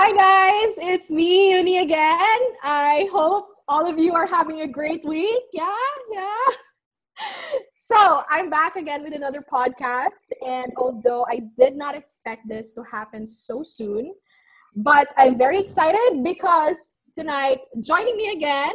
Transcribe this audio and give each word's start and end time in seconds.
Hi 0.00 0.12
guys, 0.12 0.78
it's 0.80 1.10
me, 1.10 1.50
Uni 1.50 1.78
again. 1.78 2.40
I 2.62 3.08
hope 3.10 3.48
all 3.66 3.84
of 3.84 3.98
you 3.98 4.14
are 4.14 4.28
having 4.28 4.60
a 4.60 4.68
great 4.68 5.04
week. 5.04 5.42
Yeah, 5.52 5.74
yeah. 6.12 6.44
So 7.74 8.22
I'm 8.30 8.48
back 8.48 8.76
again 8.76 9.02
with 9.02 9.12
another 9.12 9.44
podcast, 9.52 10.30
and 10.46 10.70
although 10.76 11.26
I 11.28 11.40
did 11.56 11.74
not 11.74 11.96
expect 11.96 12.48
this 12.48 12.74
to 12.74 12.84
happen 12.84 13.26
so 13.26 13.64
soon, 13.64 14.14
but 14.76 15.12
I'm 15.16 15.36
very 15.36 15.58
excited 15.58 16.22
because 16.22 16.92
tonight, 17.12 17.58
joining 17.80 18.16
me 18.16 18.30
again 18.30 18.74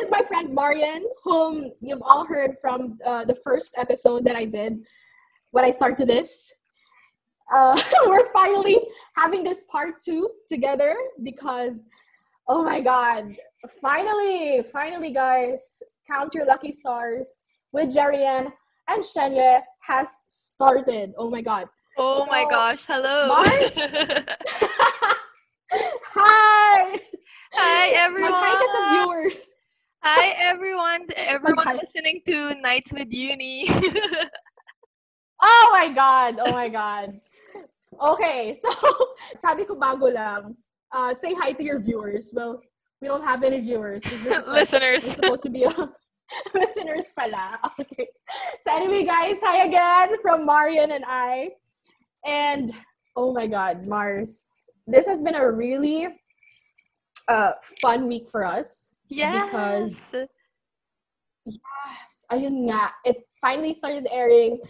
is 0.00 0.10
my 0.10 0.22
friend 0.22 0.54
Marian, 0.54 1.04
whom 1.24 1.72
you've 1.82 2.00
all 2.00 2.24
heard 2.24 2.56
from 2.58 2.98
uh, 3.04 3.26
the 3.26 3.34
first 3.34 3.74
episode 3.76 4.24
that 4.24 4.34
I 4.34 4.46
did 4.46 4.78
when 5.50 5.66
I 5.66 5.72
started 5.72 6.08
this. 6.08 6.50
Uh, 7.52 7.80
we're 8.06 8.32
finally 8.32 8.78
having 9.16 9.44
this 9.44 9.64
part 9.64 10.00
two 10.00 10.28
together 10.48 10.94
because, 11.22 11.84
oh 12.48 12.62
my 12.64 12.80
god, 12.80 13.34
finally, 13.80 14.62
finally, 14.72 15.12
guys, 15.12 15.82
count 16.10 16.34
your 16.34 16.46
lucky 16.46 16.72
stars 16.72 17.44
with 17.72 17.92
Jerry 17.92 18.20
Yan 18.20 18.52
and 18.88 19.04
Shen 19.04 19.34
Yue 19.34 19.58
has 19.80 20.08
started. 20.26 21.12
Oh 21.18 21.30
my 21.30 21.42
god. 21.42 21.68
Oh 21.96 22.24
So, 22.24 22.30
my 22.30 22.44
gosh, 22.50 22.82
hello. 22.86 23.28
Mars? 23.28 23.74
Hi! 25.72 27.00
Hi 27.56 27.88
everyone. 27.90 28.32
Mag-hi 28.32 29.04
viewers. 29.04 29.54
Hi 30.02 30.28
everyone. 30.38 31.06
Everyone 31.16 31.78
listening 31.82 32.20
to 32.26 32.54
Nights 32.60 32.92
with 32.92 33.08
Uni. 33.10 33.66
Oh 35.46 35.68
my 35.72 35.88
God! 35.92 36.38
Oh 36.40 36.52
my 36.52 36.68
God. 36.68 37.20
Okay, 38.00 38.54
so 38.62 38.70
sabi 39.34 39.64
ko 39.64 39.74
bago 39.74 40.12
lang, 40.12 40.56
uh, 40.92 41.14
say 41.14 41.34
hi 41.34 41.52
to 41.52 41.64
your 41.64 41.80
viewers. 41.80 42.30
Well, 42.32 42.60
we 43.00 43.08
don't 43.08 43.24
have 43.24 43.42
any 43.42 43.60
viewers. 43.60 44.02
This 44.02 44.20
is 44.24 44.46
Listeners. 44.48 45.04
it's 45.04 45.16
supposed 45.16 45.42
to 45.44 45.50
be 45.50 45.64
a 45.64 45.72
listeners 46.54 47.12
pala. 47.16 47.58
Okay. 47.80 48.08
So 48.62 48.74
anyway, 48.74 49.04
guys, 49.04 49.40
hi 49.42 49.66
again 49.66 50.16
from 50.22 50.46
Marian 50.46 50.90
and 50.90 51.04
I. 51.06 51.50
And 52.24 52.72
oh 53.16 53.32
my 53.32 53.46
God, 53.46 53.86
Mars, 53.86 54.62
this 54.86 55.06
has 55.06 55.22
been 55.22 55.34
a 55.34 55.50
really 55.50 56.08
uh, 57.28 57.52
fun 57.80 58.08
week 58.08 58.30
for 58.30 58.44
us. 58.44 58.94
Yes. 59.08 60.08
Because 60.08 60.28
Yes, 61.44 62.24
ayun 62.32 62.72
nga. 62.72 62.88
It 63.04 63.20
finally 63.36 63.76
started 63.76 64.08
airing. 64.08 64.60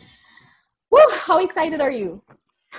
Woo! 0.90 1.06
How 1.22 1.38
excited 1.38 1.80
are 1.80 1.90
you? 1.90 2.18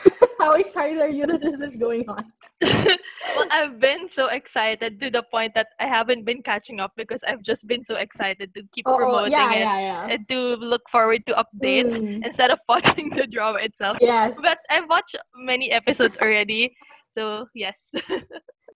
How 0.40 0.54
excited 0.54 1.00
are 1.02 1.10
you 1.10 1.26
that 1.28 1.42
this 1.42 1.62
is 1.62 1.76
going 1.76 2.08
on? 2.10 2.32
well, 2.62 3.48
I've 3.52 3.80
been 3.80 4.08
so 4.10 4.28
excited 4.28 5.00
to 5.02 5.10
the 5.10 5.24
point 5.32 5.54
that 5.56 5.68
I 5.80 5.88
haven't 5.88 6.24
been 6.24 6.42
catching 6.42 6.80
up 6.80 6.92
because 6.96 7.20
I've 7.28 7.42
just 7.44 7.68
been 7.68 7.84
so 7.84 7.96
excited 7.96 8.54
to 8.56 8.64
keep 8.72 8.88
Oo, 8.88 8.96
promoting 8.96 9.32
yeah, 9.34 9.54
it 9.54 9.60
yeah, 9.60 9.80
yeah. 9.80 10.08
and 10.08 10.28
to 10.30 10.56
look 10.56 10.84
forward 10.90 11.26
to 11.28 11.34
updates 11.36 11.96
Mm, 11.96 12.24
instead 12.28 12.52
of 12.52 12.60
watching 12.70 13.10
the 13.12 13.28
drama 13.28 13.60
itself. 13.60 13.98
yes. 14.00 14.38
But 14.42 14.58
I've 14.72 14.88
watched 14.90 15.18
many 15.36 15.72
episodes 15.72 16.18
already. 16.24 16.76
So, 17.18 17.48
yes. 17.54 17.80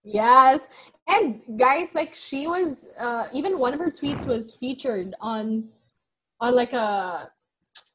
Yes. 0.04 0.68
And 1.08 1.42
guys, 1.58 1.94
like 1.94 2.14
she 2.14 2.46
was 2.46 2.88
uh 2.98 3.28
even 3.32 3.58
one 3.58 3.74
of 3.74 3.80
her 3.80 3.90
tweets 3.90 4.26
was 4.26 4.54
featured 4.56 5.14
on 5.20 5.68
on 6.40 6.54
like 6.54 6.72
a 6.72 7.30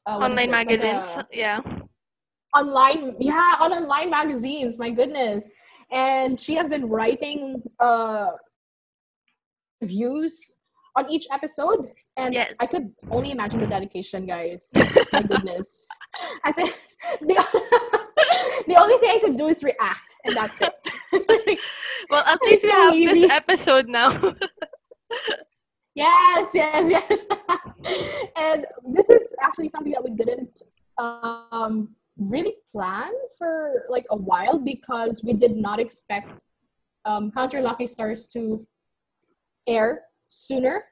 uh, 0.06 0.18
Online 0.18 0.50
this? 0.50 0.66
Like 0.70 0.80
a- 0.82 1.26
yeah. 1.32 1.60
Online 2.58 3.16
yeah, 3.18 3.54
on 3.60 3.72
online 3.72 4.10
magazines, 4.10 4.78
my 4.78 4.90
goodness. 4.90 5.48
And 5.92 6.40
she 6.40 6.54
has 6.54 6.68
been 6.68 6.88
writing 6.88 7.62
uh 7.80 8.30
views 9.82 10.52
on 10.96 11.10
each 11.10 11.26
episode 11.30 11.92
and 12.16 12.32
Yes. 12.34 12.54
I 12.58 12.66
could 12.66 12.90
only 13.10 13.30
imagine 13.30 13.60
the 13.60 13.66
dedication, 13.66 14.26
guys. 14.26 14.70
my 15.12 15.22
goodness. 15.22 15.86
I 16.44 16.50
said 16.52 16.66
the, 17.20 17.34
the 18.66 18.76
only 18.76 18.96
thing 18.98 19.10
I 19.16 19.20
could 19.22 19.36
do 19.36 19.48
is 19.48 19.62
react 19.62 20.08
and 20.24 20.36
that's 20.36 20.60
it. 20.62 21.58
Well, 22.10 22.24
at 22.24 22.40
least 22.42 22.64
we 22.64 22.70
so 22.70 22.76
have 22.76 22.94
easy. 22.94 23.20
this 23.22 23.30
episode 23.30 23.88
now. 23.88 24.34
Yes, 25.96 26.50
yes, 26.54 26.90
yes. 26.90 27.26
and 28.36 28.66
this 28.94 29.08
is 29.10 29.34
actually 29.42 29.70
something 29.70 29.92
that 29.92 30.04
we 30.04 30.10
didn't 30.10 30.62
um, 30.98 31.95
really 32.18 32.54
plan 32.72 33.12
for 33.38 33.84
like 33.88 34.06
a 34.10 34.16
while 34.16 34.58
because 34.58 35.22
we 35.24 35.32
did 35.32 35.56
not 35.56 35.80
expect 35.80 36.32
um, 37.04 37.30
Count 37.30 37.52
Your 37.52 37.62
Lucky 37.62 37.86
Stars 37.86 38.26
to 38.28 38.66
air 39.66 40.02
sooner, 40.28 40.84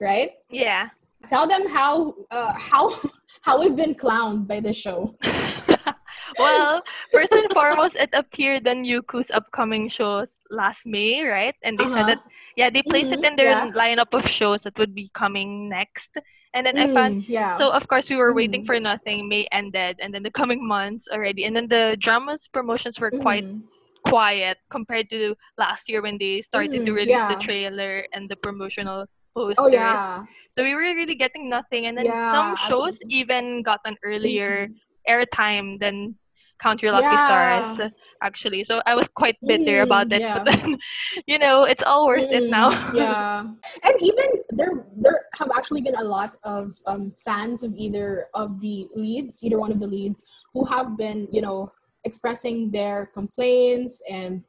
right? 0.00 0.30
yeah. 0.50 0.88
Tell 1.28 1.46
them 1.46 1.66
how 1.68 2.14
uh, 2.30 2.52
how 2.54 2.94
how 3.42 3.60
we've 3.60 3.74
been 3.74 3.94
clowned 3.94 4.46
by 4.46 4.60
this 4.60 4.76
show. 4.76 5.14
well, 6.38 6.82
first 7.12 7.32
and 7.32 7.50
foremost, 7.52 7.96
it 7.96 8.10
appeared 8.12 8.66
on 8.68 8.84
Youku's 8.84 9.30
upcoming 9.30 9.88
shows 9.88 10.38
last 10.50 10.86
May, 10.86 11.24
right? 11.24 11.54
And 11.64 11.78
they 11.78 11.84
Uh-huh. 11.84 11.94
said 11.96 12.06
that, 12.06 12.22
yeah, 12.56 12.70
they 12.70 12.82
placed 12.82 13.10
Mhm, 13.10 13.18
it 13.18 13.24
in 13.24 13.36
their 13.36 13.50
yeah. 13.50 13.70
lineup 13.74 14.14
of 14.14 14.28
shows 14.28 14.62
that 14.62 14.78
would 14.78 14.94
be 14.94 15.10
coming 15.14 15.68
next. 15.68 16.10
And 16.56 16.66
then 16.66 16.78
I 16.78 16.88
found, 16.88 17.18
Mm, 17.18 17.24
yeah. 17.28 17.58
so 17.58 17.70
of 17.70 17.86
course, 17.88 18.10
we 18.10 18.16
were 18.16 18.34
waiting 18.34 18.64
Mhm. 18.64 18.66
for 18.66 18.80
nothing. 18.80 19.28
May 19.28 19.46
ended, 19.52 19.98
and 20.00 20.14
then 20.14 20.22
the 20.24 20.30
coming 20.32 20.66
months 20.66 21.08
already. 21.12 21.44
And 21.44 21.56
then 21.56 21.68
the 21.68 21.96
drama's 22.00 22.48
promotions 22.48 22.98
were 23.00 23.12
quite 23.12 23.46
Mhm. 23.46 23.62
quiet 24.06 24.58
compared 24.70 25.10
to 25.10 25.36
last 25.58 25.88
year 25.88 26.02
when 26.02 26.18
they 26.18 26.42
started 26.42 26.84
to 26.84 26.92
Mhm, 26.92 26.92
release 26.92 27.24
the 27.28 27.36
trailer 27.36 28.06
and 28.14 28.28
the 28.30 28.36
promotional 28.36 29.06
posters. 29.36 29.58
Oh 29.58 29.68
yeah. 29.68 30.26
So 30.52 30.62
we 30.64 30.74
were 30.74 30.80
really 30.94 31.14
getting 31.16 31.48
nothing, 31.50 31.86
and 31.86 31.98
then 31.98 32.12
Yeah, 32.12 32.30
some 32.30 32.56
shows 32.56 32.98
absolutely. 32.98 33.10
even 33.10 33.62
got 33.62 33.80
an 33.84 33.96
earlier 34.04 34.68
Mhm. 34.68 34.74
airtime 35.08 35.78
than 35.80 36.16
Count 36.60 36.82
Your 36.82 36.92
Lucky 36.92 37.16
Yeah. 37.16 37.24
Stars, 37.24 37.90
actually. 38.22 38.64
So 38.64 38.80
I 38.86 38.94
was 38.94 39.08
quite 39.14 39.36
bitter 39.46 39.80
Mhm, 39.80 39.82
about 39.82 40.12
it, 40.12 40.22
yeah. 40.22 40.34
but 40.44 40.44
then, 40.50 40.78
you 41.26 41.38
know, 41.38 41.64
it's 41.64 41.82
all 41.82 42.06
worth 42.06 42.30
it 42.32 42.44
now. 42.50 42.70
Mm, 42.70 42.96
yeah, 42.96 43.40
and 43.84 43.94
even 44.00 44.26
there, 44.50 44.86
there 44.96 45.26
have 45.34 45.50
actually 45.54 45.82
been 45.82 45.96
a 45.96 46.04
lot 46.04 46.36
of 46.44 46.74
um, 46.86 47.12
fans 47.18 47.62
of 47.62 47.74
either 47.76 48.28
of 48.34 48.60
the 48.60 48.88
leads, 48.94 49.42
either 49.44 49.58
one 49.58 49.72
of 49.72 49.80
the 49.80 49.86
leads, 49.86 50.24
who 50.54 50.64
have 50.64 50.96
been, 50.96 51.28
you 51.30 51.42
know, 51.42 51.70
expressing 52.04 52.70
their 52.70 53.06
complaints 53.12 54.00
and 54.08 54.42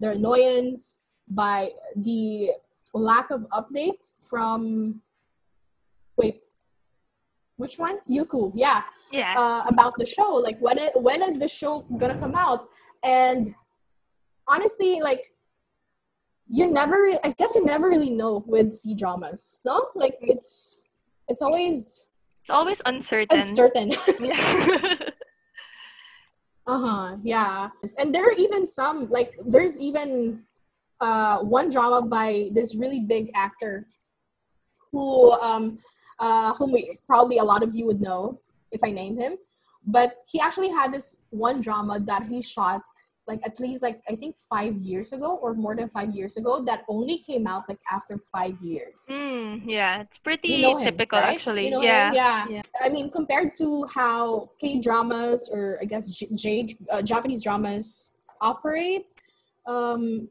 their 0.00 0.12
annoyance 0.12 0.96
by 1.30 1.70
the 1.96 2.52
lack 2.92 3.30
of 3.30 3.46
updates 3.52 4.14
from. 4.28 5.00
Wait, 6.16 6.42
which 7.56 7.78
one? 7.78 7.98
Youku, 8.08 8.52
yeah, 8.54 8.82
yeah. 9.16 9.34
uh, 9.36 9.64
about 9.66 9.94
the 9.98 10.06
show. 10.06 10.34
Like 10.34 10.58
when 10.58 10.78
it, 10.78 10.92
when 10.94 11.22
is 11.22 11.38
the 11.38 11.48
show 11.48 11.80
gonna 11.98 12.18
come 12.18 12.34
out? 12.34 12.68
And 13.04 13.54
honestly, 14.48 15.00
like 15.00 15.22
you 16.48 16.70
never, 16.70 17.08
I 17.24 17.34
guess 17.38 17.54
you 17.54 17.64
never 17.64 17.88
really 17.88 18.10
know 18.10 18.44
with 18.46 18.72
C 18.72 18.94
dramas, 18.94 19.58
no? 19.64 19.88
Like 19.94 20.16
it's 20.20 20.82
it's 21.28 21.42
always 21.42 22.06
it's 22.42 22.50
always 22.50 22.80
uncertain. 22.86 23.40
uncertain. 23.40 23.92
Yeah. 24.20 24.96
uh 26.66 26.78
huh. 26.78 27.16
Yeah. 27.22 27.70
And 27.98 28.14
there 28.14 28.24
are 28.24 28.32
even 28.32 28.66
some 28.66 29.08
like 29.10 29.34
there's 29.44 29.80
even 29.80 30.42
uh 31.00 31.40
one 31.40 31.68
drama 31.70 32.06
by 32.06 32.50
this 32.52 32.76
really 32.76 33.00
big 33.00 33.30
actor 33.34 33.86
who 34.92 35.32
um 35.42 35.78
uh 36.20 36.54
whom 36.54 36.72
we, 36.72 36.98
probably 37.06 37.38
a 37.38 37.44
lot 37.44 37.62
of 37.62 37.74
you 37.74 37.84
would 37.86 38.00
know 38.00 38.40
if 38.72 38.80
I 38.84 38.90
name 38.90 39.18
him. 39.18 39.36
But 39.86 40.16
he 40.26 40.40
actually 40.40 40.70
had 40.70 40.92
this 40.92 41.16
one 41.30 41.60
drama 41.60 42.00
that 42.00 42.24
he 42.24 42.42
shot 42.42 42.82
like 43.26 43.40
at 43.44 43.58
least 43.58 43.82
like 43.82 44.00
I 44.08 44.14
think 44.14 44.36
five 44.48 44.76
years 44.76 45.12
ago 45.12 45.38
or 45.42 45.54
more 45.54 45.74
than 45.74 45.88
five 45.90 46.14
years 46.14 46.36
ago 46.36 46.62
that 46.64 46.84
only 46.88 47.18
came 47.18 47.46
out 47.46 47.64
like 47.68 47.78
after 47.90 48.18
five 48.32 48.56
years. 48.60 49.04
Mm, 49.10 49.62
yeah, 49.66 50.00
it's 50.02 50.18
pretty 50.18 50.52
You 50.52 50.58
know 50.58 50.78
him, 50.78 50.84
typical 50.84 51.18
right? 51.18 51.34
actually. 51.34 51.64
You 51.66 51.70
know 51.72 51.82
yeah. 51.82 52.12
yeah. 52.12 52.46
Yeah. 52.48 52.62
I 52.80 52.88
mean, 52.88 53.10
compared 53.10 53.56
to 53.56 53.86
how 53.92 54.50
K 54.60 54.80
dramas 54.80 55.50
or 55.52 55.78
I 55.80 55.84
guess 55.86 56.10
J, 56.10 56.28
J 56.34 56.76
uh, 56.90 57.02
Japanese 57.02 57.42
dramas 57.42 58.16
operate, 58.40 59.06
um, 59.66 60.28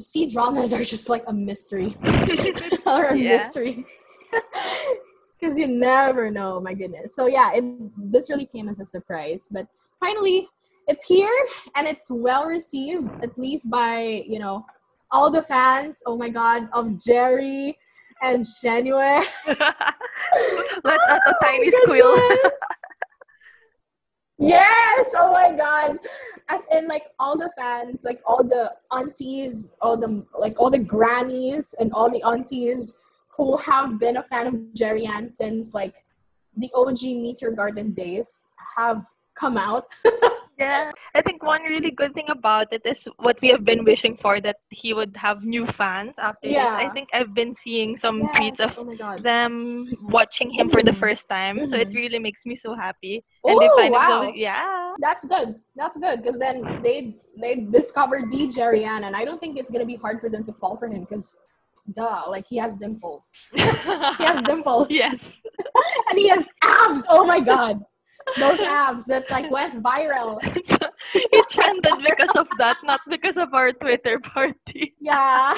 C 0.00 0.26
dramas 0.26 0.72
are 0.76 0.82
just 0.84 1.08
like 1.08 1.24
a 1.28 1.32
mystery 1.32 1.94
or 2.86 3.04
a 3.04 3.16
Yeah. 3.16 3.38
mystery. 3.38 3.86
Because 5.38 5.58
you 5.58 5.68
never 5.68 6.30
know, 6.30 6.60
my 6.60 6.74
goodness. 6.74 7.14
So 7.14 7.26
yeah, 7.26 7.52
it 7.54 7.64
this 7.96 8.28
really 8.28 8.46
came 8.46 8.68
as 8.68 8.80
a 8.80 8.86
surprise, 8.86 9.48
but 9.52 9.66
finally 10.00 10.48
it's 10.88 11.04
here 11.04 11.30
and 11.76 11.86
it's 11.86 12.10
well 12.10 12.46
received, 12.46 13.12
at 13.22 13.38
least 13.38 13.70
by 13.70 14.24
you 14.26 14.38
know 14.38 14.64
all 15.12 15.30
the 15.30 15.42
fans. 15.42 16.02
Oh 16.06 16.16
my 16.16 16.28
god, 16.28 16.68
of 16.72 16.98
Jerry 17.02 17.78
and 18.22 18.44
Shen 18.46 18.86
Yue. 18.86 18.94
Let 18.94 19.22
out 21.08 21.20
a 21.26 21.32
Oh 21.32 21.32
tiny 21.42 21.70
squeal. 21.82 22.50
Yes! 24.38 25.14
Oh 25.16 25.32
my 25.32 25.50
god. 25.50 25.98
As 26.48 26.64
in 26.72 26.86
like 26.86 27.06
all 27.18 27.36
the 27.36 27.50
fans, 27.58 28.04
like 28.04 28.20
all 28.24 28.44
the 28.44 28.72
aunties, 28.92 29.74
all 29.80 29.96
the 29.96 30.24
like 30.38 30.54
all 30.58 30.70
the 30.70 30.78
grannies 30.78 31.74
and 31.80 31.92
all 31.92 32.08
the 32.08 32.22
aunties 32.22 32.94
who 33.38 33.56
have 33.58 33.98
been 33.98 34.16
a 34.18 34.22
fan 34.22 34.46
of 34.48 34.74
Jerry 34.74 35.04
Yan 35.04 35.28
since 35.30 35.72
like 35.72 35.94
the 36.56 36.68
OG 36.74 37.02
Meteor 37.22 37.52
Garden 37.52 37.92
days 37.94 38.44
have 38.76 39.06
come 39.34 39.56
out. 39.56 39.86
Yeah, 40.58 40.90
I 41.14 41.22
think 41.22 41.44
one 41.44 41.62
really 41.62 41.92
good 41.92 42.14
thing 42.14 42.30
about 42.30 42.66
it 42.72 42.82
is 42.84 43.06
what 43.18 43.40
we 43.40 43.46
have 43.54 43.64
been 43.64 43.84
wishing 43.84 44.16
for 44.16 44.40
that 44.40 44.56
he 44.70 44.92
would 44.92 45.14
have 45.16 45.44
new 45.44 45.64
fans 45.68 46.14
after 46.18 46.48
this. 46.48 46.58
I 46.74 46.90
think 46.90 47.10
I've 47.14 47.32
been 47.32 47.54
seeing 47.54 47.96
some 47.96 48.26
tweets 48.34 48.58
of 48.58 48.74
Oh 48.76 49.16
them 49.22 49.86
watching 50.02 50.50
him 50.50 50.68
for 50.68 50.82
the 50.82 50.90
Mhm. 50.90 50.98
first 50.98 51.28
time, 51.28 51.62
so 51.68 51.76
it 51.76 51.86
Mhm. 51.86 51.94
really 51.94 52.18
makes 52.18 52.42
me 52.44 52.56
so 52.56 52.74
happy. 52.74 53.22
And 53.46 53.54
they 53.62 53.68
Oh 53.70 53.76
find 53.78 53.94
him 53.94 54.02
so 54.02 54.20
wow. 54.22 54.32
yeah. 54.34 54.94
That's 54.98 55.24
good. 55.24 55.62
That's 55.76 55.96
good 55.96 56.16
because 56.26 56.40
then 56.42 56.82
they 56.82 57.14
they 57.38 57.54
discovered 57.70 58.26
the 58.34 58.48
Jerry 58.50 58.80
Yan, 58.82 59.04
and 59.06 59.14
I 59.14 59.22
don't 59.24 59.38
think 59.38 59.62
it's 59.62 59.70
gonna 59.70 59.86
be 59.86 59.94
hard 59.94 60.18
for 60.18 60.26
them 60.28 60.42
to 60.42 60.52
fall 60.58 60.74
for 60.76 60.88
him 60.88 61.06
because, 61.06 61.38
duh, 61.92 62.24
like 62.28 62.46
he 62.48 62.56
has 62.56 62.76
dimples. 62.76 63.32
He 63.52 64.24
has 64.24 64.42
dimples. 64.42 64.88
yes. 64.90 65.20
and 66.10 66.18
he 66.18 66.28
has 66.28 66.48
abs. 66.62 67.06
Oh 67.08 67.24
my 67.24 67.40
god, 67.40 67.80
those 68.36 68.60
abs 68.60 69.06
that 69.06 69.30
like 69.30 69.50
went 69.50 69.82
viral. 69.82 70.38
he 71.12 71.42
trended 71.50 71.94
because 72.04 72.34
of 72.36 72.48
that, 72.58 72.76
not 72.84 73.00
because 73.08 73.36
of 73.36 73.54
our 73.54 73.72
Twitter 73.72 74.18
party. 74.20 74.94
Yeah, 75.00 75.54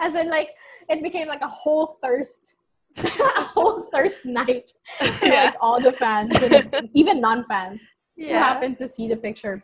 as 0.00 0.14
in 0.14 0.28
like 0.28 0.50
it 0.88 1.02
became 1.02 1.28
like 1.28 1.42
a 1.42 1.48
whole 1.48 1.98
thirst, 2.02 2.56
a 2.96 3.42
whole 3.42 3.88
thirst 3.94 4.24
night. 4.24 4.72
Yeah. 5.00 5.44
Like 5.46 5.56
all 5.60 5.80
the 5.80 5.92
fans 5.92 6.32
and 6.36 6.90
even 6.94 7.20
non-fans 7.20 7.86
who 8.16 8.28
happened 8.28 8.78
to 8.78 8.88
see 8.88 9.08
the 9.08 9.16
picture. 9.16 9.62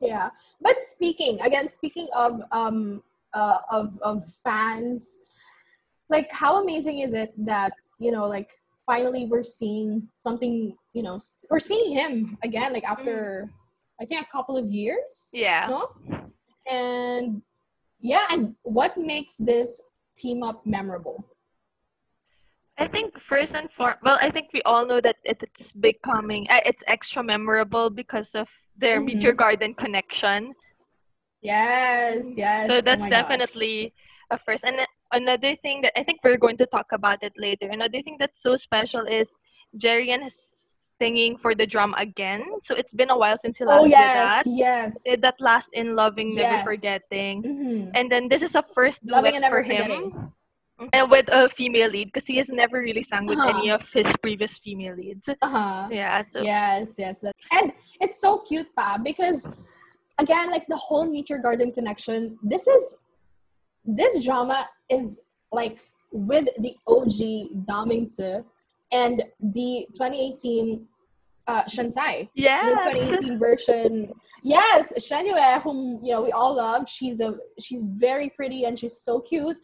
Yeah, 0.00 0.30
but 0.60 0.76
speaking 0.84 1.40
again, 1.40 1.68
speaking 1.68 2.08
of 2.14 2.40
um 2.52 3.02
uh, 3.36 3.58
of 3.78 3.86
of 4.10 4.24
fans, 4.46 5.00
like 6.14 6.28
how 6.32 6.52
amazing 6.62 6.96
is 7.06 7.12
it 7.22 7.30
that 7.52 7.72
you 8.04 8.10
know 8.14 8.26
like 8.36 8.50
finally 8.90 9.22
we're 9.30 9.48
seeing 9.60 9.88
something 10.14 10.54
you 10.96 11.02
know 11.06 11.16
we're 11.50 11.60
seeing 11.72 11.88
him 12.00 12.38
again 12.48 12.72
like 12.76 12.86
after 12.94 13.50
I 14.00 14.04
think 14.04 14.20
a 14.28 14.30
couple 14.36 14.56
of 14.62 14.66
years, 14.80 15.30
Yeah. 15.32 15.64
no? 15.72 15.80
And 16.68 17.40
yeah, 18.12 18.24
and 18.32 18.54
what 18.62 18.92
makes 19.12 19.34
this 19.50 19.80
team 20.20 20.42
up 20.42 20.58
memorable? 20.66 21.24
I 22.76 22.86
think 22.94 23.08
first 23.26 23.54
and 23.54 23.68
foremost, 23.76 24.02
well, 24.04 24.18
I 24.20 24.28
think 24.30 24.52
we 24.52 24.60
all 24.68 24.84
know 24.84 25.00
that 25.00 25.16
it, 25.24 25.38
it's 25.42 25.72
becoming, 25.72 26.46
uh, 26.50 26.60
it's 26.68 26.84
extra 26.86 27.22
memorable 27.24 27.88
because 27.88 28.34
of 28.34 28.48
their 28.76 29.00
Mhm. 29.00 29.06
Meteor 29.06 29.32
Garden 29.32 29.72
connection. 29.72 30.52
Yes, 31.46 32.34
yes. 32.36 32.66
So 32.68 32.78
oh 32.78 32.80
that's 32.80 33.02
gosh. 33.06 33.10
definitely 33.10 33.94
a 34.30 34.38
first. 34.38 34.64
And 34.64 34.76
another 35.12 35.54
thing 35.62 35.80
that 35.82 35.94
I 35.98 36.02
think 36.02 36.18
we're 36.24 36.36
going 36.38 36.58
to 36.58 36.66
talk 36.66 36.90
about 36.92 37.22
it 37.22 37.32
later. 37.38 37.68
Another 37.70 38.02
thing 38.02 38.16
that's 38.18 38.42
so 38.42 38.56
special 38.56 39.06
is 39.06 39.28
Jerry 39.76 40.08
Yan 40.10 40.24
is 40.26 40.34
singing 40.98 41.36
for 41.38 41.54
the 41.54 41.66
drum 41.66 41.94
again. 41.98 42.42
So 42.66 42.74
it's 42.74 42.92
been 42.92 43.10
a 43.10 43.18
while 43.18 43.38
since 43.38 43.58
he 43.58 43.64
last 43.64 43.80
Oh 43.80 43.84
did 43.84 43.92
yes, 43.92 44.14
that. 44.14 44.44
yes. 44.50 45.02
Did 45.04 45.20
that 45.22 45.36
last 45.38 45.68
in 45.72 45.94
Loving, 45.94 46.34
Never 46.34 46.56
Yes. 46.58 46.64
Forgetting. 46.64 47.36
Mhm. 47.44 47.90
And 47.94 48.10
then 48.10 48.26
this 48.28 48.42
is 48.42 48.54
a 48.56 48.64
first 48.74 49.04
Loving 49.04 49.32
duet 49.32 49.34
and 49.38 49.42
Never 49.46 49.62
for 49.62 49.62
him. 49.62 49.82
Forgetting. 49.82 50.32
And 50.92 51.10
with 51.10 51.28
a 51.32 51.48
female 51.56 51.88
lead 51.88 52.12
because 52.12 52.26
he 52.26 52.36
has 52.36 52.48
never 52.50 52.80
really 52.80 53.02
sang 53.02 53.24
with 53.24 53.38
Uh-huh. 53.38 53.48
any 53.56 53.70
of 53.70 53.80
his 53.92 54.04
previous 54.20 54.58
female 54.58 54.96
leads. 54.96 55.24
Uh-huh. 55.28 55.88
Yeah, 55.92 56.24
so 56.32 56.42
Yes, 56.42 56.96
yes. 56.98 57.20
That, 57.20 57.32
and 57.52 57.72
it's 58.00 58.20
so 58.20 58.40
cute, 58.44 58.68
pa, 58.76 58.98
because 59.00 59.48
again, 60.18 60.50
like 60.50 60.66
the 60.68 60.76
whole 60.76 61.06
Meteor 61.06 61.38
Garden 61.38 61.72
connection, 61.72 62.38
this 62.42 62.66
is 62.66 62.98
this 63.84 64.24
drama 64.24 64.66
is 64.90 65.18
like 65.52 65.78
with 66.12 66.48
the 66.58 66.74
OG 66.88 67.66
Dao 67.68 67.86
Ming 67.86 68.06
Si 68.06 68.38
and 68.92 69.22
the 69.40 69.86
2018 69.94 70.86
uh 71.48 71.62
Shancai. 71.64 72.28
yeah. 72.34 72.68
The 72.70 72.90
2018 72.90 73.38
version. 73.46 74.12
Yes, 74.42 74.92
Shen 75.04 75.26
Yue, 75.26 75.36
whom 75.60 76.00
you 76.02 76.12
know 76.12 76.22
we 76.22 76.32
all 76.32 76.54
love. 76.56 76.88
She's 76.88 77.20
a 77.20 77.36
she's 77.60 77.84
very 77.84 78.30
pretty 78.30 78.64
and 78.64 78.78
she's 78.78 78.96
so 78.98 79.20
cute. 79.20 79.56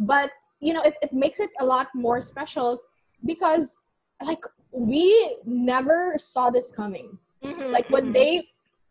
But 0.00 0.30
you 0.60 0.72
know, 0.74 0.82
it, 0.82 0.96
it 1.02 1.12
makes 1.12 1.40
it 1.40 1.50
a 1.60 1.64
lot 1.64 1.88
more 1.94 2.20
special 2.20 2.80
because 3.24 3.80
like 4.24 4.44
we 4.72 5.36
never 5.46 6.14
saw 6.18 6.50
this 6.50 6.70
coming. 6.72 7.16
Mhm, 7.42 7.72
Like 7.72 7.88
when 7.90 8.12
they 8.12 8.48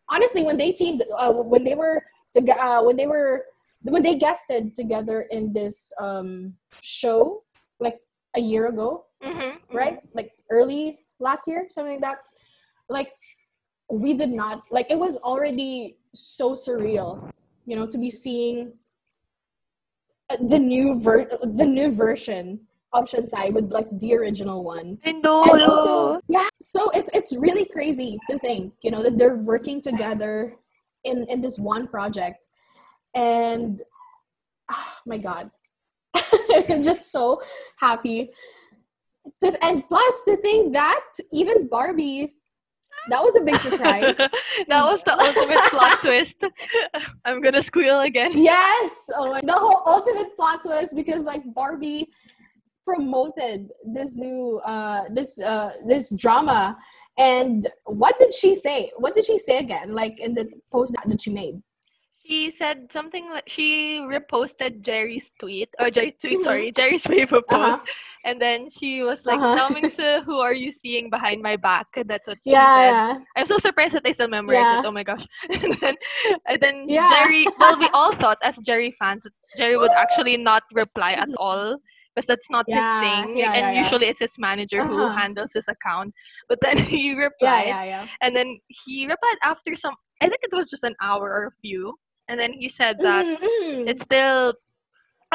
honestly 0.10 0.44
when 0.44 0.58
they 0.58 0.72
teamed 0.72 1.04
uh, 1.18 1.32
when 1.32 1.64
they 1.64 1.76
were 1.76 2.04
to 2.34 2.40
uh, 2.62 2.82
when 2.84 2.96
they 2.96 3.08
were 3.08 3.46
when 3.84 4.04
they 4.04 4.16
guested 4.16 4.74
together 4.76 5.28
in 5.32 5.52
this 5.54 5.92
um 6.00 6.54
show 6.82 7.44
like 7.80 8.00
a 8.36 8.40
year 8.42 8.68
ago 8.68 9.06
Mhm, 9.24 9.40
mhm. 9.40 9.58
right? 9.74 10.00
Like 10.14 10.32
early 10.50 11.00
last 11.20 11.48
year, 11.48 11.68
something 11.72 11.94
like 11.94 12.02
that. 12.02 12.18
Like 12.90 13.14
we 13.90 14.14
did 14.14 14.32
not 14.32 14.64
like 14.72 14.92
it 14.92 15.00
was 15.00 15.18
already 15.18 15.98
so 16.14 16.54
surreal, 16.54 17.32
you 17.66 17.76
know, 17.76 17.88
to 17.88 17.98
be 17.98 18.10
seeing 18.10 18.74
uh, 20.30 20.38
the 20.48 20.60
new 20.60 21.00
ver- 21.00 21.30
the 21.42 21.66
new 21.66 21.92
version 21.92 22.60
of 22.94 23.06
Shancai 23.06 23.52
with 23.52 23.72
like 23.72 23.88
the 24.00 24.14
original 24.16 24.64
one. 24.64 24.98
I 25.06 25.12
know. 25.14 25.44
And 25.44 25.64
also, 25.64 26.22
yeah, 26.28 26.48
so 26.62 26.90
it's 26.92 27.10
it's 27.14 27.36
really 27.36 27.66
crazy 27.66 28.18
to 28.30 28.38
think, 28.40 28.74
you 28.82 28.92
know, 28.92 29.02
that 29.04 29.18
they're 29.18 29.36
working 29.36 29.82
together 29.82 30.56
in 31.04 31.26
in 31.30 31.42
this 31.42 31.60
one 31.60 31.88
project, 31.88 32.48
and 33.16 33.82
oh 34.72 34.94
my 35.06 35.18
god, 35.18 35.52
I'm 36.70 36.84
just 36.84 37.12
so 37.12 37.42
happy. 37.78 38.30
To, 39.42 39.66
and 39.66 39.88
plus, 39.88 40.24
to 40.24 40.36
think 40.38 40.74
that 40.74 41.06
even 41.32 41.68
Barbie, 41.68 42.36
that 43.10 43.22
was 43.22 43.38
a 43.38 43.44
big 43.44 43.56
surprise. 43.58 44.18
that 44.18 44.32
was 44.68 45.02
the 45.06 45.14
ultimate 45.14 45.64
plot 45.72 46.00
twist. 46.02 46.36
I'm 47.26 47.42
gonna 47.42 47.64
squeal 47.64 48.02
again. 48.02 48.38
yes, 48.38 49.10
oh 49.18 49.32
my, 49.32 49.42
the 49.42 49.54
whole 49.54 49.82
ultimate 49.86 50.36
plot 50.36 50.62
twist 50.64 50.96
because 50.96 51.24
like 51.24 51.42
Barbie 51.54 52.10
promoted 52.86 53.70
this 53.94 54.16
new 54.16 54.60
uh 54.66 55.04
this 55.12 55.40
uh 55.42 55.72
this 55.86 56.10
drama 56.16 56.76
and 57.18 57.70
what 57.86 58.18
did 58.20 58.34
she 58.34 58.56
say 58.56 58.92
what 58.98 59.16
did 59.16 59.26
she 59.26 59.38
say 59.38 59.60
again 59.60 59.94
like 59.94 60.20
in 60.20 60.34
the 60.34 60.50
post 60.72 60.96
that 61.06 61.22
she 61.22 61.30
made 61.32 61.62
She 62.26 62.56
said 62.56 62.88
something 62.96 63.28
like 63.36 63.44
she 63.52 64.00
reposted 64.00 64.80
Jerry's 64.82 65.28
tweet 65.40 65.68
or 65.80 65.92
Jerry's 65.96 66.16
tweet, 66.24 66.40
Mhm. 66.40 66.44
sorry, 66.48 66.72
Jerry's 66.72 67.04
Uh-huh. 67.06 67.42
post, 67.52 67.84
and 68.24 68.40
then 68.40 68.70
she 68.72 69.04
was 69.04 69.26
like, 69.28 69.44
Uh-huh. 69.44 69.56
"Namingsu, 69.60 70.24
who 70.24 70.40
are 70.40 70.56
you 70.56 70.72
seeing 70.72 71.10
behind 71.12 71.42
my 71.44 71.56
back?" 71.60 71.88
That's 72.08 72.28
what 72.32 72.40
she 72.48 72.56
said. 72.56 72.96
yeah 72.96 73.20
I'm 73.36 73.46
so 73.46 73.58
surprised 73.60 73.94
that 74.00 74.08
I 74.08 74.14
still 74.16 74.32
memorize 74.32 74.72
Yeah. 74.72 74.80
it. 74.80 74.88
Oh 74.88 74.96
my 74.96 75.04
gosh! 75.04 75.26
And 75.52 75.76
then, 75.84 75.96
and 76.48 76.58
then 76.64 76.76
Yeah. 76.88 77.12
Jerry. 77.12 77.44
Well, 77.60 77.76
we 77.78 77.90
all 77.92 78.16
thought 78.16 78.40
as 78.42 78.56
Jerry 78.64 78.96
fans 78.96 79.24
that 79.28 79.36
Jerry 79.60 79.76
would 79.76 79.92
actually 80.00 80.38
not 80.40 80.64
reply 80.72 81.12
at 81.20 81.28
all 81.44 81.76
because 82.16 82.28
that's 82.28 82.50
not 82.50 82.66
Yeah, 82.68 82.78
his 82.78 82.90
thing, 83.00 83.38
yeah, 83.38 83.54
and 83.56 83.74
yeah, 83.74 83.84
usually 83.84 84.08
it's 84.08 84.20
his 84.20 84.38
manager 84.38 84.80
who 84.86 85.10
Uh-huh. 85.10 85.18
handles 85.18 85.52
his 85.54 85.66
account. 85.68 86.14
But 86.50 86.60
then 86.62 86.78
he 86.94 87.14
replied, 87.14 87.76
and 88.22 88.36
then 88.36 88.60
he 88.68 89.06
replied 89.08 89.38
after 89.44 89.76
some. 89.76 89.96
I 90.22 90.28
think 90.30 90.42
it 90.44 90.54
was 90.54 90.70
just 90.70 90.84
an 90.84 90.96
hour 91.02 91.30
or 91.32 91.46
a 91.48 91.52
few, 91.62 91.96
and 92.30 92.40
then 92.40 92.54
he 92.54 92.70
said 92.70 92.98
that 93.02 93.26
Mhm, 93.26 93.38
mhm. 93.40 93.88
it's 93.88 94.04
still, 94.04 94.54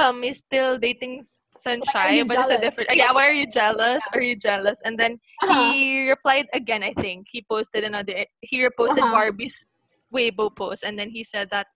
um, 0.00 0.22
he's 0.22 0.38
still 0.38 0.78
dating 0.78 1.24
Sunshine, 1.58 2.26
but 2.26 2.38
it's 2.40 2.50
a 2.50 2.58
different. 2.58 2.90
Yeah, 2.94 3.12
why 3.12 3.26
are 3.28 3.32
you 3.32 3.46
jealous? 3.50 4.02
Are 4.14 4.22
you 4.22 4.36
jealous? 4.36 4.78
And 4.84 4.98
then 4.98 5.18
Uh-huh. 5.42 5.74
he 5.74 6.08
replied 6.08 6.46
again 6.54 6.82
i 6.82 6.92
think 6.94 7.26
he 7.30 7.44
posted 7.50 7.84
another 7.84 8.24
he 8.40 8.58
reposted 8.64 8.98
Uh-huh. 9.02 9.10
barbie's 9.10 9.66
weibo 10.14 10.48
post 10.54 10.82
and 10.84 10.98
then 10.98 11.10
he 11.10 11.24
said 11.24 11.48
that 11.50 11.66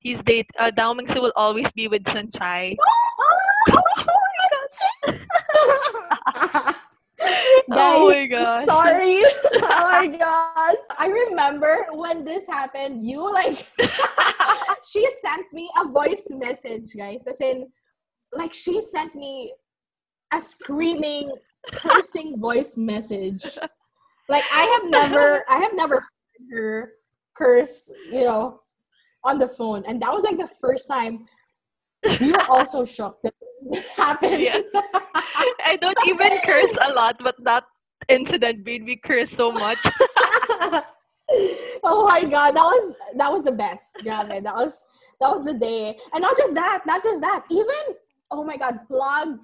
he's 0.00 0.20
date 0.22 0.46
uh, 0.58 0.70
Dao 0.70 0.96
Ming 0.96 1.06
Si 1.08 1.18
will 1.18 1.32
always 1.36 1.70
be 1.72 1.88
with 1.88 2.04
Shancai. 2.04 2.76
Oh 7.70 7.76
guys, 7.76 7.96
oh 7.96 8.10
my 8.10 8.26
gosh. 8.26 8.64
sorry. 8.64 9.22
oh 9.54 9.88
my 9.90 10.06
god. 10.06 10.76
I 10.98 11.08
remember 11.28 11.86
when 11.92 12.24
this 12.24 12.46
happened, 12.48 13.06
you 13.06 13.32
like 13.32 13.66
she 14.90 15.06
sent 15.22 15.52
me 15.52 15.70
a 15.80 15.88
voice 15.88 16.28
message, 16.32 16.94
guys. 16.96 17.26
As 17.26 17.40
in, 17.40 17.68
like 18.32 18.52
she 18.52 18.80
sent 18.80 19.14
me 19.14 19.52
a 20.32 20.40
screaming, 20.40 21.32
cursing 21.72 22.38
voice 22.38 22.76
message. 22.76 23.58
Like 24.28 24.44
I 24.52 24.62
have 24.80 24.90
never 24.90 25.44
I 25.48 25.58
have 25.60 25.74
never 25.74 25.94
heard 25.96 26.06
her 26.52 26.92
curse, 27.34 27.90
you 28.10 28.24
know, 28.24 28.60
on 29.24 29.38
the 29.38 29.48
phone. 29.48 29.84
And 29.86 30.00
that 30.02 30.12
was 30.12 30.24
like 30.24 30.38
the 30.38 30.48
first 30.60 30.88
time 30.88 31.26
we 32.20 32.32
were 32.32 32.50
also 32.50 32.84
shocked 32.84 33.22
happened. 33.96 34.42
Yeah. 34.42 34.60
I 35.64 35.76
don't 35.80 35.96
even 36.06 36.38
curse 36.44 36.72
a 36.80 36.92
lot, 36.92 37.16
but 37.22 37.36
that 37.44 37.64
incident 38.08 38.64
made 38.64 38.84
me 38.84 39.00
curse 39.02 39.30
so 39.30 39.52
much. 39.52 39.78
oh 41.84 42.06
my 42.08 42.24
god, 42.24 42.52
that 42.56 42.62
was 42.62 42.96
that 43.16 43.30
was 43.32 43.44
the 43.44 43.52
best. 43.52 43.96
Yeah, 44.04 44.22
man, 44.24 44.44
that 44.44 44.54
was 44.54 44.84
that 45.20 45.30
was 45.30 45.44
the 45.44 45.54
day. 45.54 45.96
And 46.14 46.22
not 46.22 46.36
just 46.36 46.54
that, 46.54 46.82
not 46.86 47.02
just 47.02 47.20
that. 47.20 47.44
Even 47.50 47.96
oh 48.30 48.44
my 48.44 48.56
god, 48.56 48.80
blog 48.88 49.38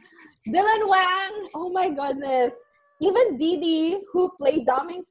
Dylan 0.49 0.88
Wang. 0.88 1.49
Oh 1.54 1.70
my 1.73 1.90
goodness. 1.90 2.64
Even 3.00 3.37
Didi, 3.37 4.00
who 4.12 4.30
played 4.38 4.66
Daming 4.66 5.04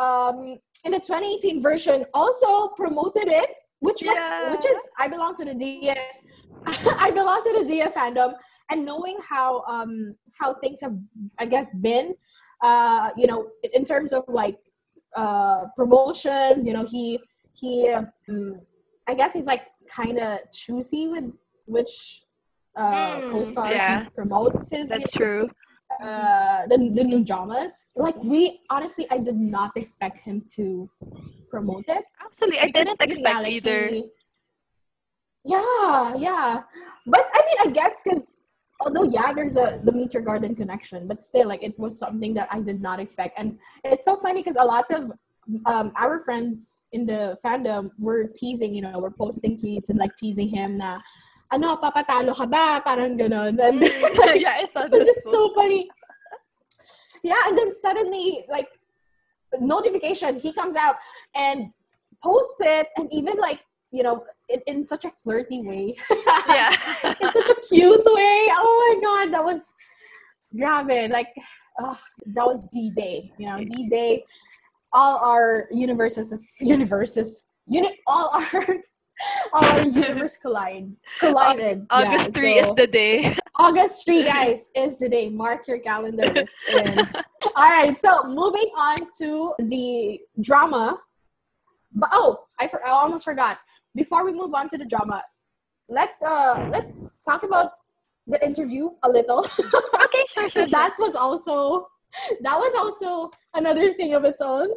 um, 0.00 0.58
in 0.84 0.92
the 0.92 0.98
2018 0.98 1.62
version, 1.62 2.04
also 2.14 2.68
promoted 2.74 3.28
it, 3.28 3.50
which 3.78 4.02
was 4.02 4.16
Yeah. 4.16 4.50
which 4.50 4.66
is 4.66 4.78
I 4.98 5.06
belong 5.08 5.34
to 5.36 5.44
the 5.44 5.54
Dia. 5.54 5.94
I 6.98 7.10
belong 7.10 7.42
to 7.44 7.52
the 7.60 7.64
Dia 7.68 7.90
fandom, 7.90 8.34
and 8.70 8.84
knowing 8.84 9.18
how 9.28 9.62
um 9.68 10.14
how 10.38 10.54
things 10.54 10.80
have 10.82 10.96
I 11.38 11.46
guess 11.46 11.70
been, 11.74 12.14
uh, 12.62 13.10
you 13.16 13.26
know, 13.26 13.48
in 13.72 13.84
terms 13.84 14.12
of 14.12 14.24
like 14.28 14.58
uh 15.16 15.66
promotions, 15.76 16.66
you 16.66 16.72
know, 16.72 16.84
he 16.84 17.18
he 17.54 17.88
um, 17.90 18.60
I 19.08 19.14
guess 19.14 19.32
he's 19.32 19.46
like 19.46 19.66
kind 19.88 20.18
of 20.18 20.38
choosy 20.52 21.08
with 21.08 21.24
which 21.66 22.22
uh 22.76 23.20
Mm, 23.20 23.30
co-star 23.30 23.72
yeah. 23.72 24.04
he 24.04 24.10
promotes 24.10 24.70
his 24.70 24.88
That's 24.88 25.10
true. 25.10 25.50
uh 26.00 26.66
the, 26.70 26.76
the 26.94 27.02
new 27.02 27.24
dramas 27.24 27.86
like 27.96 28.14
we 28.22 28.60
honestly 28.70 29.06
i 29.10 29.18
did 29.18 29.36
not 29.36 29.72
expect 29.76 30.18
him 30.18 30.44
to 30.54 30.88
promote 31.50 31.84
it 31.88 32.04
Actually, 32.22 32.58
I 32.60 32.66
didn't 32.68 33.00
expect 33.00 33.42
like, 33.42 33.52
either. 33.52 33.90
Yeah 35.44 36.14
yeah. 36.16 36.62
But 37.06 37.28
i 37.34 37.40
mean 37.46 37.58
i 37.66 37.70
guess 37.72 38.02
because 38.02 38.44
although 38.80 39.04
yeah 39.04 39.32
there's 39.32 39.56
a 39.56 39.80
the 39.84 39.92
Meteor 39.92 40.22
Garden 40.22 40.54
connection 40.54 41.06
but 41.06 41.20
still 41.20 41.48
like 41.48 41.62
it 41.62 41.78
was 41.78 41.98
something 41.98 42.34
that 42.34 42.48
i 42.50 42.60
did 42.60 42.80
not 42.80 43.00
expect. 43.00 43.38
And 43.38 43.58
it's 43.84 44.04
so 44.04 44.16
funny 44.16 44.42
because 44.42 44.56
a 44.56 44.64
lot 44.64 44.84
of 44.90 45.12
um 45.66 45.92
our 45.96 46.20
friends 46.20 46.78
in 46.92 47.06
the 47.06 47.36
fandom 47.44 47.90
were 47.98 48.24
teasing 48.24 48.74
you 48.74 48.82
know 48.82 48.98
were 48.98 49.10
posting 49.10 49.56
tweets 49.56 49.88
and 49.88 49.98
like 49.98 50.14
teasing 50.16 50.48
him 50.48 50.78
na 50.78 51.00
ano 51.50 51.76
papatalo 51.76 52.30
ka 52.34 52.46
ba? 52.46 52.78
Parang 52.86 53.18
ganun 53.18 53.58
and 53.58 53.82
Mm. 53.82 54.38
yeah, 54.40 54.62
I 54.62 54.64
saw 54.72 54.86
it 54.86 55.04
just 55.04 55.26
so 55.30 55.50
funny. 55.54 55.90
Yeah, 57.22 57.36
and 57.46 57.58
then 57.58 57.70
suddenly, 57.72 58.46
like, 58.48 58.68
notification, 59.60 60.40
he 60.40 60.54
comes 60.54 60.74
out 60.76 60.96
and 61.34 61.68
posts 62.24 62.62
it, 62.64 62.86
and 62.96 63.12
even 63.12 63.36
like, 63.36 63.60
you 63.92 64.02
know, 64.02 64.24
in, 64.48 64.60
in 64.66 64.84
such 64.84 65.04
a 65.04 65.10
flirty 65.10 65.62
way, 65.62 65.96
yeah. 66.48 66.76
in 67.20 67.32
such 67.32 67.50
a 67.50 67.56
cute 67.68 68.04
way. 68.04 68.46
Oh 68.50 69.00
my 69.02 69.02
god, 69.02 69.34
that 69.34 69.44
was 69.44 69.74
grabe. 70.54 71.10
Like, 71.10 71.28
oh, 71.80 71.98
that 72.26 72.46
was 72.46 72.68
D 72.70 72.90
Day. 72.96 73.32
You 73.38 73.46
know, 73.46 73.58
D 73.64 73.88
Day. 73.88 74.24
All 74.92 75.18
our 75.18 75.68
universes, 75.70 76.54
universes, 76.60 77.46
uni- 77.66 77.98
all 78.06 78.30
our, 78.32 78.64
all 79.52 79.64
our 79.64 79.82
universe 79.82 80.36
collide, 80.36 80.90
collided. 81.20 81.86
August 81.90 82.36
yeah, 82.36 82.42
3 82.42 82.58
is 82.58 82.74
the 82.76 82.86
day. 82.86 83.36
August 83.56 84.04
3, 84.04 84.24
guys, 84.24 84.70
is 84.74 84.98
the 84.98 85.08
day. 85.08 85.28
Mark 85.28 85.68
your 85.68 85.78
calendars. 85.78 86.52
And, 86.72 87.08
all 87.54 87.70
right, 87.70 87.96
so 87.98 88.24
moving 88.24 88.70
on 88.76 88.96
to 89.18 89.54
the 89.60 90.20
drama. 90.40 90.98
But 91.92 92.08
oh, 92.12 92.46
I, 92.58 92.66
for, 92.66 92.84
I 92.86 92.90
almost 92.90 93.24
forgot. 93.24 93.58
Before 93.94 94.24
we 94.24 94.32
move 94.32 94.54
on 94.54 94.68
to 94.70 94.78
the 94.78 94.84
drama, 94.84 95.22
let's 95.88 96.22
uh 96.22 96.68
let's 96.72 96.96
talk 97.28 97.42
about 97.42 97.72
the 98.26 98.44
interview 98.44 98.90
a 99.02 99.08
little 99.08 99.40
okay, 100.04 100.24
sure, 100.28 100.28
sure. 100.28 100.46
because 100.48 100.70
that 100.70 100.94
was 100.98 101.16
also 101.16 101.88
that 102.42 102.56
was 102.58 102.72
also 102.78 103.30
another 103.54 103.92
thing 103.94 104.14
of 104.14 104.24
its 104.24 104.40
own. 104.40 104.68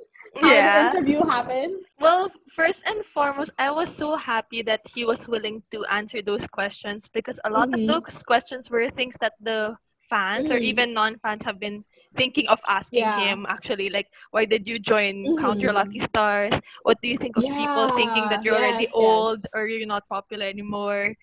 How 0.41 0.51
yeah. 0.51 0.89
the 0.89 0.97
interview 0.97 1.23
happened. 1.23 1.75
Well, 1.99 2.31
first 2.55 2.81
and 2.85 3.05
foremost, 3.13 3.51
I 3.59 3.69
was 3.69 3.93
so 3.95 4.15
happy 4.15 4.63
that 4.63 4.81
he 4.85 5.05
was 5.05 5.27
willing 5.27 5.61
to 5.71 5.85
answer 5.85 6.21
those 6.23 6.45
questions 6.47 7.07
because 7.13 7.39
a 7.45 7.49
lot 7.49 7.69
Mhm. 7.69 7.81
of 7.81 8.05
those 8.05 8.23
questions 8.23 8.69
were 8.69 8.89
things 8.89 9.15
that 9.21 9.33
the 9.39 9.77
fans 10.09 10.49
or 10.49 10.57
Mhm. 10.57 10.69
even 10.71 10.93
non-fans 10.93 11.43
have 11.45 11.59
been 11.59 11.85
thinking 12.17 12.47
of 12.47 12.59
asking 12.67 13.09
Yeah. 13.09 13.11
him 13.11 13.45
actually 13.49 13.89
like 13.89 14.07
why 14.31 14.45
did 14.45 14.67
you 14.67 14.79
join 14.79 15.31
count 15.39 15.61
your 15.61 15.73
lucky 15.73 15.99
stars 15.99 16.53
what 16.83 16.97
do 17.01 17.07
you 17.07 17.17
think 17.17 17.35
of 17.37 17.45
people 17.55 17.87
thinking 17.95 18.27
that 18.29 18.41
you're 18.43 18.55
already 18.55 18.87
yes, 18.93 18.93
old 18.93 19.45
or 19.53 19.67
you're 19.67 19.87
not 19.87 20.07
popular 20.09 20.45
anymore 20.45 21.13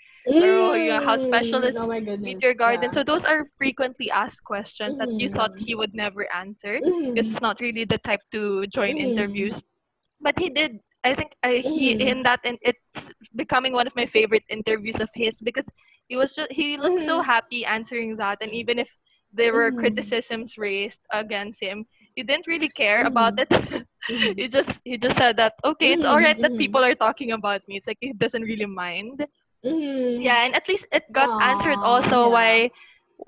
Or, 0.41 0.79
you 0.79 0.91
know, 0.91 1.01
how 1.01 1.17
special 1.17 1.65
is 1.65 1.75
Mm, 1.75 1.77
oh 1.79 1.87
my 1.87 2.01
goodness, 2.01 2.43
Meteor 2.43 2.55
Garden 2.55 2.91
yeah. 2.91 2.93
so 2.93 3.03
those 3.05 3.25
are 3.25 3.47
frequently 3.59 4.11
asked 4.11 4.45
questions 4.45 4.97
that 4.99 5.11
you 5.19 5.29
thought 5.29 5.53
Mhm. 5.53 5.59
he 5.59 5.75
would 5.75 5.95
never 5.95 6.27
answer 6.33 6.81
Mhm. 6.81 7.15
because 7.15 7.29
it's 7.31 7.41
not 7.41 7.61
really 7.61 7.85
the 7.85 7.99
type 7.99 8.21
to 8.33 8.67
join 8.69 8.97
Mm. 8.97 8.99
interviews. 8.99 9.61
But 10.21 10.39
he 10.39 10.49
did. 10.51 10.81
I 11.05 11.15
think 11.15 11.33
I, 11.43 11.57
he 11.65 11.93
Mm. 11.93 12.01
in 12.01 12.23
that 12.25 12.41
and 12.45 12.59
it's 12.63 13.11
becoming 13.35 13.73
one 13.73 13.87
of 13.87 13.95
my 13.97 14.07
favorite 14.07 14.45
interviews 14.51 15.01
of 15.01 15.09
his 15.15 15.41
because 15.43 15.69
he 16.09 16.17
was 16.17 16.35
just 16.35 16.51
he 16.53 16.77
looked 16.77 17.01
so 17.01 17.21
happy 17.23 17.65
answering 17.65 18.17
that 18.17 18.39
and 18.41 18.53
even 18.55 18.79
if 18.79 18.89
there 19.33 19.53
were 19.53 19.71
Mhm. 19.71 19.73
criticisms 19.73 20.57
raised 20.59 21.01
against 21.13 21.63
him, 21.63 21.87
he 22.15 22.23
didn't 22.23 22.47
really 22.47 22.69
care 22.71 23.05
Mm-hmm. 23.05 23.07
about 23.07 23.39
it. 23.39 23.49
Mhm. 24.09 24.37
he 24.37 24.49
just 24.49 24.79
he 24.85 24.97
just 24.99 25.17
said 25.17 25.37
that 25.37 25.55
okay, 25.65 25.93
it's 25.93 26.05
Mhm, 26.05 26.07
alright 26.07 26.41
that 26.43 26.57
people 26.57 26.83
are 26.85 26.95
talking 26.95 27.33
about 27.33 27.63
me. 27.69 27.77
It's 27.77 27.87
like 27.87 27.99
he 28.01 28.13
doesn't 28.13 28.43
really 28.43 28.67
mind. 28.67 29.25
Yeah, 30.17 30.45
and 30.45 30.55
at 30.55 30.69
least 30.69 30.87
it 30.93 31.05
got 31.13 31.31
answered 31.41 31.79
also 31.83 32.31
yeah. 32.31 32.31
why 32.31 32.71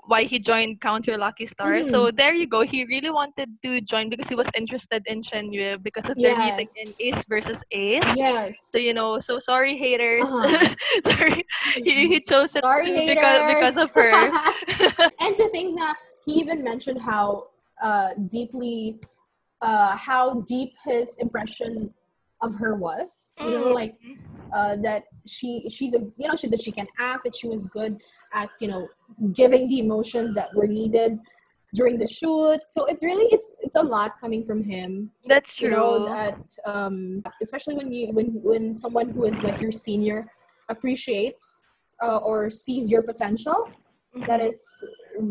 why 0.07 0.25
he 0.25 0.39
joined 0.39 0.81
Count 0.81 1.07
Your 1.07 1.19
Lucky 1.19 1.47
Star. 1.47 1.83
So 1.85 2.11
Mm-hmm. 2.11 2.17
there 2.17 2.35
you 2.35 2.47
go. 2.47 2.63
He 2.63 2.85
really 2.85 3.11
wanted 3.11 3.49
to 3.65 3.81
join 3.83 4.11
because 4.11 4.29
he 4.29 4.35
was 4.35 4.47
interested 4.57 5.03
in 5.07 5.23
Shen 5.23 5.53
Yue 5.53 5.79
because 5.83 6.09
of 6.09 6.21
their 6.23 6.35
meeting 6.37 6.69
in 6.77 6.95
Yes. 6.99 7.17
Ace 7.19 7.25
versus 7.29 7.59
Ace. 7.73 8.03
Yes. 8.17 8.53
So 8.73 8.79
you 8.79 8.95
know, 8.95 9.21
so 9.21 9.39
sorry 9.39 9.77
haters. 9.77 10.23
Uh-huh. 10.23 10.75
sorry, 11.11 11.45
he, 11.85 12.09
he 12.09 12.21
chose 12.21 12.55
it 12.57 12.65
Sorry, 12.65 13.07
because 13.07 13.45
because 13.47 13.77
of 13.77 13.91
her. 13.91 14.31
and 15.21 15.37
to 15.37 15.49
think 15.51 15.79
that 15.79 15.95
he 16.25 16.33
even 16.35 16.63
mentioned 16.63 17.01
how 17.01 17.49
uh, 17.83 18.11
deeply, 18.29 18.99
uh, 19.61 19.97
how 19.97 20.41
deep 20.43 20.73
his 20.85 21.17
impression 21.19 21.93
of 22.43 22.55
her 22.57 22.77
was. 22.77 23.33
You 23.41 23.53
know, 23.53 23.69
Mm. 23.69 23.75
like 23.75 23.95
uh, 24.55 24.77
that 24.77 25.05
she 25.27 25.67
she's 25.69 25.95
a 25.95 26.01
you 26.17 26.29
know 26.29 26.37
she 26.37 26.49
that 26.49 26.63
she 26.63 26.73
can 26.73 26.87
act, 26.99 27.25
that 27.25 27.37
she 27.37 27.49
was 27.49 27.67
good 27.67 27.97
at 28.35 28.51
you 28.61 28.69
know 28.69 28.89
giving 29.33 29.69
the 29.69 29.79
emotions 29.81 30.35
that 30.35 30.55
were 30.55 30.67
needed 30.67 31.19
during 31.75 31.97
the 31.99 32.07
shoot. 32.09 32.61
So 32.69 32.85
it 32.87 32.99
really 33.03 33.27
it's 33.31 33.57
it's 33.61 33.77
a 33.77 33.83
lot 33.83 34.21
coming 34.21 34.45
from 34.47 34.63
him. 34.65 35.11
That's 35.27 35.55
true. 35.55 35.69
you 35.69 35.75
know 35.77 36.05
that 36.07 36.39
um 36.65 37.23
especially 37.43 37.75
when 37.75 37.93
you 37.93 38.13
when 38.13 38.29
when 38.43 38.77
someone 38.77 39.09
who 39.11 39.25
is 39.25 39.37
like 39.43 39.61
your 39.61 39.73
senior 39.73 40.27
appreciates 40.69 41.63
uh, 42.03 42.19
or 42.19 42.51
sees 42.51 42.91
your 42.91 43.03
potential 43.03 43.71
that 44.29 44.41
Mhm. 44.41 44.49
is 44.49 44.59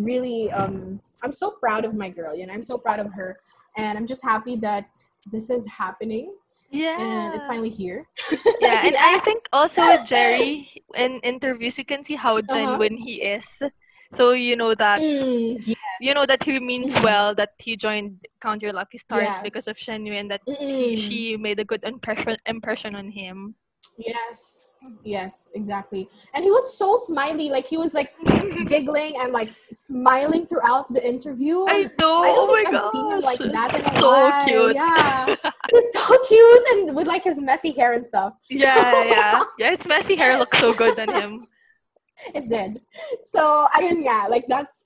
really 0.07 0.51
um 0.59 0.99
i'm 1.23 1.31
so 1.31 1.47
proud 1.63 1.83
of 1.85 1.93
my 2.03 2.09
girl 2.09 2.33
you 2.35 2.45
know 2.45 2.53
i'm 2.53 2.63
so 2.63 2.77
proud 2.85 2.99
of 2.99 3.09
her 3.19 3.29
and 3.77 3.97
i'm 3.97 4.07
just 4.13 4.23
happy 4.23 4.55
that 4.67 4.85
this 5.31 5.49
is 5.57 5.63
happening 5.67 6.33
yeah. 6.71 6.97
and 6.97 7.35
it's 7.35 7.47
finally 7.47 7.69
here 7.69 8.07
yeah, 8.59 8.81
and 8.87 8.95
I 8.97 9.19
think 9.19 9.43
also 9.53 9.85
with 9.85 10.03
Jerry 10.05 10.69
in 10.95 11.19
interviews 11.21 11.77
you 11.77 11.85
can 11.85 12.03
see 12.03 12.15
how 12.15 12.41
Uh-huh. 12.49 12.79
genuine 12.79 12.97
he 12.97 13.21
is. 13.21 13.45
So 14.13 14.31
you 14.33 14.55
know 14.57 14.75
that 14.75 15.03
Mm, 15.03 15.57
yes. 15.65 15.77
you 15.99 16.13
know 16.13 16.25
that 16.25 16.43
he 16.43 16.59
means 16.59 16.95
well 17.03 17.35
that 17.35 17.51
he 17.59 17.75
joined 17.77 18.19
Count 18.41 18.61
Your 18.61 18.73
Lucky 18.73 18.97
Stars 18.97 19.39
because 19.41 19.67
of 19.67 19.77
Yes. 19.77 19.79
Shen 19.79 20.05
Yue 20.05 20.13
and 20.13 20.31
that 20.31 20.41
he, 20.77 20.95
she 20.95 21.37
made 21.37 21.59
a 21.59 21.65
good 21.65 21.83
impression 21.83 22.37
impression 22.45 22.95
on 22.95 23.09
him. 23.11 23.55
Yes 24.05 24.79
yes 25.03 25.49
exactly 25.53 26.09
and 26.33 26.43
he 26.43 26.49
was 26.49 26.77
so 26.77 26.95
smiley 26.97 27.49
like 27.49 27.65
he 27.65 27.77
was 27.77 27.93
like 27.93 28.13
giggling 28.67 29.13
and 29.21 29.31
like 29.31 29.49
smiling 29.71 30.45
throughout 30.45 30.91
the 30.93 31.07
interview 31.07 31.65
I 31.67 31.89
know. 31.99 32.17
I 32.17 32.27
don't 32.27 32.49
oh 32.49 32.53
think 32.55 32.71
my 32.71 32.77
I've 32.77 32.81
seen 32.81 33.11
him 33.11 33.19
like 33.21 33.39
gosh, 33.39 33.51
that 33.51 33.75
in 33.79 33.85
a 33.85 33.99
so 33.99 34.07
while. 34.07 34.45
cute. 34.45 34.75
Yeah, 34.75 35.35
he's 35.71 35.93
so 35.93 36.17
cute 36.27 36.63
and 36.71 36.95
with 36.95 37.07
like 37.07 37.23
his 37.23 37.39
messy 37.41 37.71
hair 37.71 37.93
and 37.93 38.03
stuff. 38.03 38.33
yeah, 38.49 39.05
yeah, 39.05 39.43
yeah. 39.59 39.75
His 39.75 39.87
messy 39.87 40.15
hair 40.15 40.37
looks 40.37 40.57
so 40.59 40.73
good 40.73 40.99
on 40.99 41.09
him. 41.13 41.47
It 42.35 42.49
did. 42.49 42.81
So 43.23 43.67
ayun 43.75 44.03
yeah, 44.03 44.27
like 44.29 44.45
that's. 44.47 44.85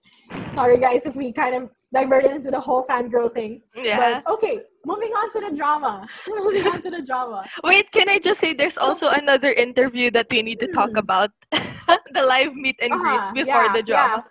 Sorry 0.49 0.79
guys 0.79 1.05
if 1.05 1.15
we 1.15 1.31
kind 1.31 1.53
of 1.53 1.69
diverted 1.93 2.31
into 2.31 2.49
the 2.49 2.59
whole 2.59 2.83
fangirl 2.85 3.33
thing. 3.33 3.61
Yeah. 3.75 4.21
But 4.23 4.33
okay, 4.33 4.61
moving 4.85 5.11
on 5.11 5.27
to 5.33 5.39
the 5.49 5.55
drama. 5.55 6.07
moving 6.27 6.67
on 6.67 6.81
to 6.81 6.89
the 6.89 7.01
drama. 7.01 7.43
Wait, 7.63 7.91
can 7.91 8.07
I 8.09 8.19
just 8.19 8.39
say 8.39 8.53
there's 8.53 8.77
also 8.77 9.09
another 9.09 9.51
interview 9.51 10.11
that 10.11 10.27
we 10.29 10.41
need 10.41 10.59
to 10.59 10.67
talk 10.67 10.91
Hmm. 10.91 10.97
about? 10.97 11.31
the 11.51 12.21
live 12.23 12.53
meet 12.55 12.77
and 12.81 12.91
greet 12.91 13.19
Uh-huh, 13.19 13.33
before 13.33 13.65
yeah, 13.65 13.73
the 13.73 13.83
drama. 13.83 14.25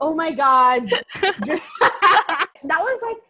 Oh 0.00 0.14
my 0.14 0.32
god. 0.32 0.90
that 1.22 2.80
was 2.82 2.98
like 3.06 3.22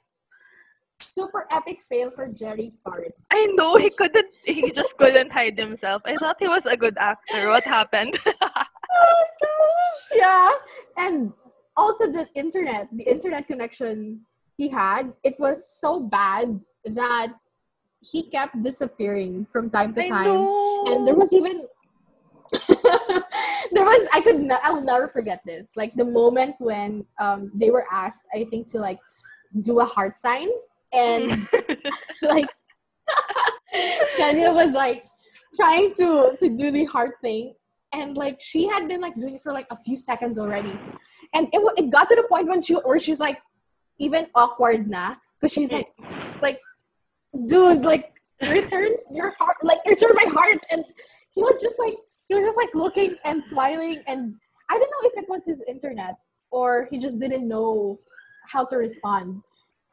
super 1.01 1.47
epic 1.51 1.81
fail 1.81 2.11
for 2.11 2.27
Jerry's 2.29 2.81
part. 2.81 3.13
I 3.31 3.47
know 3.55 3.77
he 3.77 3.91
couldn't. 3.91 4.33
He 4.45 4.71
just 4.73 4.97
couldn't 4.97 5.31
hide 5.31 5.59
himself. 5.59 6.03
I 6.07 6.17
thought 6.17 6.37
he 6.41 6.49
was 6.49 6.65
a 6.67 6.77
good 6.77 6.97
actor. 6.99 7.49
What 7.51 7.65
happened? 7.65 8.19
oh 8.25 9.25
gosh, 9.43 10.03
yeah. 10.15 10.51
And 10.97 11.33
also 11.77 12.11
the 12.11 12.27
internet, 12.35 12.89
the 12.93 13.05
internet 13.05 13.47
connection 13.47 14.25
he 14.57 14.69
had, 14.69 15.13
it 15.23 15.37
was 15.39 15.69
so 15.69 16.01
bad 16.01 16.61
that 16.85 17.35
he 18.01 18.23
kept 18.31 18.63
disappearing 18.63 19.47
from 19.53 19.71
time 19.71 19.93
to 19.95 20.09
time. 20.09 20.47
And 20.87 21.07
there 21.07 21.15
was 21.15 21.33
even 21.33 21.65
there 22.69 23.85
was 23.85 24.09
I 24.15 24.21
could 24.23 24.41
ne- 24.41 24.63
I'll 24.63 24.81
never 24.81 25.09
forget 25.09 25.41
this. 25.45 25.77
Like 25.77 25.95
the 25.95 26.05
moment 26.05 26.55
when 26.59 27.05
um 27.19 27.51
they 27.55 27.71
were 27.71 27.87
asked, 27.91 28.23
I 28.35 28.45
think, 28.45 28.69
to 28.69 28.79
like 28.79 28.99
do 29.61 29.81
a 29.81 29.85
heart 29.85 30.19
sign 30.19 30.49
and 30.93 31.49
like 32.23 32.49
Shen 34.17 34.39
Yue 34.39 34.53
was 34.55 34.75
like 34.75 35.05
trying 35.55 35.93
to 35.95 36.37
to 36.39 36.49
do 36.49 36.71
the 36.71 36.85
heart 36.85 37.15
thing 37.21 37.55
and 37.93 38.17
like 38.17 38.41
she 38.41 38.67
had 38.67 38.89
been 38.89 39.01
like 39.01 39.15
doing 39.15 39.35
it 39.35 39.43
for 39.43 39.53
like 39.53 39.67
a 39.71 39.77
few 39.77 39.97
seconds 39.97 40.39
already 40.39 40.79
and 41.35 41.49
it, 41.53 41.61
it 41.77 41.91
got 41.91 42.09
to 42.09 42.15
the 42.17 42.25
point 42.29 42.49
when 42.49 42.63
she 42.63 42.75
where 42.75 42.99
she's 42.99 43.21
like 43.21 43.39
even 43.99 44.27
awkward 44.35 44.89
na 44.89 45.15
because 45.41 45.53
she's 45.53 45.73
like 45.73 45.89
like 46.43 46.61
dude 47.47 47.85
like 47.85 48.13
return 48.43 48.91
your 49.13 49.31
heart 49.39 49.57
like 49.63 49.79
return 49.87 50.11
my 50.15 50.29
heart 50.33 50.59
and 50.71 50.85
he 51.35 51.43
was 51.43 51.61
just 51.61 51.79
like 51.79 51.95
he 52.29 52.35
was 52.35 52.45
just 52.45 52.57
like 52.57 52.73
looking 52.75 53.15
and 53.25 53.45
smiling 53.45 54.03
and 54.07 54.35
i 54.71 54.75
don't 54.79 54.91
know 54.95 55.05
if 55.11 55.15
it 55.23 55.29
was 55.29 55.45
his 55.45 55.63
internet 55.69 56.15
or 56.51 56.87
he 56.91 56.99
just 56.99 57.19
didn't 57.21 57.47
know 57.49 57.99
how 58.49 58.65
to 58.65 58.77
respond 58.77 59.41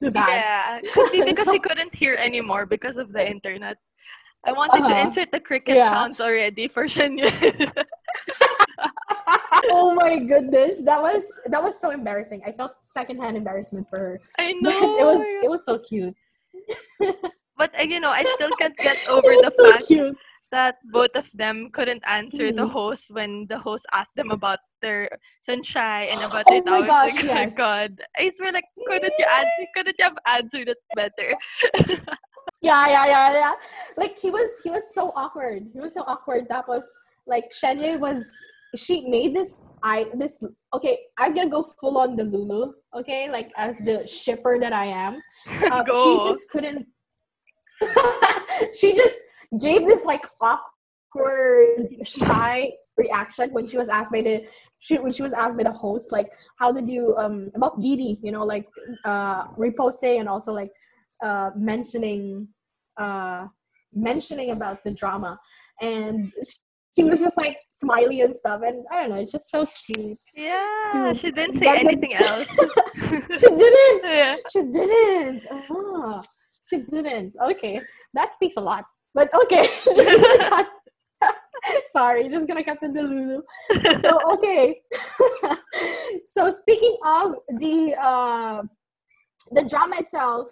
to 0.02 0.10
that 0.12 0.30
Yeah, 0.30 0.80
could 0.94 1.12
be 1.12 1.24
because 1.26 1.46
So- 1.46 1.54
he 1.54 1.60
couldn't 1.60 1.94
hear 1.96 2.16
anymore 2.16 2.66
because 2.66 2.98
of 2.98 3.12
the 3.14 3.24
internet. 3.26 3.78
I 4.46 4.52
wanted 4.52 4.80
to 4.84 4.86
Uh-huh. 4.92 5.08
insert 5.08 5.32
the 5.32 5.40
cricket 5.40 5.76
Yeah. 5.80 5.90
sounds 5.90 6.20
already 6.20 6.68
for 6.68 6.84
Shen 6.88 7.18
Yue. 7.18 7.32
oh 9.70 9.94
my 9.94 10.18
goodness 10.18 10.82
that 10.82 11.02
was 11.02 11.24
that 11.48 11.62
was 11.62 11.80
so 11.80 11.90
embarrassing 11.92 12.42
i 12.46 12.52
felt 12.52 12.82
secondhand 12.82 13.38
embarrassment 13.38 13.88
for 13.90 13.98
her 14.00 14.20
I 14.40 14.54
but 14.62 14.74
know. 14.74 14.96
it 15.00 15.06
was 15.06 15.22
it 15.44 15.50
was 15.50 15.66
so 15.66 15.80
cute 15.80 16.16
but 17.58 17.72
uh, 17.80 17.84
you 17.84 18.00
know, 18.00 18.10
I 18.10 18.24
still 18.36 18.52
can't 18.60 18.78
get 18.82 18.98
over 19.08 19.30
the 19.38 19.52
so 19.56 19.64
fact 19.64 19.88
cute 19.88 20.18
that 20.52 20.76
both 20.92 21.10
of 21.16 21.26
them 21.34 21.70
couldn't 21.74 22.04
answer 22.06 22.52
the 22.54 22.62
Mhm. 22.66 22.72
host 22.72 23.10
when 23.10 23.46
the 23.50 23.58
host 23.58 23.86
asked 23.92 24.14
them 24.16 24.30
about 24.32 24.60
their 24.82 25.10
sunshine 25.42 26.10
and 26.10 26.22
about 26.24 26.46
Oh 26.48 26.62
their 26.62 26.82
my 26.82 26.86
gosh, 26.86 27.14
Like, 27.24 27.26
yes. 27.26 27.56
God, 27.58 28.02
I 28.18 28.30
swear, 28.38 28.52
like, 28.54 28.66
couldn't 28.88 29.14
you 29.18 29.26
answer? 29.26 29.66
Couldn't 29.76 29.96
you 29.98 30.06
have 30.06 30.18
answered 30.28 30.70
it 30.70 30.78
better? 30.94 31.34
yeah 32.62 32.88
yeah 32.88 33.06
yeah 33.08 33.30
yeah 33.34 33.54
like 33.98 34.18
he 34.18 34.30
was 34.30 34.62
he 34.64 34.70
was 34.70 34.94
so 34.96 35.12
awkward 35.16 35.68
he 35.74 35.80
was 35.82 35.94
so 35.94 36.02
awkward 36.08 36.48
that 36.50 36.66
was 36.68 36.86
like 37.28 37.52
Shen 37.52 37.80
Yue 37.80 37.98
was 37.98 38.24
she 38.76 39.06
made 39.08 39.36
this 39.36 39.64
I 39.84 40.08
this 40.16 40.44
okay 40.74 41.00
I'm 41.18 41.34
gonna 41.34 41.50
go 41.50 41.64
full 41.80 41.98
on 41.98 42.16
the 42.16 42.24
Lulu 42.24 42.74
okay 42.96 43.30
like 43.30 43.52
as 43.56 43.78
the 43.80 44.06
shipper 44.08 44.60
that 44.60 44.74
I 44.74 44.86
am. 44.86 45.22
Uh, 45.72 45.84
she 45.86 46.30
just 46.30 46.50
couldn't 46.50 46.88
she 48.80 48.94
just 48.94 49.18
gave 49.60 49.88
this 49.88 50.06
like 50.06 50.26
awkward 50.42 51.90
shy 52.06 52.72
reaction 52.98 53.50
when 53.52 53.68
she 53.68 53.78
was 53.78 53.90
asked 53.90 54.12
by 54.12 54.22
the 54.22 54.46
she 54.80 54.98
when 55.00 55.12
she 55.12 55.24
was 55.24 55.34
asked 55.34 55.58
by 55.58 55.64
the 55.64 55.72
host 55.72 56.12
like 56.12 56.30
how 56.58 56.72
did 56.72 56.88
you 56.88 57.16
um 57.18 57.52
about 57.56 57.80
Didi 57.82 58.20
you 58.22 58.32
know 58.32 58.44
like 58.44 58.68
uh 59.06 59.48
reposting 59.54 60.20
and 60.20 60.30
also 60.30 60.54
like 60.54 60.72
uh 61.24 61.52
mentioning 61.56 62.48
uh 62.98 63.48
mentioning 63.96 64.52
about 64.52 64.84
the 64.84 64.92
drama. 64.92 65.40
And 65.82 66.32
she 66.96 67.04
was 67.04 67.20
just 67.20 67.38
like 67.38 67.58
smiley 67.70 68.22
and 68.22 68.36
stuff 68.36 68.62
and 68.66 68.86
I 68.92 69.02
don't 69.02 69.16
know 69.16 69.22
it's 69.22 69.32
just 69.32 69.50
so 69.50 69.66
cute 69.86 70.20
Yeah, 70.36 70.90
Dude, 70.94 71.20
she 71.20 71.32
didn't 71.32 71.60
say 71.60 71.68
anything 71.68 72.14
else. 72.16 72.48
she 73.40 73.50
didn't 73.50 74.04
yeah. 74.04 74.36
she 74.52 74.62
didn't. 74.72 75.48
Ah, 75.52 76.22
she 76.70 76.78
didn't. 76.78 77.36
Okay, 77.44 77.82
that 78.14 78.34
speaks 78.34 78.58
a 78.58 78.62
lot. 78.62 78.86
But 79.14 79.30
okay, 79.44 79.68
just 79.96 80.50
cut. 80.50 80.68
Sorry, 81.92 82.28
just 82.30 82.48
gonna 82.48 82.64
cut 82.64 82.80
the 82.82 82.88
Lulu. 82.88 83.42
So 84.00 84.20
okay. 84.34 84.82
so 86.26 86.50
speaking 86.50 86.98
of 87.06 87.36
the 87.60 87.96
uh, 88.00 88.64
the 89.52 89.64
drama 89.70 89.98
itself, 90.00 90.50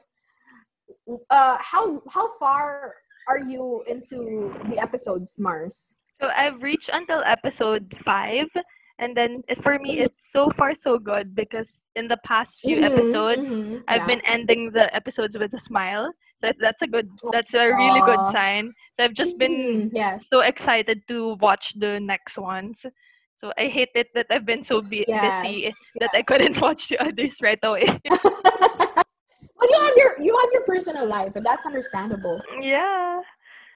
uh, 1.29 1.57
how 1.59 2.01
how 2.09 2.29
far 2.37 2.95
are 3.27 3.39
you 3.39 3.83
into 3.87 4.53
the 4.69 4.79
episodes, 4.79 5.37
Mars? 5.39 5.95
So 6.21 6.29
I've 6.35 6.61
reached 6.61 6.89
until 6.93 7.23
episode 7.25 7.93
five, 8.05 8.47
and 8.99 9.15
then 9.17 9.43
for 9.61 9.79
me, 9.79 9.99
Mhm. 9.99 10.05
it's 10.05 10.31
so 10.31 10.49
far 10.51 10.73
so 10.75 10.97
good 10.99 11.35
because 11.35 11.79
in 11.95 12.07
the 12.07 12.17
past 12.25 12.61
few 12.61 12.79
Mhm, 12.79 12.81
episodes, 12.81 13.43
mhm, 13.47 13.83
I've 13.87 14.05
yeah. 14.05 14.07
been 14.07 14.21
ending 14.25 14.71
the 14.71 14.93
episodes 14.95 15.37
with 15.37 15.53
a 15.53 15.59
smile. 15.59 16.11
So 16.41 16.51
that's 16.59 16.81
a 16.81 16.87
good, 16.87 17.09
that's 17.31 17.53
a 17.53 17.69
really 17.73 18.01
good 18.01 18.27
sign. 18.27 18.73
So 18.95 19.03
I've 19.03 19.13
just 19.13 19.37
been 19.37 19.59
Mhm, 19.59 19.91
yes. 19.93 20.25
so 20.31 20.41
excited 20.41 21.01
to 21.07 21.35
watch 21.41 21.73
the 21.79 21.99
next 21.99 22.37
ones. 22.37 22.85
So 23.37 23.51
I 23.57 23.67
hate 23.67 23.89
it 23.95 24.07
that 24.15 24.27
I've 24.31 24.45
been 24.45 24.63
so 24.63 24.81
bu- 24.81 25.11
busy 25.19 25.73
Yes, 25.73 25.85
that 25.99 26.11
I 26.13 26.21
couldn't 26.23 26.61
watch 26.61 26.89
the 26.89 26.99
others 26.99 27.37
right 27.41 27.59
away. 27.63 27.85
well, 28.09 29.69
you 29.69 29.79
have 29.81 29.93
your 29.97 30.19
you 30.19 30.37
have 30.41 30.49
your 30.53 30.63
personal 30.63 31.05
life, 31.07 31.35
and 31.35 31.45
that's 31.45 31.65
understandable. 31.65 32.41
yeah. 32.61 33.21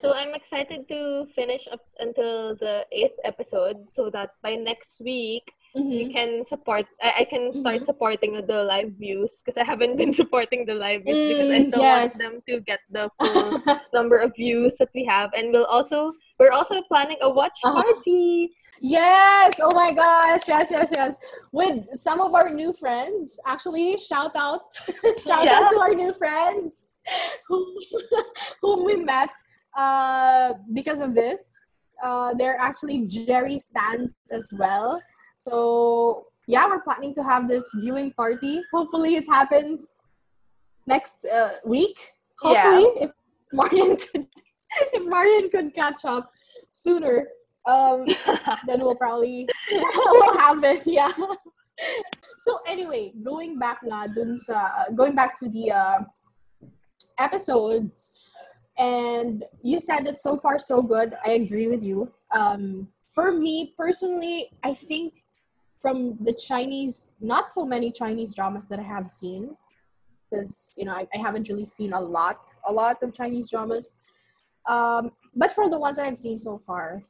So 0.05 0.13
I'm 0.13 0.35
excited 0.37 0.87
to 0.89 1.25
finish 1.33 1.65
up 1.73 1.81
until 1.97 2.53
the 2.61 2.85
eighth 2.91 3.17
episode 3.25 3.77
so 3.91 4.11
that 4.13 4.37
by 4.45 4.53
next 4.53 5.01
week 5.01 5.41
you 5.73 6.05
Mhm. 6.05 6.13
can 6.13 6.29
support 6.45 6.85
I, 7.01 7.09
I 7.21 7.23
can 7.25 7.43
start 7.61 7.81
Mhm. 7.81 7.85
supporting 7.89 8.31
the 8.45 8.59
live 8.69 8.91
views 9.01 9.41
because 9.41 9.57
I 9.57 9.65
haven't 9.65 9.97
been 9.97 10.13
supporting 10.21 10.61
the 10.69 10.75
live 10.77 11.01
views 11.09 11.25
because 11.27 11.49
I 11.49 11.59
Mm, 11.65 11.67
still 11.73 11.81
yes. 11.89 11.97
want 11.97 12.13
them 12.21 12.35
to 12.49 12.53
get 12.69 12.81
the 12.97 13.09
full 13.17 13.57
number 13.97 14.17
of 14.21 14.29
views 14.37 14.77
that 14.77 14.93
we 14.93 15.03
have 15.09 15.33
and 15.33 15.49
we'll 15.51 15.65
also 15.77 16.13
we're 16.39 16.53
also 16.53 16.85
planning 16.91 17.17
a 17.25 17.29
watch 17.39 17.57
Uh-huh. 17.65 17.81
party. 17.81 18.53
Yes. 18.79 19.57
Oh 19.65 19.73
my 19.73 19.89
gosh. 20.03 20.43
Yes, 20.47 20.69
yes, 20.69 20.89
yes. 20.99 21.17
With 21.51 21.77
some 21.97 22.19
of 22.21 22.35
our 22.37 22.49
new 22.61 22.71
friends. 22.83 23.39
Actually, 23.53 23.97
shout 23.97 24.35
out. 24.37 24.69
shout 25.27 25.45
Yeah. 25.49 25.57
out 25.65 25.67
to 25.73 25.77
our 25.81 25.95
new 25.97 26.13
friends 26.13 26.87
whom, 27.47 27.65
whom 28.61 28.79
we 28.85 28.95
met 29.13 29.31
uh, 29.75 30.53
because 30.73 30.99
of 30.99 31.13
this. 31.13 31.59
Uh, 32.03 32.33
they're 32.33 32.59
actually 32.59 33.05
Jerry 33.07 33.59
stands 33.59 34.13
as 34.31 34.51
well. 34.57 35.01
So 35.37 36.27
yeah, 36.47 36.67
we're 36.67 36.81
planning 36.81 37.13
to 37.15 37.23
have 37.23 37.47
this 37.47 37.71
viewing 37.79 38.11
party. 38.13 38.61
Hopefully 38.73 39.15
it 39.15 39.25
happens 39.27 40.01
next 40.87 41.25
uh, 41.25 41.53
week. 41.65 41.97
Yeah. 42.43 42.63
Hopefully 42.63 43.03
if 43.03 43.11
Marian 43.53 43.97
could 44.13 44.27
if 44.93 45.05
Marian 45.05 45.49
could 45.49 45.73
catch 45.73 46.05
up 46.05 46.31
sooner. 46.71 47.27
Um 47.65 48.05
then 48.67 48.81
we'll 48.81 48.95
probably 48.95 49.47
we'll 49.71 50.37
have 50.37 50.63
it 50.63 50.85
yeah 50.85 51.11
so 52.37 52.59
anyway 52.67 53.11
going 53.23 53.57
back 53.57 53.79
na 53.83 54.07
dun 54.07 54.39
sa 54.39 54.85
going 54.93 55.15
back 55.15 55.33
to 55.33 55.49
the 55.49 55.71
uh, 55.71 55.99
episodes 57.17 58.11
and 58.77 59.45
you 59.61 59.79
said 59.79 60.01
that 60.01 60.19
so 60.19 60.35
far 60.37 60.59
so 60.59 60.81
good 60.81 61.15
i 61.25 61.31
agree 61.31 61.67
with 61.67 61.83
you 61.83 62.11
um 62.31 62.87
for 63.07 63.31
me 63.31 63.73
personally 63.77 64.49
i 64.63 64.73
think 64.73 65.23
from 65.79 66.17
the 66.21 66.33
chinese 66.33 67.13
not 67.21 67.49
so 67.49 67.65
many 67.65 67.91
chinese 67.91 68.35
dramas 68.35 68.67
that 68.67 68.79
i 68.79 68.83
have 68.83 69.09
seen 69.09 69.55
because 70.29 70.71
you 70.77 70.85
know 70.85 70.91
I, 70.91 71.07
I 71.15 71.19
haven't 71.19 71.47
really 71.47 71.65
seen 71.65 71.93
a 71.93 71.99
lot 71.99 72.51
a 72.67 72.73
lot 72.73 73.01
of 73.01 73.13
chinese 73.13 73.49
dramas 73.49 73.97
um 74.67 75.11
but 75.35 75.51
for 75.51 75.69
the 75.69 75.77
ones 75.77 75.97
that 75.97 76.05
I've 76.07 76.17
seen 76.17 76.39
so 76.39 76.57
far, 76.57 77.03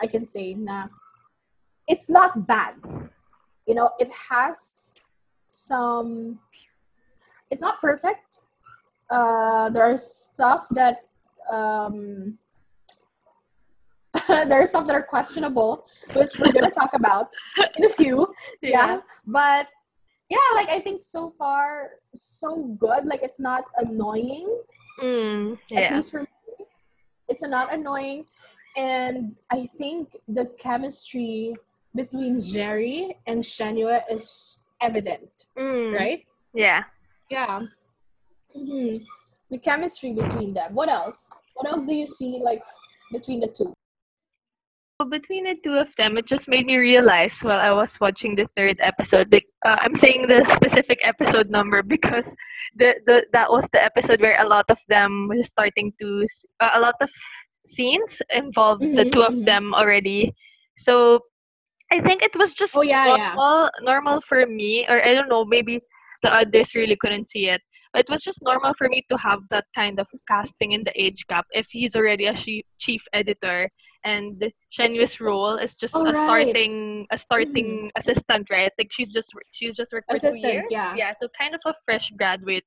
I 0.00 0.06
can 0.06 0.26
say 0.26 0.54
na 0.54 0.86
it's 1.88 2.08
not 2.08 2.46
bad. 2.46 2.76
You 3.66 3.74
know, 3.74 3.90
it 3.98 4.10
has 4.30 4.98
some. 5.46 6.38
It's 7.50 7.60
not 7.60 7.80
perfect. 7.80 8.42
Uh, 9.10 9.68
there 9.70 9.84
are 9.84 9.98
stuff 9.98 10.66
that 10.70 11.04
um, 11.50 12.38
there 14.28 14.60
are 14.60 14.66
stuff 14.66 14.86
that 14.86 14.94
are 14.94 15.02
questionable, 15.02 15.86
which 16.14 16.38
we're 16.38 16.52
gonna 16.52 16.70
talk 16.70 16.90
about 16.94 17.28
in 17.76 17.84
a 17.84 17.88
few. 17.88 18.26
Yeah. 18.62 19.00
but 19.26 19.68
yeah, 20.30 20.38
like 20.54 20.68
I 20.68 20.78
think 20.78 21.00
so 21.00 21.30
far 21.38 21.92
so 22.14 22.76
good. 22.78 23.04
Like 23.04 23.22
it's 23.22 23.40
not 23.40 23.64
annoying 23.78 24.48
Mm, 25.00 25.58
at 25.74 25.92
least 25.94 26.10
for 26.10 26.20
me, 26.20 26.66
it's 27.28 27.42
not 27.42 27.72
annoying. 27.72 28.24
And 28.76 29.36
I 29.50 29.66
think 29.66 30.16
the 30.28 30.46
chemistry 30.58 31.54
between 31.94 32.40
Jerry 32.40 33.16
and 33.26 33.44
Shen 33.44 33.76
Yue 33.76 33.98
is 34.10 34.58
evident, 34.80 35.30
Mm, 35.58 35.94
right? 35.94 36.24
Yeah. 36.54 36.84
Yeah. 37.30 37.62
hmm 38.54 38.96
The 39.52 39.58
chemistry 39.58 40.14
between 40.14 40.54
them. 40.54 40.74
What 40.74 40.88
else? 40.88 41.30
What 41.54 41.70
else 41.70 41.84
do 41.84 41.94
you 41.94 42.06
see 42.06 42.40
like 42.42 42.64
between 43.12 43.40
the 43.40 43.48
two? 43.48 43.72
between 45.10 45.44
the 45.44 45.56
two 45.64 45.74
of 45.74 45.88
them, 45.96 46.16
it 46.16 46.26
just 46.26 46.48
made 46.48 46.66
me 46.66 46.76
realize 46.76 47.32
while 47.42 47.58
I 47.58 47.72
was 47.72 47.98
watching 48.00 48.34
the 48.36 48.46
third 48.56 48.76
episode. 48.80 49.34
Uh, 49.34 49.76
I'm 49.80 49.96
saying 49.96 50.26
the 50.28 50.44
specific 50.56 51.00
episode 51.02 51.50
number 51.50 51.82
because 51.96 52.24
the, 52.76 52.94
the 53.06 53.26
that 53.32 53.50
was 53.50 53.66
the 53.72 53.82
episode 53.82 54.20
where 54.20 54.40
a 54.40 54.48
lot 54.48 54.64
of 54.68 54.78
them 54.88 55.28
were 55.28 55.42
starting 55.42 55.92
to 56.00 56.26
uh, 56.60 56.70
a 56.74 56.80
lot 56.80 56.94
of 57.00 57.10
scenes 57.66 58.22
involved 58.30 58.82
the 58.82 59.04
Mhm, 59.04 59.12
two 59.12 59.22
of 59.22 59.44
them 59.44 59.74
already. 59.74 60.32
So 60.78 61.20
I 61.90 62.00
think 62.00 62.22
it 62.22 62.34
was 62.36 62.52
just 62.54 62.74
Oh, 62.74 62.82
yeah, 62.82 63.06
yeah. 63.06 63.34
normal 63.34 63.70
normal 63.82 64.20
for 64.28 64.46
me, 64.46 64.86
or 64.88 65.02
I 65.04 65.14
don't 65.14 65.28
know, 65.28 65.44
maybe 65.44 65.80
the 66.22 66.32
others 66.32 66.74
really 66.74 66.96
couldn't 66.96 67.28
see 67.30 67.48
it. 67.48 67.60
But 67.92 68.00
it 68.06 68.10
was 68.10 68.22
just 68.22 68.40
normal 68.42 68.72
for 68.74 68.88
me 68.88 69.04
to 69.10 69.16
have 69.18 69.40
that 69.50 69.66
kind 69.74 69.98
of 70.00 70.06
casting 70.28 70.72
in 70.72 70.82
the 70.84 70.92
age 71.00 71.26
gap 71.28 71.46
if 71.52 71.66
he's 71.70 71.94
already 71.94 72.26
a 72.26 72.34
chi- 72.34 72.62
chief 72.78 73.02
editor 73.12 73.68
and 74.04 74.52
Shen 74.70 74.94
Yue's 74.94 75.20
role 75.20 75.56
is 75.56 75.74
just 75.74 75.94
Oh, 75.94 76.00
a 76.00 76.12
right. 76.12 76.16
Mm-hmm. 76.16 76.26
starting 76.26 77.06
a 77.12 77.18
starting 77.18 77.90
assistant, 77.96 78.48
right? 78.50 78.72
Like 78.78 78.88
she's 78.90 79.12
just 79.12 79.28
she's 79.52 79.76
just 79.76 79.92
worked 79.92 80.10
for 80.10 80.18
two 80.18 80.36
years. 80.36 80.64
yeah. 80.70 80.96
Yeah, 80.96 81.12
so 81.18 81.28
kind 81.38 81.54
of 81.54 81.60
a 81.66 81.74
fresh 81.84 82.10
graduate 82.16 82.64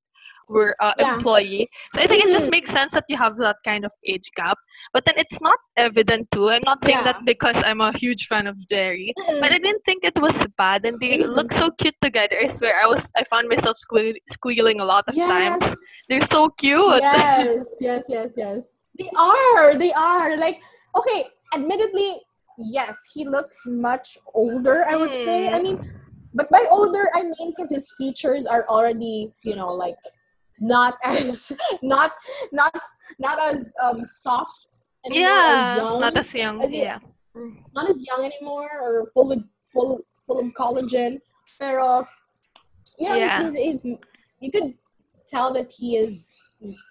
were 0.49 0.75
uh, 0.81 0.93
Yeah. 0.99 1.15
employee. 1.15 1.67
So 1.93 2.01
I 2.01 2.08
think 2.08 2.23
it 2.25 2.31
just 2.31 2.47
Mhm. 2.47 2.51
makes 2.51 2.69
sense 2.71 2.93
that 2.93 3.05
you 3.10 3.17
have 3.17 3.38
that 3.38 3.58
kind 3.65 3.86
of 3.86 3.91
age 4.05 4.29
gap. 4.36 4.58
But 4.93 5.03
then 5.05 5.15
it's 5.17 5.39
not 5.41 5.58
evident 5.77 6.29
too. 6.31 6.49
I'm 6.49 6.62
not 6.65 6.84
saying 6.84 6.99
Yeah. 6.99 7.03
that 7.13 7.25
because 7.25 7.55
I'm 7.65 7.81
a 7.81 7.91
huge 7.97 8.27
fan 8.27 8.47
of 8.47 8.55
Jerry. 8.69 9.13
Mhm. 9.17 9.39
But 9.41 9.51
I 9.51 9.58
didn't 9.58 9.84
think 9.86 10.03
it 10.03 10.17
was 10.19 10.36
bad, 10.58 10.86
and 10.86 10.99
they 10.99 11.19
Mhm. 11.19 11.36
look 11.38 11.51
so 11.53 11.71
cute 11.71 11.95
together. 12.01 12.38
I 12.45 12.47
swear, 12.47 12.73
I 12.84 12.88
was 12.88 13.03
I 13.15 13.23
found 13.25 13.49
myself 13.49 13.77
squeal- 13.77 14.19
squealing 14.29 14.79
a 14.81 14.86
lot 14.86 15.05
of 15.08 15.15
times. 15.15 15.63
They're 16.10 16.27
so 16.38 16.49
cute. 16.49 17.01
yes, 17.01 17.77
yes, 17.81 18.05
yes, 18.10 18.34
yes. 18.38 18.62
They 18.99 19.10
are. 19.17 19.75
They 19.75 19.91
are. 19.93 20.38
Like, 20.38 20.62
okay, 20.99 21.27
admittedly, 21.53 22.21
yes, 22.58 22.95
he 23.13 23.25
looks 23.25 23.65
much 23.67 24.17
older, 24.34 24.86
I 24.88 24.95
would 24.95 25.17
say. 25.17 25.49
I 25.49 25.60
Mm. 25.60 25.63
mean, 25.63 25.77
but 26.34 26.49
by 26.49 26.63
older, 26.69 27.10
I 27.13 27.23
mean 27.23 27.47
because 27.51 27.69
his 27.69 27.91
features 27.97 28.45
are 28.45 28.63
already, 28.67 29.34
you 29.43 29.55
know, 29.55 29.71
like 29.73 29.97
not 30.60 30.98
as 31.04 31.52
not 31.82 32.12
not 32.52 32.74
not 33.20 33.39
as 33.41 33.74
um 33.84 34.06
soft 34.06 34.80
anymore 35.06 35.22
yeah, 35.30 35.76
young, 35.78 36.00
not 36.00 36.18
as 36.18 36.34
young. 36.34 36.63
as 36.63 36.72
you- 36.74 36.82
yeah. 36.82 37.00
not 37.76 37.89
as 37.89 38.04
young 38.08 38.24
anymore 38.26 38.70
or 38.82 39.12
full 39.13 39.28
with 39.28 39.44
full 39.74 40.02
full 40.26 40.39
of 40.39 40.48
collagen. 40.54 41.20
Pero 41.60 42.06
you 43.00 43.10
know, 43.10 43.15
Yeah. 43.15 43.44
he's, 43.44 43.56
he's, 43.56 43.82
he's 43.84 43.96
you 44.39 44.52
could 44.52 44.74
tell 45.28 45.54
that 45.54 45.70
he 45.70 45.98
is 45.98 46.36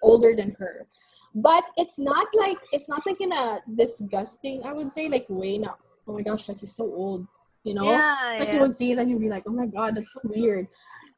older 0.02 0.34
than 0.36 0.54
her. 0.58 0.86
But 1.34 1.64
it's 1.76 1.98
not 1.98 2.26
like 2.34 2.58
it's 2.72 2.88
not 2.88 3.04
like 3.06 3.20
in 3.20 3.32
a 3.32 3.60
disgusting, 3.74 4.62
I 4.64 4.72
would 4.72 4.90
say, 4.90 5.08
like 5.08 5.26
way 5.28 5.58
not 5.58 5.78
oh 6.06 6.12
my 6.12 6.22
gosh, 6.22 6.48
like 6.48 6.58
he's 6.60 6.76
so 6.76 6.84
old. 6.84 7.26
You 7.64 7.72
know? 7.74 7.84
Yeah, 7.90 8.36
Like 8.38 8.48
you 8.48 8.54
yeah. 8.56 8.60
would 8.60 8.76
see 8.76 8.92
it 8.92 8.98
and 8.98 9.08
you'd 9.10 9.20
be 9.20 9.30
like, 9.30 9.44
oh 9.46 9.52
my 9.52 9.64
god, 9.66 9.96
that's 9.96 10.12
so 10.12 10.20
weird. 10.24 10.68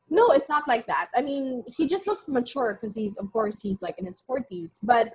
No, 0.09 0.31
it's 0.31 0.49
not 0.49 0.69
like 0.69 0.87
that. 0.87 1.09
I 1.17 1.21
mean, 1.21 1.65
he 1.67 1.87
just 1.87 2.07
looks 2.07 2.29
mature 2.29 2.79
because 2.81 2.95
he's, 2.95 3.17
of 3.17 3.33
course, 3.33 3.61
he's 3.61 3.83
like 3.83 3.99
in 3.99 4.07
his 4.07 4.23
40s, 4.29 4.79
but 4.83 5.15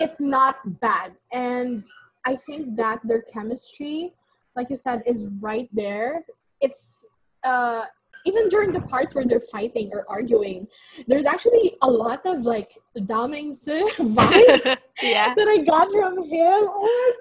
it's 0.00 0.20
not 0.20 0.56
bad. 0.80 1.12
And 1.32 1.84
I 2.24 2.36
think 2.36 2.76
that 2.76 3.00
their 3.04 3.22
chemistry, 3.22 4.12
like 4.54 4.70
you 4.70 4.76
said, 4.76 5.02
is 5.06 5.38
right 5.40 5.68
there. 5.72 6.24
It's, 6.60 7.06
uh, 7.44 7.84
even 8.24 8.48
during 8.48 8.72
the 8.72 8.80
parts 8.80 9.14
where 9.14 9.24
they're 9.24 9.40
fighting 9.40 9.90
or 9.92 10.04
arguing, 10.08 10.66
there's 11.06 11.26
actually 11.26 11.76
a 11.82 11.90
lot 11.90 12.24
of 12.24 12.44
like 12.44 12.72
daming 12.96 13.50
vibe 13.96 14.76
yeah, 15.02 15.32
that 15.34 15.48
I 15.48 15.58
got 15.58 15.90
from 15.92 16.24
him. 16.24 16.66
Oh 16.66 17.12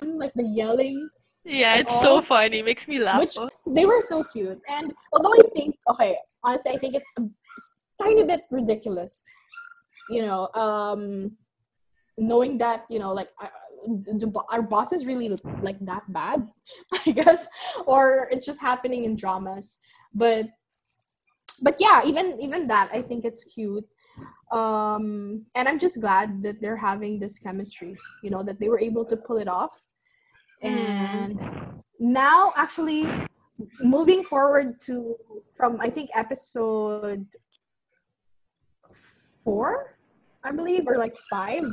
my 0.00 0.08
god! 0.08 0.14
Like 0.16 0.32
the 0.32 0.44
yelling 0.44 1.10
yeah. 1.44 1.76
It's 1.76 1.90
all. 1.90 2.02
so 2.02 2.22
funny. 2.22 2.58
It 2.58 2.64
Makes 2.64 2.88
me 2.88 2.98
laugh. 2.98 3.20
which 3.20 3.36
they 3.66 3.86
were 3.86 4.00
so 4.00 4.24
cute. 4.24 4.60
And 4.68 4.92
although 5.12 5.32
I 5.32 5.42
think, 5.54 5.76
okay, 5.88 6.16
honestly, 6.44 6.72
I 6.72 6.78
think 6.78 6.94
it's 6.94 7.10
a 7.18 7.22
tiny 8.02 8.24
bit 8.24 8.42
ridiculous, 8.50 9.24
you 10.10 10.22
know, 10.22 10.48
um, 10.54 11.32
knowing 12.18 12.58
that, 12.58 12.84
you 12.90 12.98
know, 12.98 13.12
like 13.12 13.30
uh, 13.40 13.48
our 14.50 14.62
boss 14.62 14.92
is 14.92 15.06
really 15.06 15.28
like 15.62 15.78
that 15.80 16.02
bad, 16.12 16.48
I 17.06 17.10
guess, 17.12 17.46
or 17.86 18.28
it's 18.30 18.46
just 18.46 18.60
happening 18.60 19.04
in 19.04 19.16
dramas. 19.16 19.78
But, 20.14 20.48
but 21.62 21.76
yeah, 21.78 22.02
even 22.04 22.40
even 22.40 22.66
that, 22.68 22.90
I 22.92 23.02
think 23.02 23.24
it's 23.24 23.44
cute. 23.44 23.86
Um, 24.50 25.46
and 25.54 25.66
I'm 25.66 25.78
just 25.78 26.00
glad 26.00 26.42
that 26.42 26.60
they're 26.60 26.76
having 26.76 27.18
this 27.18 27.38
chemistry, 27.38 27.96
you 28.22 28.30
know, 28.30 28.42
that 28.42 28.60
they 28.60 28.68
were 28.68 28.80
able 28.80 29.04
to 29.06 29.16
pull 29.16 29.38
it 29.38 29.48
off. 29.48 29.80
And 30.60 31.40
now 31.98 32.52
actually 32.56 33.08
moving 33.80 34.22
forward 34.24 34.78
to 34.86 35.16
from 35.54 35.78
I 35.80 35.90
think 35.90 36.10
episode 36.14 37.26
four, 39.44 39.96
I 40.44 40.52
believe, 40.52 40.86
or 40.86 40.96
like 40.96 41.16
five. 41.30 41.64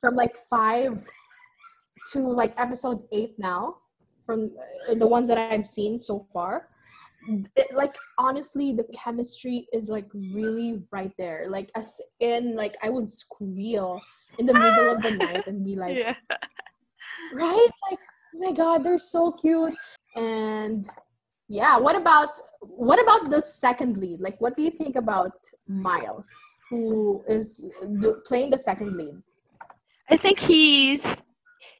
From 0.00 0.14
like 0.14 0.34
five 0.34 1.04
to 2.12 2.20
like 2.20 2.58
episode 2.58 3.02
eight 3.12 3.38
now, 3.38 3.76
from 4.24 4.50
uh, 4.88 4.94
the 4.94 5.06
ones 5.06 5.28
that 5.28 5.36
I've 5.36 5.66
seen 5.66 5.98
so 5.98 6.18
far. 6.18 6.68
It, 7.54 7.66
like 7.74 7.94
honestly, 8.16 8.72
the 8.72 8.84
chemistry 8.94 9.66
is 9.74 9.90
like 9.90 10.06
really 10.14 10.82
right 10.90 11.12
there. 11.18 11.44
Like 11.48 11.70
as 11.74 12.00
in, 12.20 12.56
like 12.56 12.76
I 12.82 12.88
would 12.88 13.10
squeal 13.10 14.00
in 14.38 14.46
the 14.46 14.54
middle 14.54 14.90
of 14.90 15.02
the 15.02 15.10
night 15.10 15.46
and 15.46 15.62
be 15.62 15.76
like, 15.76 15.96
yeah. 15.98 16.14
right? 17.34 17.68
Like, 17.90 17.98
oh 18.34 18.38
my 18.38 18.52
god, 18.52 18.84
they're 18.84 18.96
so 18.96 19.32
cute. 19.32 19.74
And 20.16 20.88
yeah, 21.50 21.78
what 21.78 21.96
about 21.96 22.40
what 22.62 23.02
about 23.02 23.30
the 23.30 23.42
second 23.42 23.96
lead? 23.96 24.20
Like, 24.20 24.40
what 24.40 24.56
do 24.56 24.62
you 24.62 24.70
think 24.70 24.96
about 24.96 25.32
Miles, 25.66 26.32
who 26.70 27.24
is 27.28 27.64
do, 28.00 28.22
playing 28.24 28.50
the 28.50 28.58
second 28.58 28.96
lead? 28.96 29.16
I 30.10 30.16
think 30.16 30.38
he's 30.38 31.02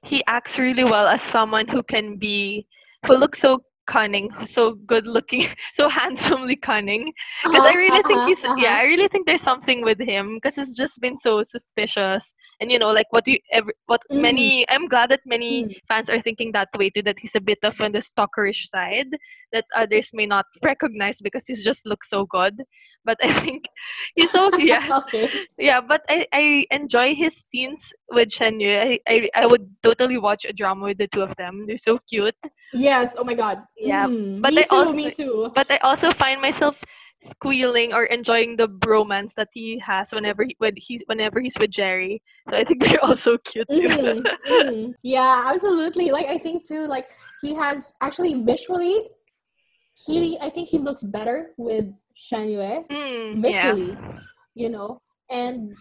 he 0.03 0.23
acts 0.27 0.59
really 0.59 0.85
well 0.85 1.07
as 1.07 1.23
someone 1.23 1.69
who 1.69 1.83
can 1.85 2.17
be 2.17 2.67
who 3.07 3.17
looks 3.17 3.41
so 3.41 3.63
cunning, 3.87 4.31
so 4.47 4.75
good 4.87 5.07
looking, 5.07 5.47
so 5.75 5.89
handsomely 5.89 6.57
cunning. 6.57 7.13
Because 7.45 7.65
I 7.67 7.75
really 7.75 8.03
think 8.03 8.19
Uh-huh, 8.19 8.27
he's 8.27 8.45
uh-huh, 8.45 8.57
yeah, 8.59 8.75
uh-huh. 8.75 8.81
I 8.81 8.85
really 8.85 9.09
think 9.09 9.27
there's 9.27 9.43
something 9.43 9.83
with 9.83 10.01
him 10.01 10.37
because 10.37 10.57
he's 10.57 10.75
just 10.75 11.01
been 11.01 11.19
so 11.19 11.43
suspicious. 11.45 12.33
And 12.61 12.71
you 12.71 12.79
know, 12.79 12.91
like 12.91 13.07
what 13.11 13.25
do 13.25 13.33
you 13.33 13.39
ever 13.53 13.73
what 13.87 14.01
Mhm. 14.13 14.21
many 14.23 14.67
I'm 14.69 14.87
glad 14.89 15.11
that 15.11 15.21
many 15.25 15.65
Mm. 15.65 15.75
fans 15.89 16.11
are 16.11 16.21
thinking 16.21 16.53
that 16.53 16.69
way 16.77 16.91
too, 16.91 17.03
that 17.03 17.19
he's 17.19 17.35
a 17.35 17.41
bit 17.41 17.59
of 17.65 17.81
on 17.81 17.93
the 17.93 18.01
stalkerish 18.01 18.69
side 18.69 19.09
that 19.53 19.65
others 19.75 20.11
may 20.13 20.27
not 20.27 20.47
recognize 20.63 21.19
because 21.23 21.45
he 21.47 21.55
just 21.55 21.87
looks 21.87 22.09
so 22.11 22.27
good. 22.27 22.55
But 23.05 23.17
I 23.25 23.33
think 23.41 23.65
he's 24.17 24.31
so 24.31 24.51
yeah 24.73 24.99
okay. 25.01 25.27
yeah, 25.59 25.81
but 25.81 26.03
I, 26.11 26.27
I 26.33 26.67
enjoy 26.71 27.15
his 27.15 27.35
scenes 27.49 27.81
with 28.13 28.31
Shen 28.31 28.61
Yue. 28.61 28.77
I, 28.77 28.99
I, 29.09 29.31
I 29.35 29.47
would 29.47 29.65
totally 29.83 30.19
watch 30.19 30.45
a 30.45 30.53
drama 30.53 30.85
with 30.93 30.99
the 30.99 31.09
two 31.09 31.23
of 31.23 31.35
them. 31.37 31.65
They're 31.67 31.79
so 31.79 31.99
cute. 32.09 32.37
Yes. 32.75 33.17
Oh 33.19 33.25
my 33.25 33.35
god. 33.35 33.65
Yeah, 33.77 34.07
Mhm. 34.07 34.43
but 34.43 34.53
me 34.53 34.63
I 34.63 34.65
too. 34.65 34.77
also- 34.77 34.93
me 34.93 35.11
too. 35.11 35.51
But 35.55 35.71
I 35.71 35.79
also 35.79 36.11
find 36.13 36.41
myself 36.43 36.77
squealing 37.23 37.93
or 37.93 38.05
enjoying 38.05 38.57
the 38.57 38.69
bromance 38.69 39.35
that 39.35 39.49
he 39.53 39.79
has 39.79 40.11
whenever 40.13 40.45
he 40.45 40.55
when 40.59 40.75
he's 40.77 41.03
whenever 41.07 41.41
he's 41.41 41.55
with 41.59 41.71
Jerry. 41.71 42.23
So 42.49 42.57
I 42.57 42.65
think 42.65 42.83
they're 42.83 43.05
also 43.05 43.37
cute 43.39 43.69
too. 43.69 43.89
Mhm, 43.89 44.25
mhm. 44.49 44.95
Yeah, 45.03 45.45
absolutely. 45.47 46.11
Like 46.11 46.27
I 46.27 46.39
think 46.39 46.67
too. 46.67 46.87
Like 46.87 47.11
he 47.43 47.55
has 47.55 47.95
actually 48.01 48.35
visually, 48.43 49.11
he 49.95 50.39
I 50.41 50.49
think 50.51 50.69
he 50.69 50.79
looks 50.79 51.03
better 51.03 51.51
with 51.57 51.87
Shen 52.15 52.51
Yue. 52.51 52.85
Mm, 52.91 53.43
yeah. 53.43 53.73
visually, 53.73 53.97
you 54.55 54.69
know, 54.71 55.01
and 55.31 55.77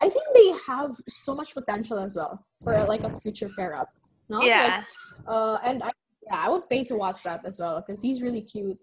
I 0.00 0.08
think 0.08 0.24
they 0.34 0.52
have 0.66 0.96
so 1.08 1.34
much 1.34 1.54
potential 1.54 1.98
as 1.98 2.14
well 2.14 2.44
for 2.62 2.72
like 2.84 3.02
a 3.04 3.20
future 3.20 3.48
pair 3.56 3.74
up. 3.74 3.88
No, 4.28 4.38
Like, 4.38 4.48
Yeah. 4.48 4.84
uh, 5.26 5.58
and 5.64 5.82
I, 5.82 5.90
yeah, 6.26 6.44
I 6.44 6.48
would 6.50 6.68
pay 6.68 6.84
to 6.84 6.94
watch 6.96 7.22
that 7.24 7.44
as 7.44 7.58
well 7.58 7.82
because 7.84 8.00
he's 8.02 8.22
really 8.22 8.42
cute. 8.42 8.78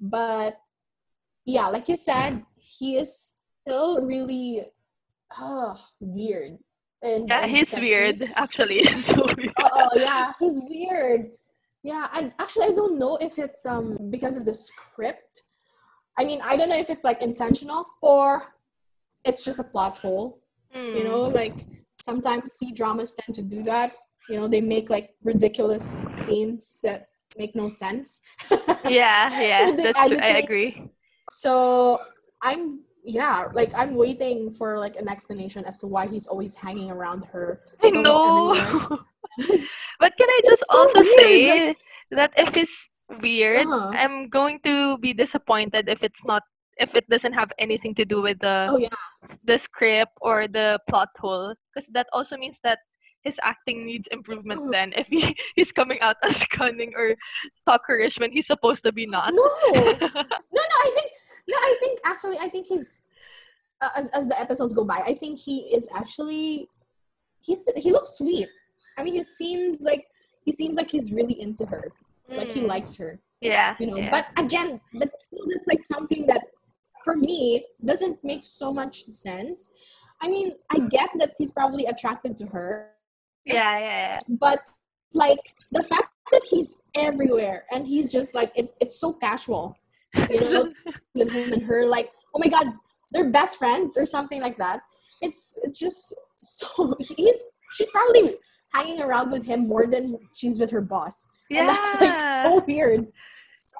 But 0.00 0.58
yeah, 1.44 1.66
like 1.68 1.88
you 1.88 1.96
said, 1.96 2.44
he 2.56 2.96
is 2.96 3.32
still 3.62 4.00
really 4.02 4.66
uh, 5.36 5.76
weird. 6.00 6.58
And, 7.02 7.28
Yeah, 7.28 7.40
and 7.42 7.50
he's 7.56 7.68
sketchy. 7.68 7.86
weird. 7.86 8.32
Actually, 8.36 8.84
so 9.08 9.14
weird. 9.36 9.52
Oh 9.58 9.88
yeah, 9.96 10.32
he's 10.38 10.60
weird. 10.68 11.30
Yeah, 11.82 12.08
and 12.14 12.32
actually 12.38 12.66
I 12.66 12.72
don't 12.72 12.98
know 12.98 13.16
if 13.20 13.38
it's 13.38 13.64
um 13.64 13.96
because 14.10 14.36
of 14.36 14.44
the 14.44 14.52
script. 14.54 15.42
I 16.18 16.24
mean, 16.24 16.40
I 16.42 16.56
don't 16.56 16.68
know 16.68 16.76
if 16.76 16.90
it's 16.90 17.04
like 17.04 17.22
intentional 17.22 17.86
or 18.02 18.54
it's 19.24 19.44
just 19.44 19.58
a 19.60 19.64
plot 19.64 19.98
hole. 19.98 20.38
You 20.74 21.04
know, 21.04 21.30
Mm. 21.30 21.34
like 21.34 21.54
sometimes 22.02 22.52
C 22.52 22.70
dramas 22.72 23.14
tend 23.14 23.34
to 23.36 23.42
do 23.42 23.62
that. 23.62 23.96
You 24.28 24.36
know, 24.36 24.46
they 24.48 24.60
make 24.60 24.90
like 24.90 25.14
ridiculous 25.24 26.06
scenes 26.18 26.80
that 26.82 27.08
make 27.38 27.54
no 27.56 27.68
sense. 27.68 28.22
Yeah, 28.84 29.40
yeah, 29.40 29.70
that's 29.76 30.08
true. 30.08 30.18
I 30.20 30.38
agree. 30.44 30.90
So 31.40 31.96
I'm 32.44 32.84
yeah, 33.02 33.48
like 33.56 33.72
I'm 33.74 33.94
waiting 33.96 34.52
for 34.52 34.76
like 34.78 34.96
an 35.00 35.08
explanation 35.08 35.64
as 35.64 35.78
to 35.80 35.86
why 35.88 36.04
he's 36.06 36.26
always 36.28 36.52
hanging 36.54 36.90
around 36.92 37.24
her. 37.32 37.64
I 37.82 37.86
He's 37.88 37.94
know. 37.96 38.52
But 40.00 40.12
can 40.16 40.28
I 40.28 40.40
just 40.44 40.64
so 40.68 40.78
also 40.84 41.00
weird, 41.00 41.20
say 41.20 41.36
like- 41.68 41.76
that 42.12 42.32
if 42.36 42.52
it's 42.56 42.76
weird, 43.24 43.64
Uh-huh. 43.66 43.88
I'm 43.96 44.28
going 44.28 44.60
to 44.68 44.98
be 45.00 45.12
disappointed 45.16 45.88
if 45.88 46.02
it's 46.04 46.20
not 46.28 46.42
if 46.76 46.92
it 46.96 47.08
doesn't 47.08 47.32
have 47.32 47.52
anything 47.58 47.94
to 47.96 48.04
do 48.04 48.20
with 48.20 48.36
the 48.40 48.68
Oh 48.68 48.76
yeah. 48.76 48.92
the 49.48 49.56
script 49.56 50.12
or 50.20 50.44
the 50.48 50.76
plot 50.88 51.08
hole 51.16 51.52
because 51.72 51.88
that 51.96 52.06
also 52.12 52.36
means 52.36 52.60
that 52.64 52.80
his 53.24 53.36
acting 53.44 53.84
needs 53.88 54.08
improvement 54.12 54.60
Mhm. 54.64 54.72
then 54.72 54.88
if 54.96 55.06
he, 55.08 55.36
he's 55.56 55.72
coming 55.72 56.00
out 56.00 56.16
as 56.24 56.36
cunning 56.56 56.92
or 56.96 57.16
stalkerish 57.60 58.16
when 58.20 58.32
he's 58.32 58.48
supposed 58.48 58.80
to 58.84 58.92
be 58.92 59.04
not 59.04 59.32
No. 59.36 59.44
No, 59.76 60.62
no, 60.72 60.76
I 60.84 60.88
think 60.96 61.08
no, 61.50 61.56
I 61.56 61.74
think 61.82 62.00
actually 62.04 62.38
I 62.38 62.48
think 62.48 62.66
he's 62.66 63.00
uh, 63.80 63.88
as 63.96 64.10
as 64.10 64.26
the 64.26 64.38
episodes 64.40 64.74
go 64.74 64.84
by, 64.84 64.98
I 65.06 65.14
think 65.14 65.38
he 65.38 65.56
is 65.76 65.88
actually 65.94 66.68
he's 67.40 67.68
he 67.76 67.90
looks 67.92 68.16
sweet. 68.18 68.48
I 68.98 69.02
mean, 69.04 69.14
he 69.14 69.24
seems 69.24 69.82
like 69.82 70.06
he 70.44 70.52
seems 70.52 70.76
like 70.76 70.90
he's 70.90 71.12
really 71.12 71.40
into 71.40 71.64
her. 71.66 71.84
Like 72.36 72.50
he 72.52 72.60
Mm, 72.60 72.68
likes 72.74 72.96
her, 72.98 73.18
yeah 73.40 73.74
you 73.80 73.86
know. 73.86 73.98
yeah. 73.98 74.10
But 74.10 74.26
again, 74.44 74.80
but 74.94 75.10
still 75.20 75.44
that's 75.52 75.66
like 75.66 75.82
something 75.82 76.26
that 76.26 76.42
for 77.04 77.16
me 77.16 77.64
doesn't 77.84 78.22
make 78.22 78.44
so 78.44 78.72
much 78.72 79.04
sense. 79.06 79.70
I 80.22 80.28
mean, 80.28 80.52
I 80.70 80.78
get 80.96 81.10
that 81.18 81.30
he's 81.38 81.50
probably 81.50 81.86
attracted 81.86 82.36
to 82.38 82.46
her, 82.54 82.90
yeah 83.46 83.78
yeah 83.78 83.98
yeah 84.14 84.18
but 84.38 84.60
like 85.14 85.54
the 85.72 85.82
fact 85.82 86.12
that 86.32 86.42
he's 86.48 86.82
everywhere 86.94 87.64
and 87.72 87.86
he's 87.86 88.08
just 88.10 88.34
like 88.34 88.52
it, 88.54 88.74
it's 88.80 88.96
so 89.00 89.12
casual 89.12 89.76
you 90.14 90.40
know 90.40 90.72
with 91.14 91.30
him 91.30 91.52
and 91.52 91.62
her 91.62 91.84
like 91.86 92.10
oh 92.34 92.38
my 92.38 92.48
god 92.48 92.72
they're 93.10 93.30
best 93.30 93.58
friends 93.58 93.96
or 93.96 94.06
something 94.06 94.40
like 94.40 94.56
that. 94.58 94.80
It's 95.20 95.58
it's 95.62 95.78
just 95.78 96.14
so 96.42 96.96
he's 97.16 97.42
she's 97.72 97.90
probably 97.90 98.36
hanging 98.72 99.02
around 99.02 99.30
with 99.30 99.44
him 99.44 99.66
more 99.66 99.86
than 99.86 100.18
she's 100.34 100.58
with 100.58 100.70
her 100.70 100.80
boss. 100.80 101.28
Yeah 101.48 101.60
and 101.60 101.68
that's 101.68 102.00
like 102.00 102.20
so 102.20 102.64
weird. 102.68 103.06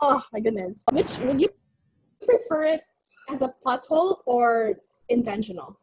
Oh 0.03 0.23
my 0.33 0.41
goodness. 0.41 0.85
Which 0.93 1.19
would 1.19 1.41
you 1.41 1.49
prefer 2.25 2.65
it 2.65 2.83
as 3.31 3.43
a 3.43 3.49
plot 3.63 3.87
hole 3.87 4.23
or 4.27 4.75
intentional 5.09 5.79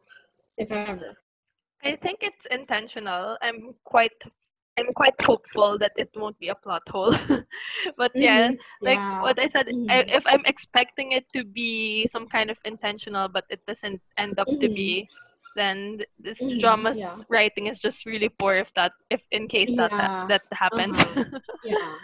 if 0.56 0.70
ever? 0.70 1.16
I 1.84 1.96
think 1.96 2.18
it's 2.22 2.44
intentional. 2.50 3.38
I'm 3.40 3.74
quite 3.84 4.12
I'm 4.78 4.94
quite 4.94 5.18
hopeful 5.26 5.78
that 5.82 5.92
it 5.98 6.10
won't 6.14 6.38
be 6.38 6.48
a 6.48 6.54
plot 6.54 6.82
hole. 6.88 7.10
but 7.98 8.12
yeah, 8.14 8.50
Mhm. 8.54 8.58
like 8.86 9.02
Yeah. 9.02 9.20
what 9.20 9.38
I 9.38 9.48
said, 9.50 9.66
I, 9.90 10.06
Mhm. 10.06 10.14
if 10.18 10.24
I'm 10.26 10.44
expecting 10.46 11.12
it 11.18 11.26
to 11.34 11.42
be 11.44 12.06
some 12.14 12.28
kind 12.28 12.50
of 12.50 12.58
intentional, 12.64 13.26
but 13.28 13.44
it 13.50 13.60
doesn't 13.66 14.00
end 14.16 14.38
up 14.38 14.46
to 14.62 14.68
Mhm. 14.68 14.74
be, 14.74 15.08
then 15.56 15.98
th- 15.98 16.08
this 16.22 16.38
Mhm, 16.38 16.60
drama's 16.62 16.98
yeah. 16.98 17.16
writing 17.28 17.66
is 17.66 17.80
just 17.82 18.06
really 18.06 18.28
poor. 18.38 18.54
If 18.56 18.70
that, 18.78 18.92
if 19.10 19.20
in 19.32 19.48
case 19.48 19.74
that 19.76 19.90
Yeah. 19.90 19.98
ha- 19.98 20.26
that 20.30 20.42
happens. 20.52 20.94
Uh-huh. 20.98 21.40
yeah 21.64 21.94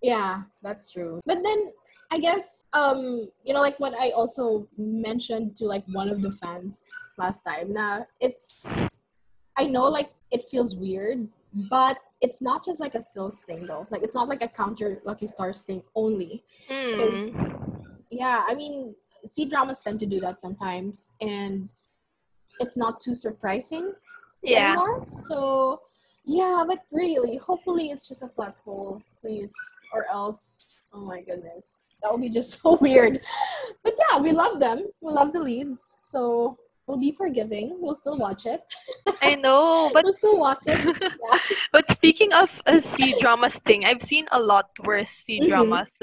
yeah 0.00 0.42
that's 0.62 0.90
true 0.92 1.20
but 1.24 1.40
then 1.42 1.72
i 2.10 2.18
guess 2.18 2.64
um 2.72 3.28
you 3.44 3.52
know 3.54 3.60
like 3.60 3.78
what 3.80 3.94
i 4.00 4.10
also 4.10 4.66
mentioned 4.76 5.56
to 5.56 5.64
like 5.64 5.84
one 5.92 6.08
of 6.08 6.20
the 6.20 6.32
fans 6.32 6.88
last 7.16 7.40
time 7.44 7.72
now 7.72 8.04
it's 8.20 8.68
i 9.56 9.64
know 9.66 9.84
like 9.84 10.10
it 10.30 10.42
feels 10.52 10.76
weird 10.76 11.28
but 11.70 11.98
it's 12.20 12.40
not 12.42 12.64
just 12.64 12.80
like 12.80 12.94
a 12.94 13.02
sales 13.02 13.42
thing 13.42 13.66
though 13.66 13.86
like 13.90 14.02
it's 14.02 14.14
not 14.14 14.28
like 14.28 14.42
a 14.42 14.48
count 14.48 14.80
your 14.80 14.98
lucky 15.04 15.26
stars 15.26 15.62
thing 15.62 15.82
only 15.94 16.42
because 16.90 17.36
Hmm. 17.36 17.46
yeah 18.10 18.44
i 18.48 18.54
mean 18.54 18.94
c 19.24 19.44
dramas 19.44 19.82
tend 19.82 19.98
to 20.00 20.06
do 20.06 20.20
that 20.20 20.40
sometimes 20.40 21.12
and 21.20 21.68
it's 22.60 22.76
not 22.76 23.00
too 23.00 23.14
surprising 23.14 23.92
Yeah. 24.42 24.72
anymore. 24.74 25.06
So 25.10 25.80
yeah, 26.24 26.64
but 26.66 26.80
really, 26.90 27.36
hopefully 27.36 27.90
it's 27.90 28.08
just 28.08 28.22
a 28.22 28.28
plot 28.28 28.56
hole, 28.64 29.02
please. 29.20 29.52
Or 29.92 30.06
else, 30.10 30.74
oh 30.94 31.00
my 31.00 31.20
goodness. 31.20 31.82
That 32.02 32.12
would 32.12 32.20
be 32.20 32.28
just 32.30 32.60
so 32.62 32.76
weird. 32.76 33.20
But 33.82 33.94
yeah, 33.98 34.18
we 34.20 34.32
love 34.32 34.60
them. 34.60 34.86
We 35.00 35.10
love 35.12 35.32
the 35.32 35.40
leads. 35.40 35.98
So 36.02 36.58
we'll 36.86 36.98
be 36.98 37.12
forgiving. 37.12 37.76
We'll 37.80 37.94
still 37.94 38.18
watch 38.18 38.46
it. 38.46 38.62
I 39.22 39.34
know, 39.34 39.90
but 39.92 40.04
we'll 40.04 40.12
still 40.12 40.38
watch 40.38 40.64
it. 40.66 40.78
Yeah. 41.22 41.38
But 41.72 41.90
speaking 41.92 42.32
of 42.32 42.50
a 42.66 42.80
C 42.80 43.12
dramas 43.14 43.56
thing, 43.66 43.84
I've 43.84 44.02
seen 44.02 44.26
a 44.32 44.40
lot 44.40 44.70
worse 44.84 45.10
C 45.10 45.40
Mhm. 45.40 45.40
dramas 45.40 46.00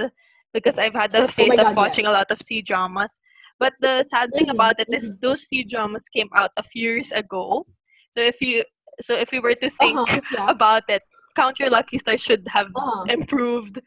because 0.53 0.77
I've 0.77 0.93
had 0.93 1.11
the 1.13 1.27
phase 1.27 1.57
of 1.57 1.67
God, 1.75 1.75
watching 1.75 2.05
a 2.05 2.11
lot 2.11 2.29
of 2.31 2.41
C 2.41 2.61
dramas. 2.61 3.11
But 3.59 3.73
the 3.79 4.03
sad 4.09 4.33
thing 4.35 4.49
Mhm, 4.49 4.49
about 4.49 4.79
it 4.79 4.87
is 4.91 5.11
mhm. 5.11 5.19
those 5.21 5.47
C 5.47 5.63
dramas 5.63 6.07
came 6.09 6.29
out 6.35 6.51
a 6.57 6.63
few 6.63 6.89
years 6.91 7.11
ago. 7.11 7.65
So 8.15 8.21
if 8.23 8.41
you 8.41 8.63
so 9.01 9.13
if 9.15 9.31
we 9.31 9.39
were 9.39 9.55
to 9.55 9.69
think 9.79 10.01
Uh-huh, 10.01 10.21
yeah. 10.29 10.47
about 10.47 10.83
it, 10.89 11.03
Count 11.35 11.59
Your 11.59 11.69
Lucky 11.69 11.97
Star 11.99 12.17
should 12.17 12.45
have 12.47 12.67
Uh-huh. 12.75 13.07
improved 13.07 13.79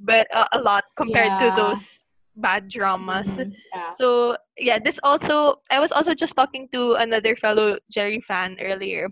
but 0.00 0.26
uh, 0.34 0.46
a 0.52 0.60
lot 0.60 0.84
compared 0.96 1.38
to 1.38 1.50
those 1.50 2.01
bad 2.36 2.68
dramas. 2.68 3.28
Mhm, 3.28 3.52
yeah. 3.74 3.92
So 3.94 4.36
yeah, 4.58 4.78
this 4.78 4.98
also 5.02 5.60
I 5.70 5.80
was 5.80 5.92
also 5.92 6.14
just 6.14 6.34
talking 6.36 6.68
to 6.72 6.94
another 6.94 7.36
fellow 7.36 7.78
Jerry 7.90 8.20
fan 8.20 8.56
earlier. 8.60 9.08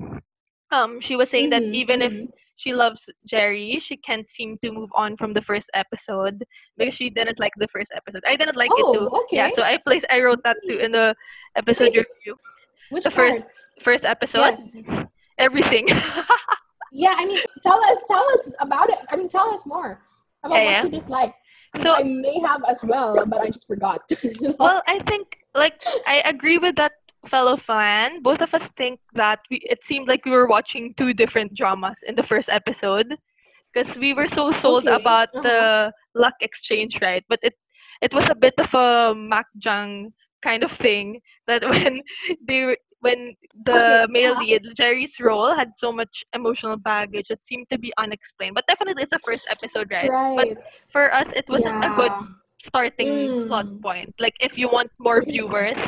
Um, 0.71 1.01
she 1.01 1.17
was 1.17 1.31
saying 1.31 1.51
that 1.51 1.65
Mhm, 1.65 1.75
even 1.75 2.03
if 2.03 2.13
mhm. 2.13 2.29
she 2.57 2.73
loves 2.75 3.09
Jerry, 3.27 3.79
she 3.81 3.97
can't 3.97 4.29
seem 4.29 4.59
to 4.63 4.71
move 4.73 4.91
on 4.95 5.17
from 5.17 5.33
the 5.33 5.43
first 5.43 5.69
episode 5.75 6.45
because 6.77 6.95
she 6.95 7.11
didn't 7.11 7.39
like 7.41 7.53
the 7.57 7.69
first 7.69 7.91
episode. 7.95 8.23
I 8.27 8.37
didn't 8.37 8.57
like 8.57 8.71
it 8.77 8.87
Oh, 8.87 8.93
too. 8.93 9.11
Yeah, 9.33 9.49
okay. 9.49 9.55
so 9.55 9.63
I 9.63 9.79
placed 9.79 10.07
I 10.11 10.21
wrote 10.23 10.43
that 10.45 10.57
too 10.69 10.79
in 10.79 10.93
the 10.93 11.15
episode 11.57 11.93
Wait. 11.95 12.07
review. 12.07 12.37
Which 12.91 13.05
the 13.05 13.11
first 13.11 13.47
first 13.83 14.05
episode, 14.05 14.57
Yes. 14.57 14.75
everything. 15.39 15.89
Yeah, 16.93 17.15
I 17.17 17.25
mean, 17.27 17.39
tell 17.63 17.83
us, 17.85 18.03
tell 18.09 18.25
us 18.35 18.55
about 18.61 18.91
it. 18.91 18.99
I 19.11 19.17
mean, 19.17 19.29
tell 19.29 19.49
us 19.55 19.67
more 19.67 20.03
about 20.43 20.57
Yeah, 20.59 20.65
what 20.65 20.73
yeah. 20.73 20.85
you 20.85 20.91
dislike. 20.91 21.35
So- 21.79 21.95
I 21.95 22.03
may 22.03 22.39
have 22.41 22.65
as 22.69 22.83
well, 22.85 23.25
but 23.27 23.41
I 23.43 23.47
just 23.47 23.67
forgot. 23.67 24.03
well, 24.59 24.83
I 24.87 24.99
think 25.07 25.39
like 25.55 25.75
I 26.07 26.23
agree 26.25 26.59
with 26.59 26.77
that 26.77 26.93
fellow 27.27 27.57
fan. 27.57 28.23
Both 28.23 28.41
of 28.41 28.53
us 28.55 28.63
think 28.77 28.99
that 29.15 29.41
we, 29.51 29.59
it 29.63 29.85
seemed 29.85 30.09
like 30.09 30.25
we 30.25 30.33
were 30.33 30.49
watching 30.49 30.95
two 30.97 31.13
different 31.13 31.55
dramas 31.55 31.99
in 32.07 32.15
the 32.17 32.23
first 32.23 32.49
episode 32.49 33.15
because 33.73 33.97
we 33.99 34.15
were 34.15 34.27
so 34.27 34.51
sold 34.53 34.87
Okay, 34.89 34.97
about 35.01 35.29
uh-huh. 35.35 35.43
the 35.43 35.93
luck 36.15 36.35
exchange, 36.41 36.99
right? 37.01 37.25
But 37.29 37.41
it 37.43 37.55
it 38.03 38.13
was 38.15 38.29
a 38.31 38.35
bit 38.35 38.55
of 38.59 38.73
a 38.75 39.15
makjang 39.15 40.13
kind 40.43 40.65
of 40.65 40.73
thing 40.73 41.21
that 41.47 41.63
when 41.71 42.03
they 42.47 42.65
were 42.65 42.77
when 43.01 43.35
the 43.65 44.05
Okay, 44.05 44.13
male 44.13 44.37
lead 44.39 44.63
Jerry's 44.77 45.17
role 45.21 45.55
had 45.55 45.73
so 45.77 45.91
much 45.93 46.25
emotional 46.35 46.77
baggage 46.77 47.31
it 47.31 47.41
seemed 47.45 47.67
to 47.73 47.79
be 47.79 47.93
unexplained 47.99 48.55
but 48.55 48.65
definitely 48.69 49.03
it's 49.05 49.13
a 49.13 49.19
first 49.25 49.47
episode 49.51 49.89
right, 49.91 50.11
right. 50.11 50.37
but 50.37 50.49
for 50.93 51.13
us 51.15 51.27
it 51.35 51.49
wasn't 51.49 51.83
a 51.85 51.91
good 51.97 52.13
Yeah. 52.13 52.27
starting 52.61 53.49
plot 53.49 53.67
Mm. 53.67 53.83
point. 53.83 54.13
Like 54.21 54.37
if 54.41 54.59
you 54.59 54.69
want 54.69 54.91
more 55.01 55.23
viewers, 55.25 55.79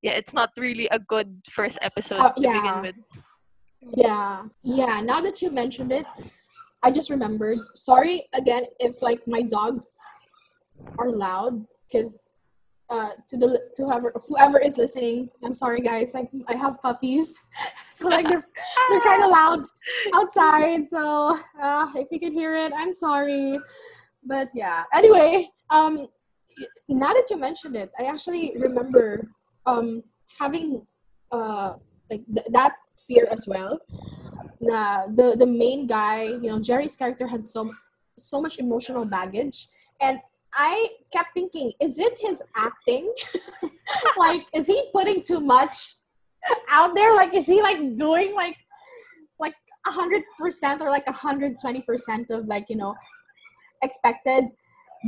yeah, 0.00 0.12
it's 0.16 0.32
not 0.32 0.50
really 0.56 0.88
a 0.88 0.98
good 0.98 1.28
first 1.52 1.76
episode 1.82 2.20
Uh, 2.20 2.32
to 2.32 2.40
begin 2.40 2.80
with. 2.80 2.96
Yeah. 3.96 4.44
Yeah. 4.62 5.00
Now 5.00 5.20
that 5.20 5.42
you 5.42 5.50
mentioned 5.50 5.92
it, 5.92 6.06
I 6.82 6.90
just 6.90 7.10
remembered. 7.10 7.58
Sorry 7.74 8.24
again 8.32 8.64
if 8.80 9.02
like 9.02 9.20
my 9.28 9.42
dogs 9.42 9.92
are 10.98 11.10
loud 11.10 11.66
because 11.84 12.32
uh 12.88 13.10
to 13.28 13.36
the 13.36 13.60
to 13.74 13.84
whoever 13.84 14.12
whoever 14.28 14.58
is 14.58 14.78
listening, 14.78 15.28
I'm 15.42 15.54
sorry 15.54 15.80
guys. 15.80 16.14
Like 16.14 16.30
I 16.48 16.54
have 16.54 16.80
puppies, 16.82 17.38
so 17.90 18.08
like 18.08 18.28
they're 18.28 18.46
they're 18.90 19.00
kind 19.00 19.22
of 19.22 19.30
loud 19.30 19.64
outside. 20.14 20.88
So 20.88 21.38
uh, 21.60 21.90
if 21.96 22.08
you 22.10 22.20
could 22.20 22.32
hear 22.32 22.54
it, 22.54 22.72
I'm 22.76 22.92
sorry. 22.92 23.58
But 24.24 24.50
yeah. 24.54 24.84
Anyway, 24.94 25.48
um, 25.70 26.06
now 26.88 27.12
that 27.12 27.26
you 27.30 27.36
mentioned 27.36 27.76
it, 27.76 27.90
I 27.98 28.04
actually 28.04 28.54
remember 28.58 29.28
um 29.66 30.02
having 30.38 30.86
uh 31.32 31.74
like 32.10 32.22
th- 32.32 32.46
that 32.50 32.74
fear 33.06 33.26
as 33.30 33.46
well. 33.46 33.80
Nah, 34.60 35.06
the 35.06 35.36
the 35.36 35.46
main 35.46 35.86
guy, 35.86 36.22
you 36.24 36.50
know, 36.50 36.60
Jerry's 36.60 36.96
character 36.96 37.26
had 37.26 37.46
so 37.46 37.72
so 38.18 38.40
much 38.40 38.58
emotional 38.58 39.04
baggage, 39.04 39.68
and 40.00 40.20
I 40.56 40.88
kept 41.12 41.34
thinking, 41.34 41.72
is 41.80 41.98
it 41.98 42.14
his 42.18 42.42
acting? 42.56 43.12
like, 44.16 44.46
is 44.54 44.66
he 44.66 44.88
putting 44.92 45.22
too 45.22 45.40
much 45.40 45.96
out 46.70 46.94
there? 46.94 47.14
Like, 47.14 47.34
is 47.34 47.46
he 47.46 47.60
like 47.60 47.78
doing 47.96 48.34
like 48.34 48.56
like 49.38 49.54
a 49.86 49.90
hundred 49.90 50.22
percent 50.38 50.80
or 50.80 50.88
like 50.88 51.06
a 51.06 51.12
hundred 51.12 51.56
twenty 51.60 51.82
percent 51.82 52.30
of 52.30 52.46
like 52.46 52.70
you 52.70 52.76
know 52.76 52.94
expected? 53.82 54.46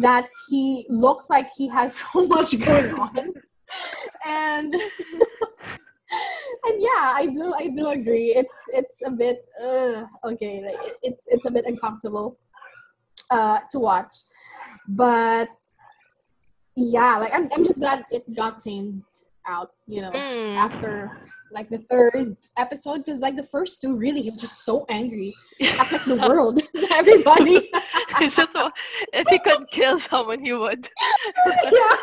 That 0.01 0.29
he 0.49 0.87
looks 0.89 1.31
like 1.31 1.49
he 1.57 1.67
has 1.69 1.97
so 2.13 2.27
much 2.27 2.59
going 2.61 2.95
on, 2.95 3.33
and 4.25 4.75
and 6.65 6.77
yeah, 6.79 7.13
I 7.17 7.31
do 7.33 7.55
I 7.59 7.69
do 7.69 7.89
agree. 7.89 8.35
It's 8.37 8.55
it's 8.75 9.03
a 9.05 9.11
bit 9.11 9.39
uh, 9.61 10.05
okay. 10.25 10.63
Like, 10.65 10.93
it's 11.03 11.25
it's 11.29 11.47
a 11.47 11.51
bit 11.51 11.65
uncomfortable 11.65 12.39
uh, 13.31 13.61
to 13.71 13.79
watch, 13.79 14.15
but 14.89 15.49
yeah, 16.77 17.19
like 17.19 17.35
I'm 17.35 17.49
I'm 17.53 17.65
just 17.65 17.79
glad 17.81 18.05
it 18.11 18.25
got 18.35 18.61
tamed 18.61 19.03
out. 19.47 19.73
You 19.87 20.03
know, 20.03 20.13
Mm. 20.13 20.57
after 20.57 21.19
like 21.51 21.71
the 21.71 21.79
third 21.89 22.37
episode 22.59 22.99
because 23.05 23.21
like 23.21 23.35
the 23.37 23.43
first 23.43 23.81
two 23.81 23.97
really 23.97 24.21
he 24.21 24.29
was 24.29 24.41
just 24.41 24.65
so 24.69 24.85
angry 24.91 25.33
at 25.63 25.91
like 25.91 26.05
the 26.05 26.17
world 26.29 26.61
everybody 26.93 27.71
It's 28.21 28.37
just 28.37 28.53
wa- 28.53 28.71
if 29.15 29.27
he 29.29 29.39
could 29.39 29.65
kill 29.71 29.99
someone, 29.99 30.45
he 30.45 30.53
would. 30.53 30.91
yeah 31.73 31.97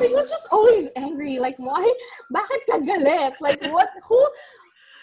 he 0.00 0.08
was 0.14 0.30
just 0.30 0.48
always 0.50 0.88
angry 0.96 1.38
like 1.38 1.56
why 1.58 1.84
bakit 2.32 2.64
ka 2.64 2.80
galit 2.80 3.36
like 3.44 3.60
what 3.68 3.90
who 4.08 4.16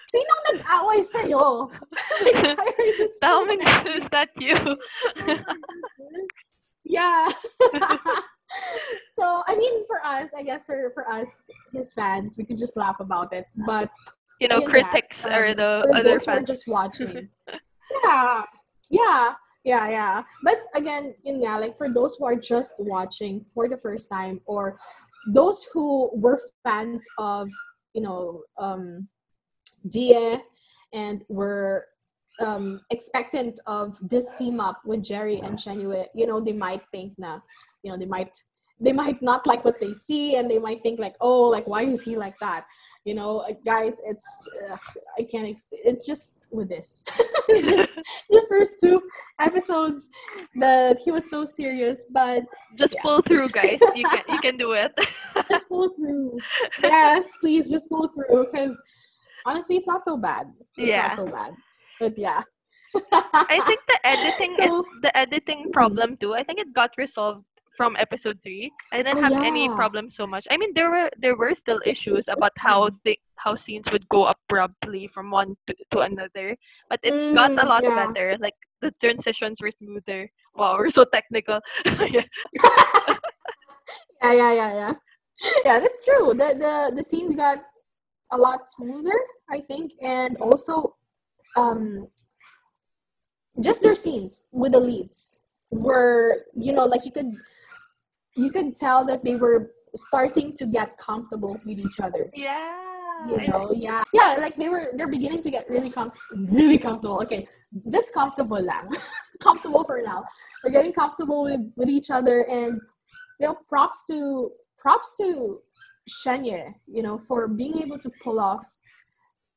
sinong 0.10 0.41
nag-away 0.58 1.01
sa'yo 1.06 1.69
like, 2.25 2.58
why 2.58 2.69
are 2.80 2.82
you 2.82 3.10
so 3.21 3.45
is 3.93 4.08
that 4.10 4.30
you? 4.41 4.58
Yeah. 6.88 7.30
So 9.12 9.43
i 9.45 9.58
mean 9.58 9.86
for 9.88 10.00
us 10.06 10.32
i 10.34 10.41
guess 10.41 10.67
for, 10.67 10.89
for 10.93 11.04
us 11.12 11.50
his 11.73 11.91
fans 11.91 12.38
we 12.38 12.45
could 12.45 12.58
just 12.58 12.78
laugh 12.78 12.95
about 13.02 13.34
it 13.34 13.45
but 13.67 13.91
you 14.39 14.47
know, 14.47 14.62
critics 14.62 15.26
um, 15.26 15.34
or 15.34 15.56
the 15.56 15.91
other 15.95 16.19
are 16.28 16.41
just 16.41 16.67
watching. 16.67 17.30
yeah, 18.04 18.43
yeah, 18.89 19.34
yeah, 19.63 19.89
yeah. 19.89 20.23
But 20.43 20.58
again, 20.76 21.15
yun 21.23 21.41
nga, 21.41 21.60
like 21.60 21.78
for 21.78 21.89
those 21.89 22.15
who 22.17 22.26
are 22.26 22.36
just 22.36 22.76
watching 22.80 23.43
for 23.54 23.67
the 23.67 23.78
first 23.78 24.10
time, 24.10 24.41
or 24.45 24.78
those 25.34 25.65
who 25.73 26.10
were 26.13 26.39
fans 26.63 27.06
of, 27.17 27.50
you 27.93 28.02
know, 28.02 28.43
um, 28.60 29.08
Die 29.89 30.39
and 30.93 31.23
were 31.30 31.86
um, 32.39 32.82
expectant 32.91 33.60
of 33.67 33.97
this 34.10 34.34
team 34.36 34.60
up 34.60 34.82
with 34.86 35.04
Jerry 35.04 35.39
and 35.39 35.60
Shen 35.60 35.80
Yue, 35.80 36.06
you 36.15 36.28
know, 36.28 36.39
they 36.39 36.54
might 36.54 36.84
think 36.84 37.13
na, 37.17 37.39
you 37.84 37.91
know, 37.91 37.97
they 37.97 38.06
might 38.06 38.32
they 38.80 38.93
might 38.93 39.19
not 39.23 39.47
like 39.47 39.65
what 39.65 39.80
they 39.80 39.93
see 39.93 40.36
and 40.36 40.50
they 40.50 40.60
might 40.60 40.84
think 40.84 41.00
like, 41.00 41.15
oh, 41.19 41.43
like 41.47 41.67
why 41.67 41.82
is 41.84 42.04
he 42.04 42.15
like 42.15 42.36
that? 42.39 42.65
You 43.06 43.15
know, 43.15 43.39
uh, 43.39 43.54
guys, 43.65 44.02
it's 44.06 44.26
ugh, 44.69 44.80
I 45.17 45.23
can't. 45.23 45.47
Exp- 45.47 45.63
it's 45.71 46.06
just 46.06 46.47
with 46.52 46.69
this. 46.69 47.04
it's 47.47 47.67
just 47.67 47.93
the 48.30 48.45
first 48.50 48.80
two 48.82 49.02
episodes 49.39 50.10
that 50.56 51.00
he 51.04 51.12
was 51.12 51.30
so 51.30 51.45
serious, 51.45 52.10
but 52.13 52.43
Just 52.76 52.93
yeah. 52.95 53.02
pull 53.02 53.21
through, 53.21 53.50
guys. 53.50 53.80
You 53.95 54.04
can 54.10 54.23
you 54.30 54.39
can 54.39 54.58
do 54.58 54.73
it. 54.73 54.93
just 55.50 55.69
pull 55.69 55.89
through. 55.95 56.38
yes, 56.84 57.32
please 57.41 57.71
just 57.71 57.89
pull 57.89 58.10
through 58.10 58.45
because 58.52 58.80
honestly, 59.45 59.78
it's 59.78 59.88
not 59.88 60.04
so 60.04 60.17
bad. 60.17 60.47
It's 60.76 60.89
Yeah. 60.89 61.08
not 61.08 61.15
so 61.15 61.26
bad. 61.26 61.54
But 61.99 62.17
yeah. 62.17 62.43
I 63.49 63.62
think 63.67 63.79
the 63.88 63.99
editing 64.05 64.55
So- 64.57 64.63
is 64.65 64.86
the 65.01 65.15
editing 65.17 65.71
problem 65.71 66.17
too. 66.17 66.33
I 66.33 66.43
think 66.43 66.60
it 66.60 66.73
got 66.73 66.91
resolved 66.97 67.45
from 67.75 67.95
episode 67.97 68.39
three. 68.41 68.71
I 68.91 68.97
didn't 68.97 69.19
Oh, 69.19 69.21
have 69.21 69.43
any 69.43 69.65
yeah. 69.67 69.75
problem 69.75 70.10
so 70.10 70.25
much. 70.25 70.47
I 70.49 70.57
mean, 70.57 70.73
there 70.73 70.89
were 70.89 71.10
there 71.21 71.36
were 71.38 71.53
still 71.53 71.79
issues 71.86 72.27
about 72.27 72.51
how 72.57 72.89
the 73.05 73.17
how 73.38 73.55
scenes 73.55 73.86
would 73.91 74.07
go 74.10 74.25
abruptly 74.33 75.07
from 75.13 75.29
one 75.29 75.55
to, 75.67 75.75
to 75.91 75.99
another, 76.01 76.57
but 76.89 76.99
it 77.03 77.13
got 77.36 77.53
a 77.57 77.65
Mm, 77.65 77.69
lot 77.69 77.83
yeah. 77.83 78.07
better. 78.07 78.36
Like 78.39 78.57
the 78.81 78.91
transitions 78.99 79.62
were 79.62 79.69
smoother. 79.71 80.29
Wow, 80.55 80.77
we're 80.77 80.89
so 80.89 81.05
technical. 81.05 81.62
yeah. 81.86 82.25
yeah, 84.23 84.33
yeah, 84.33 84.53
yeah, 84.53 84.73
yeah. 84.73 84.93
Yeah, 85.63 85.79
that's 85.79 86.01
true. 86.03 86.33
The 86.33 86.57
the 86.57 86.73
the 86.97 87.03
scenes 87.03 87.36
got 87.38 87.62
a 88.33 88.38
lot 88.38 88.67
smoother, 88.67 89.13
I 89.53 89.62
think, 89.62 89.93
and 90.01 90.36
also 90.41 90.96
um 91.57 92.07
just 93.61 93.81
their 93.81 93.95
scenes 93.95 94.45
with 94.51 94.73
the 94.73 94.79
leads 94.79 95.41
were, 95.71 96.45
you 96.53 96.73
know, 96.73 96.85
like 96.85 97.05
you 97.05 97.11
could 97.11 97.33
you 98.35 98.51
could 98.51 98.75
tell 98.75 99.03
that 99.05 99.23
they 99.23 99.35
were 99.35 99.71
starting 99.95 100.53
to 100.53 100.65
get 100.65 100.97
comfortable 100.97 101.59
with 101.65 101.79
each 101.79 101.99
other. 101.99 102.29
Yeah. 102.33 103.27
You 103.27 103.47
know, 103.47 103.71
yeah. 103.73 104.03
Yeah, 104.13 104.37
like 104.39 104.55
they 104.55 104.69
were 104.69 104.91
they're 104.95 105.07
beginning 105.07 105.41
to 105.41 105.49
get 105.49 105.67
really 105.69 105.89
com- 105.89 106.11
really 106.31 106.77
comfortable. 106.77 107.19
Okay. 107.23 107.47
Just 107.91 108.13
comfortable 108.13 108.61
lang. 108.61 108.89
comfortable 109.41 109.83
for 109.83 110.01
now. 110.01 110.23
They're 110.63 110.71
getting 110.71 110.93
comfortable 110.93 111.43
with 111.43 111.73
with 111.75 111.89
each 111.89 112.11
other 112.11 112.47
and 112.47 112.79
you 113.39 113.47
know, 113.47 113.57
props 113.67 114.05
to 114.05 114.51
props 114.77 115.15
to 115.17 115.57
Shen 116.07 116.45
Yue, 116.45 116.73
you 116.87 117.01
know, 117.01 117.17
for 117.17 117.47
being 117.47 117.79
able 117.79 117.99
to 117.99 118.11
pull 118.23 118.39
off 118.39 118.63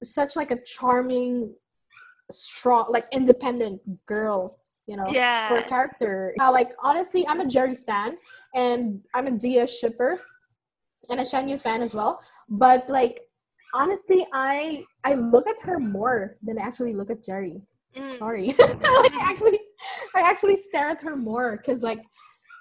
such 0.03 0.37
like 0.37 0.51
a 0.51 0.59
charming, 0.65 1.55
strong, 2.31 2.87
like 2.91 3.07
independent 3.13 3.81
girl, 4.07 4.55
you 4.87 4.97
know, 4.97 5.07
for 5.07 5.15
yeah. 5.15 5.63
character. 5.69 6.35
Uh, 6.41 6.51
like 6.51 6.73
honestly, 6.83 7.27
I'm 7.29 7.41
a 7.41 7.47
Jerry 7.47 7.75
stan 7.75 8.17
and 8.55 9.01
I'm 9.15 9.27
a 9.27 9.31
Dia 9.33 9.67
shipper 9.67 10.21
and 11.11 11.21
a 11.21 11.25
Shen 11.25 11.49
Yue 11.49 11.59
fan 11.59 11.83
as 11.83 11.95
well. 11.95 12.21
But 12.49 12.89
like 12.89 13.21
honestly, 13.75 14.27
I 14.33 14.85
I 15.05 15.15
look 15.15 15.49
at 15.49 15.61
her 15.63 15.79
more 15.79 16.37
than 16.43 16.59
I 16.59 16.63
actually 16.63 16.95
look 16.95 17.11
at 17.11 17.23
Jerry. 17.23 17.61
Mm. 17.97 18.17
Sorry, 18.17 18.47
like 18.59 19.15
I 19.15 19.27
actually, 19.31 19.59
I 20.15 20.21
actually 20.21 20.57
stare 20.57 20.89
at 20.89 21.01
her 21.01 21.17
more 21.17 21.57
because 21.57 21.83
like 21.83 22.01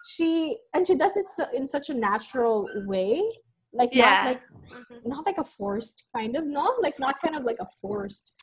she 0.06 0.58
and 0.74 0.86
she 0.88 0.96
does 0.96 1.16
it 1.18 1.26
so, 1.26 1.46
in 1.54 1.68
such 1.68 1.90
a 1.90 1.94
natural 1.94 2.68
way, 2.88 3.22
like 3.74 3.90
Yeah. 3.94 4.06
not 4.06 4.26
like 4.26 4.42
Mhm. 4.70 5.06
not 5.06 5.26
like 5.26 5.38
a 5.40 5.44
forced 5.44 6.06
kind 6.16 6.36
of 6.36 6.46
no 6.46 6.76
like 6.82 6.98
not 7.00 7.20
kind 7.22 7.36
of 7.36 7.44
like 7.44 7.58
a 7.60 7.66
forced 7.82 8.34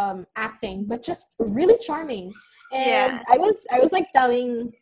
um 0.00 0.26
acting 0.36 0.84
but 0.90 1.02
just 1.10 1.34
really 1.58 1.78
charming 1.88 2.26
and 2.72 3.12
Yeah. 3.14 3.34
i 3.34 3.36
was 3.44 3.56
i 3.72 3.78
was 3.84 3.92
like 3.98 4.08
telling 4.12 4.72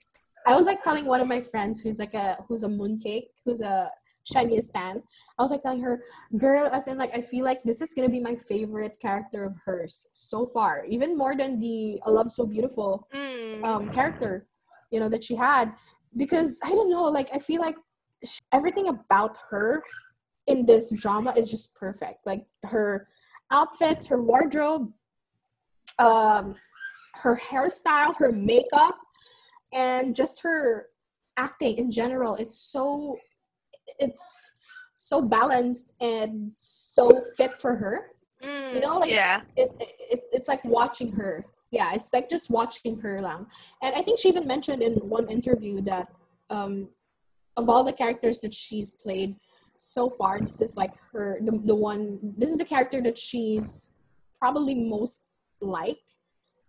i 0.47 0.55
was 0.59 0.67
like 0.71 0.83
telling 0.83 1.05
one 1.15 1.21
of 1.25 1.29
my 1.29 1.41
friends 1.53 1.75
who's 1.81 1.99
like 2.05 2.15
a 2.15 2.29
who's 2.49 2.65
a 2.65 2.69
mooncake 2.79 3.29
who's 3.45 3.61
a 3.61 3.91
shiny 4.33 4.61
stan 4.61 5.03
i 5.39 5.43
was 5.43 5.51
like 5.55 5.63
telling 5.67 5.83
her 5.89 5.95
girl 6.39 6.65
as 6.73 6.85
in 6.91 6.97
like 7.03 7.13
i 7.19 7.21
feel 7.31 7.45
like 7.51 7.61
this 7.65 7.81
is 7.85 7.93
gonna 7.95 8.09
be 8.09 8.21
my 8.31 8.35
favorite 8.53 8.97
character 9.07 9.41
of 9.49 9.53
hers 9.67 9.95
so 10.15 10.47
far 10.47 10.73
even 10.97 11.11
more 11.23 11.35
than 11.41 11.59
the 11.65 12.01
a 12.07 12.11
love 12.19 12.31
so 12.39 12.45
beautiful 12.47 12.91
Mm. 13.53 13.65
um, 13.71 13.83
character, 13.91 14.33
you 14.93 14.99
know, 15.01 15.09
that 15.15 15.23
she 15.23 15.35
had. 15.35 15.67
Because 16.17 16.51
I 16.65 16.71
don't 16.71 16.91
know, 16.95 17.05
like 17.19 17.29
I 17.37 17.39
feel 17.49 17.61
like 17.61 17.77
sh- 18.25 18.39
everything 18.59 18.87
about 18.89 19.37
her 19.51 19.83
in 20.47 20.65
this 20.71 20.85
drama 21.05 21.31
is 21.37 21.47
just 21.55 21.75
perfect. 21.75 22.19
Like 22.31 22.47
her 22.65 23.09
outfits, 23.51 24.07
her 24.13 24.21
wardrobe, 24.23 24.91
um, 25.99 26.55
her 27.15 27.37
hairstyle, 27.37 28.17
her 28.17 28.33
makeup, 28.33 28.99
and 29.73 30.15
just 30.17 30.43
her 30.43 30.87
acting 31.37 31.77
in 31.77 31.91
general. 31.91 32.35
It's 32.37 32.55
so, 32.57 33.17
it's 33.99 34.51
so 34.97 35.21
balanced 35.23 35.93
and 36.01 36.53
so 36.59 37.23
fit 37.37 37.53
for 37.53 37.75
her 37.77 38.13
Mm. 38.43 38.75
you 38.75 38.81
know, 38.81 38.99
like- 38.99 39.11
yeah. 39.11 39.43
it, 39.57 39.71
it 39.79 40.23
it's 40.33 40.49
like 40.49 40.65
watching 40.65 41.13
her. 41.13 41.45
Yeah, 41.71 41.93
it's 41.95 42.13
like 42.13 42.29
just 42.29 42.51
watching 42.51 42.99
her 42.99 43.21
lang. 43.21 43.47
And 43.83 43.95
I 43.95 44.03
think 44.03 44.19
she 44.19 44.29
even 44.29 44.47
mentioned 44.47 44.83
in 44.83 44.95
one 44.95 45.29
interview 45.31 45.81
that 45.83 46.09
um 46.51 46.89
of 47.57 47.69
all 47.69 47.85
the 47.85 47.93
characters 47.93 48.41
that 48.41 48.53
she's 48.53 48.91
played 48.93 49.37
so 49.77 50.11
far, 50.11 50.41
this 50.41 50.61
is 50.61 50.77
like 50.77 50.95
her 51.13 51.39
the, 51.41 51.53
the 51.65 51.75
one 51.75 52.19
this 52.37 52.51
is 52.51 52.59
the 52.59 52.65
character 52.65 53.01
that 53.03 53.17
she's 53.17 53.91
probably 54.41 54.75
most 54.75 55.21
like, 55.63 56.03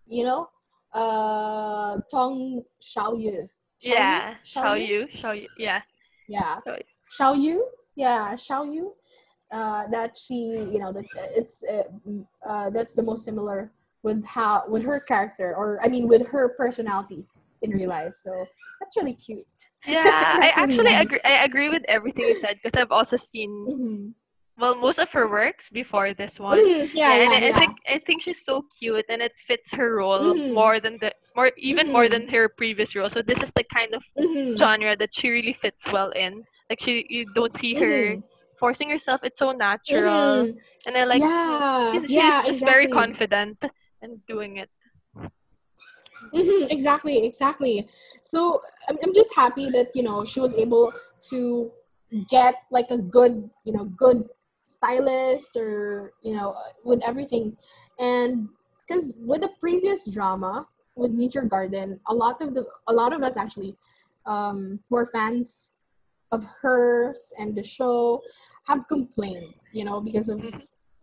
you 0.08 0.23
know? 0.23 0.49
Uh 0.93 1.97
Tong 2.12 2.63
Xiaoyu. 2.82 3.49
Yeah. 3.82 4.36
Show 4.43 4.73
Xiaoyu? 4.73 4.88
you. 4.88 5.47
Yeah. 5.58 5.82
Yeah. 6.27 6.60
Xiaoyu. 6.65 6.84
Xiaoyu. 7.10 7.58
Yeah, 7.95 8.34
Xiaoyu. 8.34 8.91
Uh, 9.51 9.88
that 9.88 10.17
she, 10.17 10.34
you 10.73 10.79
know, 10.79 10.91
that 10.91 11.06
it's 11.36 11.63
uh, 11.69 11.84
uh, 12.47 12.69
that's 12.71 12.95
the 12.95 13.03
most 13.03 13.23
similar 13.23 13.71
with 14.01 14.25
how 14.25 14.63
with 14.67 14.84
her 14.84 14.99
character, 14.99 15.53
or 15.56 15.79
I 15.84 15.88
mean, 15.89 16.08
with 16.08 16.25
her 16.27 16.49
personality 16.58 17.23
in 17.62 17.69
real 17.71 17.89
life. 17.89 18.15
So 18.15 18.45
that's 18.79 18.97
really 18.97 19.13
cute. 19.13 19.45
Yeah, 19.86 20.01
I 20.41 20.51
actually 20.56 20.86
nice. 20.86 21.06
agree. 21.06 21.19
I 21.23 21.43
agree 21.43 21.69
with 21.69 21.84
everything 21.88 22.25
you 22.25 22.36
said 22.36 22.58
because 22.63 22.79
I've 22.82 22.91
also 22.91 23.15
seen 23.15 23.51
Mm-hmm. 23.69 24.10
Well 24.59 24.75
most 24.75 24.99
of 24.99 25.09
her 25.11 25.27
works 25.27 25.69
before 25.69 26.13
this 26.13 26.39
one. 26.39 26.59
Yeah, 26.59 26.85
yeah, 26.93 27.13
and 27.23 27.31
yeah. 27.33 27.39
I, 27.39 27.49
I 27.49 27.59
think 27.59 27.77
I 27.89 27.99
think 28.05 28.21
she's 28.23 28.43
so 28.45 28.65
cute 28.77 29.05
and 29.09 29.21
it 29.21 29.33
fits 29.47 29.71
her 29.71 29.95
role 29.95 30.35
Mhm. 30.35 30.53
more 30.53 30.79
than 30.79 30.97
the 31.01 31.11
more 31.35 31.51
even 31.57 31.91
more 31.91 32.05
Mhm. 32.05 32.11
than 32.11 32.27
her 32.29 32.49
previous 32.49 32.95
role. 32.95 33.09
So 33.09 33.21
this 33.21 33.41
is 33.41 33.51
the 33.55 33.63
kind 33.73 33.93
of 33.93 34.03
Mhm. 34.19 34.57
genre 34.57 34.95
that 34.95 35.13
she 35.13 35.29
really 35.29 35.53
fits 35.53 35.85
well 35.91 36.11
in. 36.11 36.43
Like 36.69 36.79
she 36.81 37.05
you 37.09 37.25
don't 37.33 37.55
see 37.55 37.73
her 37.75 38.15
Mhm. 38.15 38.23
forcing 38.59 38.89
herself. 38.89 39.21
It's 39.23 39.39
so 39.39 39.51
natural. 39.51 40.45
Mhm. 40.45 40.57
And 40.86 40.97
I 40.97 41.03
like 41.05 41.21
yeah, 41.21 41.91
she's, 41.91 42.01
she's 42.03 42.11
yeah, 42.15 42.41
just 42.43 42.63
very 42.63 42.88
confident 42.88 43.57
and 44.01 44.19
doing 44.28 44.57
it. 44.57 44.69
exactly, 46.69 47.25
exactly. 47.25 47.88
So 48.21 48.61
I'm, 48.89 48.97
I'm 49.03 49.13
just 49.13 49.34
happy 49.36 49.69
that 49.71 49.95
you 49.95 50.03
know 50.03 50.25
she 50.25 50.39
was 50.39 50.55
able 50.55 50.93
to 51.30 51.71
get 52.30 52.63
like 52.69 52.91
a 52.91 52.97
good, 52.97 53.49
you 53.63 53.73
know, 53.73 53.86
good 53.97 54.30
stylist 54.76 55.55
or 55.55 56.13
you 56.21 56.36
know 56.36 56.55
with 56.84 57.01
everything, 57.03 57.55
and 57.99 58.49
because 58.88 59.17
with 59.19 59.41
the 59.41 59.51
previous 59.59 60.09
drama 60.09 60.67
with 60.95 61.11
Meteor 61.11 61.43
Garden, 61.45 61.99
a 62.07 62.13
lot 62.13 62.41
of 62.41 62.53
the 62.55 62.65
a 62.88 62.93
lot 62.93 63.13
of 63.13 63.24
us 63.24 63.38
actually 63.38 63.76
um, 64.26 64.80
who 64.89 64.97
are 64.97 65.05
fans 65.05 65.71
of 66.32 66.45
hers 66.61 67.34
and 67.39 67.55
the 67.55 67.63
show 67.63 68.21
have 68.67 68.88
complained, 68.88 69.53
you 69.71 69.86
know, 69.86 70.01
because 70.01 70.30
of 70.30 70.39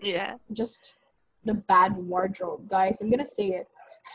Yeah. 0.00 0.36
just 0.52 0.96
the 1.44 1.54
bad 1.54 1.96
wardrobe, 1.96 2.68
guys. 2.68 3.00
I'm 3.00 3.10
gonna 3.10 3.26
say 3.26 3.48
it. 3.60 3.68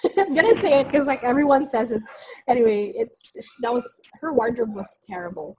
I'm 0.18 0.34
gonna 0.34 0.56
say 0.56 0.82
it 0.82 0.88
because 0.88 1.08
like 1.08 1.24
everyone 1.24 1.66
says 1.66 1.92
it. 1.92 2.02
Anyway, 2.48 2.92
it's 2.96 3.56
that 3.62 3.74
was 3.74 3.86
her 4.22 4.34
wardrobe 4.34 4.76
was 4.76 4.98
terrible, 5.08 5.58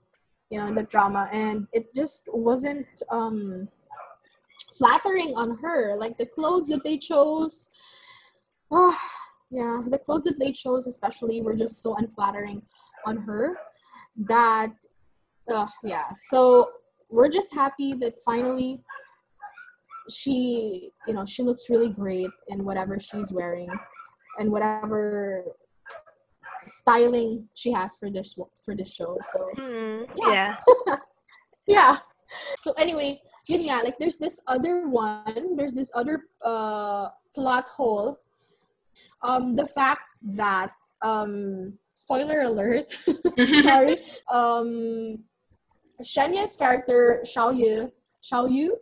you 0.49 0.59
know, 0.59 0.67
in 0.67 0.75
the 0.75 0.83
drama, 0.83 1.29
and 1.31 1.67
it 1.73 1.93
just 1.93 2.29
wasn't 2.31 2.87
um 3.09 3.67
flattering 4.77 5.33
on 5.35 5.57
her. 5.57 5.95
Like 5.97 6.17
the 6.17 6.25
clothes 6.25 6.69
that 6.69 6.83
they 6.83 6.97
chose, 6.97 7.69
oh, 8.71 8.97
yeah, 9.49 9.81
the 9.87 9.99
clothes 9.99 10.25
that 10.25 10.39
they 10.39 10.51
chose 10.51 10.87
especially 10.87 11.41
were 11.41 11.55
just 11.55 11.81
so 11.81 11.95
unflattering 11.95 12.61
on 13.05 13.17
her 13.17 13.57
that, 14.27 14.71
uh, 15.49 15.67
yeah. 15.83 16.05
So 16.21 16.69
we're 17.09 17.29
just 17.29 17.53
happy 17.53 17.93
that 17.93 18.21
finally 18.23 18.81
she 20.09 20.91
you 21.05 21.13
know 21.13 21.25
she 21.25 21.43
looks 21.43 21.69
really 21.69 21.89
great 21.89 22.29
in 22.47 22.63
whatever 22.63 22.97
she's 22.97 23.31
wearing 23.31 23.69
and 24.39 24.49
whatever 24.51 25.43
styling 26.65 27.47
she 27.53 27.71
has 27.71 27.95
for 27.97 28.09
this 28.09 28.37
for 28.63 28.75
this 28.75 28.93
show 28.93 29.17
so 29.23 29.45
Mm, 29.57 30.07
Yeah. 30.17 30.55
yeah. 30.87 30.95
yeah 31.67 31.97
so 32.61 32.71
anyway 32.73 33.19
yun 33.49 33.61
nga, 33.65 33.83
like 33.83 33.97
there's 33.99 34.17
this 34.17 34.41
other 34.47 34.87
one 34.87 35.55
there's 35.55 35.73
this 35.73 35.91
other 35.95 36.23
uh 36.43 37.09
plot 37.35 37.67
hole 37.67 38.19
um 39.23 39.55
the 39.55 39.67
fact 39.67 40.01
that 40.23 40.71
um 41.01 41.73
spoiler 41.93 42.41
alert 42.41 42.91
sorry 43.63 44.03
um 44.31 45.19
Shen 46.03 46.33
Yue's 46.33 46.55
character 46.55 47.23
Xiao 47.25 47.57
Yu 47.57 47.91
Xiao 48.21 48.51
Yu 48.51 48.77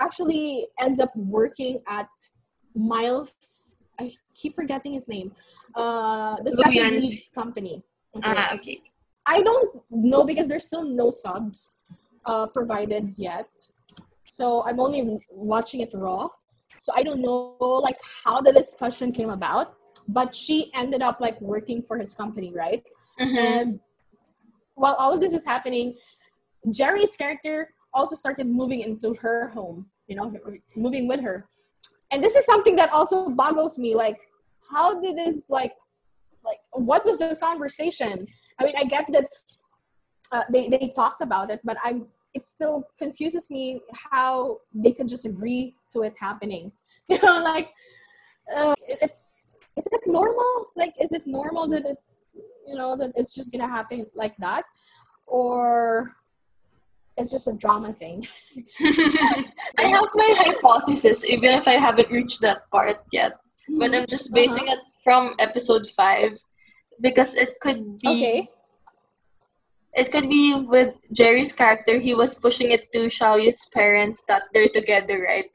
actually 0.00 0.66
ends 0.80 0.98
up 1.00 1.14
working 1.14 1.80
at 1.86 2.08
Miles 2.74 3.76
I 3.98 4.12
keep 4.34 4.54
forgetting 4.54 4.92
his 4.94 5.08
name 5.08 5.32
uh 5.74 6.36
the 6.42 6.52
second 6.52 7.00
lead's 7.00 7.30
company 7.30 7.82
Okay. 8.16 8.32
Ah, 8.32 8.54
okay. 8.54 8.80
I 9.26 9.42
don't 9.42 9.82
know 9.90 10.24
because 10.24 10.48
there's 10.48 10.64
still 10.64 10.84
no 10.84 11.10
subs 11.10 11.76
uh, 12.24 12.46
provided 12.46 13.12
yet. 13.16 13.48
So 14.28 14.64
I'm 14.66 14.80
only 14.80 15.18
watching 15.30 15.80
it 15.80 15.90
raw. 15.94 16.28
So 16.78 16.92
I 16.94 17.02
don't 17.02 17.20
know 17.20 17.56
like 17.82 17.98
how 18.24 18.40
the 18.40 18.52
discussion 18.52 19.12
came 19.12 19.30
about. 19.30 19.74
But 20.08 20.36
she 20.36 20.70
ended 20.74 21.02
up 21.02 21.20
like 21.20 21.40
working 21.40 21.82
for 21.82 21.98
his 21.98 22.14
company, 22.14 22.52
right? 22.54 22.82
Mhm. 23.18 23.36
And 23.36 23.80
while 24.74 24.94
all 24.94 25.12
of 25.12 25.20
this 25.20 25.32
is 25.32 25.44
happening, 25.44 25.96
Jerry's 26.70 27.16
character 27.16 27.74
also 27.92 28.14
started 28.14 28.46
moving 28.46 28.80
into 28.80 29.14
her 29.14 29.48
home, 29.48 29.90
you 30.06 30.14
know, 30.14 30.32
moving 30.76 31.08
with 31.08 31.20
her. 31.20 31.48
And 32.10 32.22
this 32.22 32.36
is 32.36 32.44
something 32.46 32.76
that 32.76 32.92
also 32.92 33.30
boggles 33.30 33.78
me. 33.78 33.94
Like, 33.94 34.20
how 34.70 35.00
did 35.00 35.16
this 35.16 35.50
like 35.50 35.74
like 36.44 36.58
what 36.72 37.04
was 37.04 37.18
the 37.18 37.36
conversation? 37.36 38.26
I 38.58 38.64
mean, 38.64 38.74
I 38.78 38.84
get 38.84 39.10
that 39.12 39.26
uh, 40.32 40.44
they 40.50 40.68
they 40.68 40.92
talked 40.94 41.22
about 41.22 41.50
it, 41.50 41.60
but 41.64 41.76
I'm 41.82 42.06
it 42.36 42.46
still 42.46 42.76
confuses 42.98 43.50
me 43.56 43.64
how 44.12 44.60
they 44.84 44.92
could 44.96 45.08
just 45.14 45.24
agree 45.32 45.74
to 45.92 46.02
it 46.08 46.14
happening. 46.28 46.66
You 47.08 47.18
know, 47.22 47.38
like 47.52 47.68
uh, 48.56 48.74
it's 49.04 49.56
is 49.78 49.86
it 49.96 50.02
normal? 50.18 50.52
Like, 50.74 50.94
is 51.04 51.12
it 51.18 51.24
normal 51.24 51.68
that 51.74 51.84
it's 51.92 52.24
you 52.70 52.74
know 52.80 52.90
that 53.00 53.12
it's 53.20 53.32
just 53.38 53.52
gonna 53.52 53.68
happen 53.78 53.98
like 54.22 54.34
that, 54.46 54.64
or 55.38 56.10
it's 57.16 57.30
just 57.30 57.46
a 57.46 57.54
drama 57.64 57.92
thing? 57.92 58.26
I 59.82 59.84
have 59.94 60.08
my 60.22 60.30
hypothesis, 60.42 61.24
even 61.34 61.50
if 61.60 61.68
I 61.68 61.76
haven't 61.86 62.10
reached 62.10 62.40
that 62.42 62.68
part 62.74 62.98
yet. 63.12 63.32
But 63.78 63.94
I'm 63.94 64.06
just 64.14 64.26
Uh-huh. 64.32 64.40
basing 64.40 64.66
it 64.74 64.80
from 65.04 65.22
episode 65.38 65.84
five 66.00 66.32
because 67.06 67.34
it 67.34 67.50
could 67.62 67.80
be 68.02 68.08
okay. 68.18 68.38
It 69.96 70.12
could 70.12 70.28
be 70.28 70.54
with 70.68 70.94
Jerry's 71.12 71.52
character. 71.52 71.98
He 71.98 72.14
was 72.14 72.34
pushing 72.34 72.70
it 72.70 72.92
to 72.92 73.06
Xiaoyu's 73.08 73.66
parents 73.72 74.22
that 74.28 74.42
they're 74.52 74.68
together, 74.68 75.24
right? 75.26 75.48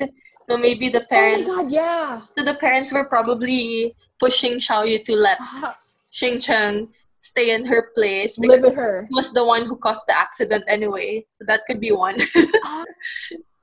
So 0.49 0.57
maybe 0.57 0.89
the 0.89 1.05
parents. 1.09 1.47
Oh 1.47 1.53
my 1.55 1.63
god, 1.63 1.71
yeah. 1.71 2.21
so 2.37 2.43
the 2.43 2.55
parents 2.55 2.91
were 2.91 3.07
probably 3.07 3.95
pushing 4.19 4.57
Xiaoyu 4.59 5.05
to 5.05 5.15
let 5.15 5.37
Ah, 5.39 5.77
Xing 6.13 6.41
Cheng 6.41 6.89
stay 7.21 7.51
in 7.53 7.65
her 7.65 7.91
place 7.93 8.37
because 8.37 8.57
Live 8.57 8.63
with 8.63 8.75
her. 8.75 9.05
he 9.09 9.15
was 9.15 9.31
the 9.31 9.45
one 9.45 9.65
who 9.67 9.77
caused 9.77 10.01
the 10.07 10.17
accident 10.17 10.63
anyway. 10.67 11.23
So 11.35 11.45
that 11.47 11.61
could 11.67 11.79
be 11.79 11.91
one. 11.91 12.17
Ah, 12.65 12.83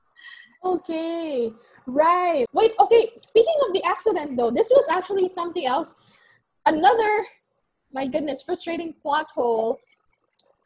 okay, 0.65 1.51
right. 1.87 2.45
Wait, 2.53 2.71
okay. 2.79 3.11
Speaking 3.17 3.59
of 3.67 3.73
the 3.73 3.83
accident, 3.83 4.37
though, 4.37 4.51
this 4.51 4.71
was 4.73 4.87
actually 4.89 5.27
something 5.27 5.65
else. 5.65 5.97
Another, 6.65 7.25
my 7.91 8.07
goodness, 8.07 8.43
frustrating 8.43 8.93
plot 9.01 9.27
hole. 9.35 9.79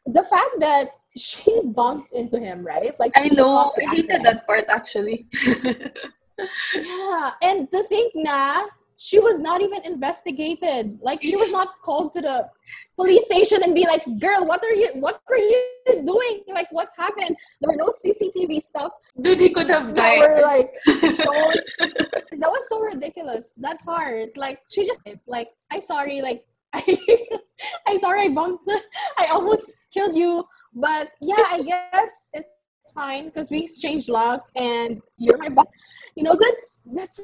The 0.06 0.22
fact 0.24 0.60
that 0.60 0.86
she 1.16 1.60
bumped 1.64 2.12
into 2.12 2.38
him, 2.38 2.64
right? 2.66 2.92
Like 2.98 3.12
I 3.16 3.28
know. 3.28 3.54
I 3.54 3.66
hated 3.94 4.10
accident. 4.10 4.24
that 4.24 4.46
part 4.46 4.64
actually. 4.68 5.26
Yeah, 6.74 7.30
and 7.42 7.70
to 7.70 7.82
think 7.84 8.12
na 8.16 8.64
she 8.96 9.18
was 9.20 9.38
not 9.40 9.60
even 9.62 9.84
investigated. 9.84 10.98
Like 11.00 11.22
she 11.22 11.36
was 11.36 11.50
not 11.52 11.68
called 11.82 12.12
to 12.14 12.20
the 12.20 12.48
police 12.96 13.24
station 13.26 13.62
and 13.62 13.72
be 13.74 13.86
like, 13.86 14.02
"Girl, 14.18 14.44
what 14.44 14.62
are 14.64 14.72
you? 14.74 14.88
What 14.94 15.20
were 15.28 15.36
you 15.36 15.62
doing? 15.86 16.42
Like, 16.48 16.66
what 16.72 16.88
happened?" 16.98 17.36
There 17.60 17.70
were 17.70 17.76
no 17.76 17.86
CCTV 17.86 18.60
stuff 18.60 18.92
Dude, 19.20 19.38
he 19.40 19.50
could 19.50 19.70
have 19.70 19.94
that 19.94 20.18
were 20.18 20.34
died. 20.40 20.42
like 20.42 20.70
shown. 21.22 21.54
that 22.42 22.50
was 22.50 22.68
so 22.68 22.80
ridiculous. 22.92 23.54
That 23.58 23.78
part, 23.84 24.36
like, 24.36 24.58
she 24.70 24.86
just 24.86 25.00
like, 25.28 25.50
"I 25.70 25.78
sorry, 25.78 26.20
like, 26.20 26.44
I, 26.76 26.82
I 27.86 27.96
sorry, 27.96 28.22
I 28.22 28.28
bumped, 28.28 28.68
I 29.18 29.26
almost 29.32 29.72
killed 29.92 30.16
you." 30.16 30.44
But 30.74 31.12
yeah, 31.20 31.44
I 31.56 31.62
guess 31.62 32.30
it's 32.34 32.50
fine 32.94 33.26
because 33.26 33.50
we 33.50 33.60
exchanged 33.62 34.08
love, 34.08 34.40
and 34.56 35.00
you're 35.18 35.38
my 35.38 35.48
boss. 35.48 35.66
You 36.16 36.24
know, 36.24 36.36
that's 36.40 36.88
that's 36.94 37.20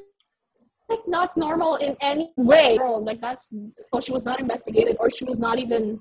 like 0.89 1.07
not 1.07 1.37
normal 1.37 1.77
in 1.77 1.97
any 2.01 2.33
way. 2.37 2.79
Like 2.79 3.21
that's 3.21 3.53
well, 3.93 4.01
she 4.01 4.13
was 4.13 4.25
not 4.25 4.39
investigated, 4.41 4.97
or 5.01 5.11
she 5.11 5.25
was 5.25 5.41
not 5.41 5.59
even 5.59 6.01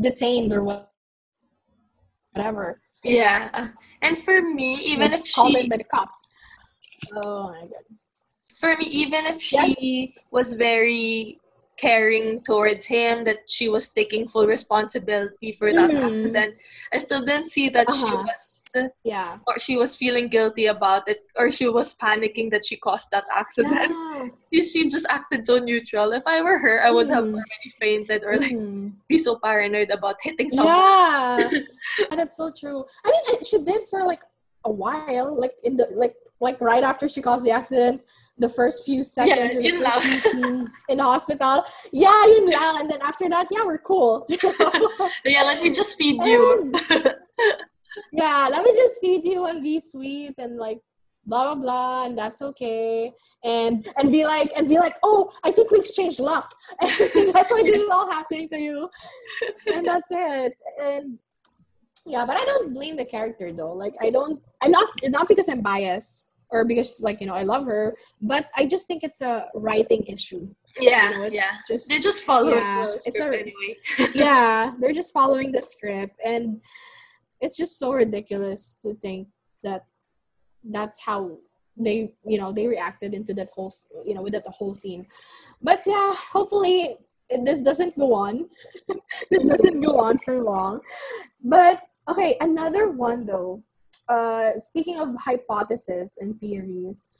detained, 0.00 0.52
or 0.52 0.62
what- 0.62 0.90
whatever. 2.32 2.80
Yeah. 3.04 3.50
Uh, 3.54 3.68
and 4.02 4.16
for 4.18 4.40
me, 4.42 4.74
even 4.84 5.10
Like, 5.10 5.20
if 5.20 5.34
called 5.34 5.52
she 5.56 5.60
in 5.64 5.68
by 5.68 5.76
the 5.78 5.84
cops. 5.84 6.26
Oh 7.16 7.48
my 7.48 7.60
god. 7.62 7.84
for 8.60 8.76
me, 8.76 8.86
even 8.86 9.26
if 9.26 9.52
Yes. 9.52 9.78
she 9.78 10.14
was 10.30 10.54
very 10.54 11.40
caring 11.76 12.42
towards 12.44 12.86
him, 12.86 13.24
that 13.24 13.38
she 13.48 13.68
was 13.68 13.88
taking 13.90 14.28
full 14.28 14.46
responsibility 14.46 15.52
for 15.52 15.72
that 15.72 15.90
Mhm. 15.90 16.04
accident, 16.04 16.58
I 16.92 16.98
still 16.98 17.24
didn't 17.24 17.48
see 17.48 17.68
that 17.70 17.90
she 17.90 18.04
Uh-huh. 18.06 18.24
was 18.26 18.58
Yeah. 19.04 19.36
or 19.46 19.58
she 19.58 19.76
was 19.76 19.96
feeling 19.96 20.28
guilty 20.28 20.66
about 20.72 21.04
it 21.06 21.20
or 21.36 21.50
she 21.50 21.68
was 21.68 21.92
panicking 21.94 22.48
that 22.50 22.64
she 22.64 22.76
caused 22.76 23.10
that 23.12 23.24
accident. 23.30 23.92
Yeah. 24.50 24.62
She 24.62 24.88
just 24.88 25.04
acted 25.10 25.44
so 25.44 25.58
neutral. 25.58 26.12
If 26.12 26.22
I 26.24 26.40
were 26.40 26.56
her, 26.56 26.80
I 26.80 26.90
would 26.90 27.10
have 27.10 27.24
Mhm. 27.24 27.36
already 27.36 27.70
fainted 27.80 28.24
or 28.24 28.38
like 28.40 28.56
Mhm. 28.56 28.92
be 29.08 29.18
so 29.18 29.36
paranoid 29.36 29.90
about 29.90 30.16
hitting 30.22 30.48
someone. 30.48 30.72
Yeah. 30.72 31.50
and 32.10 32.20
it's 32.20 32.36
so 32.36 32.50
true. 32.50 32.86
I 33.04 33.12
mean, 33.12 33.42
she 33.44 33.58
did 33.60 33.88
for 33.88 34.00
like 34.04 34.22
a 34.64 34.70
while, 34.72 35.34
like 35.36 35.52
in 35.64 35.76
the 35.76 35.88
like 35.92 36.16
like 36.40 36.58
right 36.60 36.82
after 36.82 37.08
she 37.12 37.20
caused 37.20 37.44
the 37.44 37.52
accident, 37.52 38.00
the 38.38 38.48
first 38.48 38.84
few 38.84 39.04
seconds 39.04 39.54
or 39.54 39.62
the 39.62 39.84
first 39.84 40.00
few 40.00 40.18
scenes 40.20 40.76
in 40.88 40.98
hospital. 40.98 41.64
Yeah, 41.92 42.26
yun 42.26 42.50
lang. 42.50 42.80
And 42.80 42.90
then 42.90 43.00
after 43.02 43.28
that, 43.28 43.48
yeah, 43.50 43.64
we're 43.64 43.78
cool. 43.78 44.26
Yeah, 45.24 45.42
let 45.42 45.62
me 45.62 45.72
just 45.80 45.98
feed 45.98 46.22
you. 46.22 46.72
Mm. 46.72 46.90
And- 46.90 47.14
yeah, 48.12 48.48
let 48.50 48.64
me 48.64 48.72
just 48.72 49.00
feed 49.00 49.24
you 49.24 49.44
and 49.44 49.62
be 49.62 49.80
sweet 49.80 50.34
and 50.38 50.56
like 50.56 50.80
blah 51.26 51.54
blah 51.54 51.62
blah, 51.62 52.06
and 52.06 52.16
that's 52.16 52.42
okay. 52.42 53.12
And 53.44 53.88
and 53.96 54.10
be 54.10 54.24
like 54.24 54.52
and 54.56 54.68
be 54.68 54.78
like, 54.78 54.96
oh, 55.02 55.30
I 55.44 55.50
think 55.50 55.70
we 55.70 55.78
exchanged 55.78 56.20
luck. 56.20 56.54
And 56.80 57.34
that's 57.34 57.50
why 57.50 57.62
this 57.62 57.80
is 57.80 57.90
all 57.90 58.10
happening 58.10 58.48
to 58.50 58.58
you. 58.58 58.88
And 59.66 59.86
that's 59.86 60.10
it. 60.10 60.56
And 60.80 61.18
yeah, 62.06 62.24
but 62.26 62.36
I 62.36 62.44
don't 62.44 62.72
blame 62.72 62.96
the 62.96 63.04
character 63.04 63.52
though. 63.52 63.72
Like 63.72 63.94
I 64.00 64.10
don't 64.10 64.40
I'm 64.62 64.70
not 64.70 64.88
not 65.04 65.28
because 65.28 65.48
I'm 65.48 65.60
biased 65.60 66.28
or 66.52 66.64
because 66.64 67.00
like, 67.02 67.20
you 67.20 67.26
know, 67.26 67.34
I 67.34 67.42
love 67.42 67.64
her, 67.66 67.96
but 68.20 68.48
I 68.56 68.66
just 68.66 68.86
think 68.86 69.02
it's 69.02 69.20
a 69.22 69.46
writing 69.54 70.04
issue. 70.06 70.46
yeah, 70.78 71.10
You 71.10 71.18
know, 71.18 71.24
yeah. 71.32 71.50
just 71.66 71.88
They 71.88 71.98
just 71.98 72.24
follow 72.24 72.54
Yeah, 72.54 72.86
the 72.86 72.92
it's 72.94 73.08
script 73.08 73.34
a- 73.34 73.40
anyway. 73.40 73.76
yeah, 74.14 74.72
they're 74.78 74.92
just 74.92 75.12
following 75.12 75.50
the 75.50 75.62
script, 75.62 76.16
and 76.24 76.60
it's 77.40 77.56
just 77.56 77.78
so 77.78 77.92
ridiculous 77.92 78.76
to 78.82 78.94
think 79.02 79.28
that 79.64 79.82
that's 80.64 81.00
how 81.00 81.38
they, 81.76 82.12
you 82.26 82.38
know, 82.38 82.52
they 82.52 82.68
reacted 82.68 83.14
into 83.14 83.32
that 83.34 83.48
whole, 83.54 83.72
you 84.04 84.14
know, 84.14 84.22
with 84.22 84.34
that 84.34 84.46
whole 84.46 84.74
scene. 84.74 85.06
But 85.62 85.82
yeah, 85.86 86.14
hopefully 86.14 86.96
this 87.44 87.62
doesn't 87.62 87.98
go 87.98 88.12
on. 88.12 88.48
this 89.30 89.44
doesn't 89.44 89.80
go 89.80 89.98
on 89.98 90.18
for 90.18 90.36
long. 90.42 90.80
But 91.42 91.82
okay, 92.08 92.36
another 92.40 92.90
one 92.90 93.24
though. 93.24 93.62
Uh, 94.08 94.58
speaking 94.58 94.98
of 94.98 95.14
hypothesis 95.16 96.18
and 96.20 96.38
theories, 96.40 97.10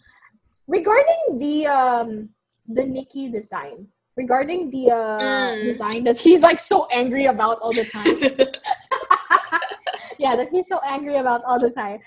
regarding 0.67 1.39
the 1.39 1.67
um, 1.67 2.29
the 2.69 2.85
Nikki 2.85 3.29
design, 3.29 3.87
regarding 4.17 4.71
the 4.71 4.91
uh, 4.91 5.53
Mm. 5.53 5.65
design 5.65 6.05
that 6.05 6.19
he's 6.19 6.43
like 6.43 6.61
so 6.61 6.87
angry 6.91 7.27
about 7.27 7.59
all 7.61 7.73
the 7.73 7.85
time. 7.85 8.19
yeah, 10.19 10.37
that 10.37 10.49
he's 10.51 10.69
so 10.69 10.81
angry 10.87 11.17
about 11.17 11.43
all 11.45 11.59
the 11.59 11.71
time. 11.71 11.99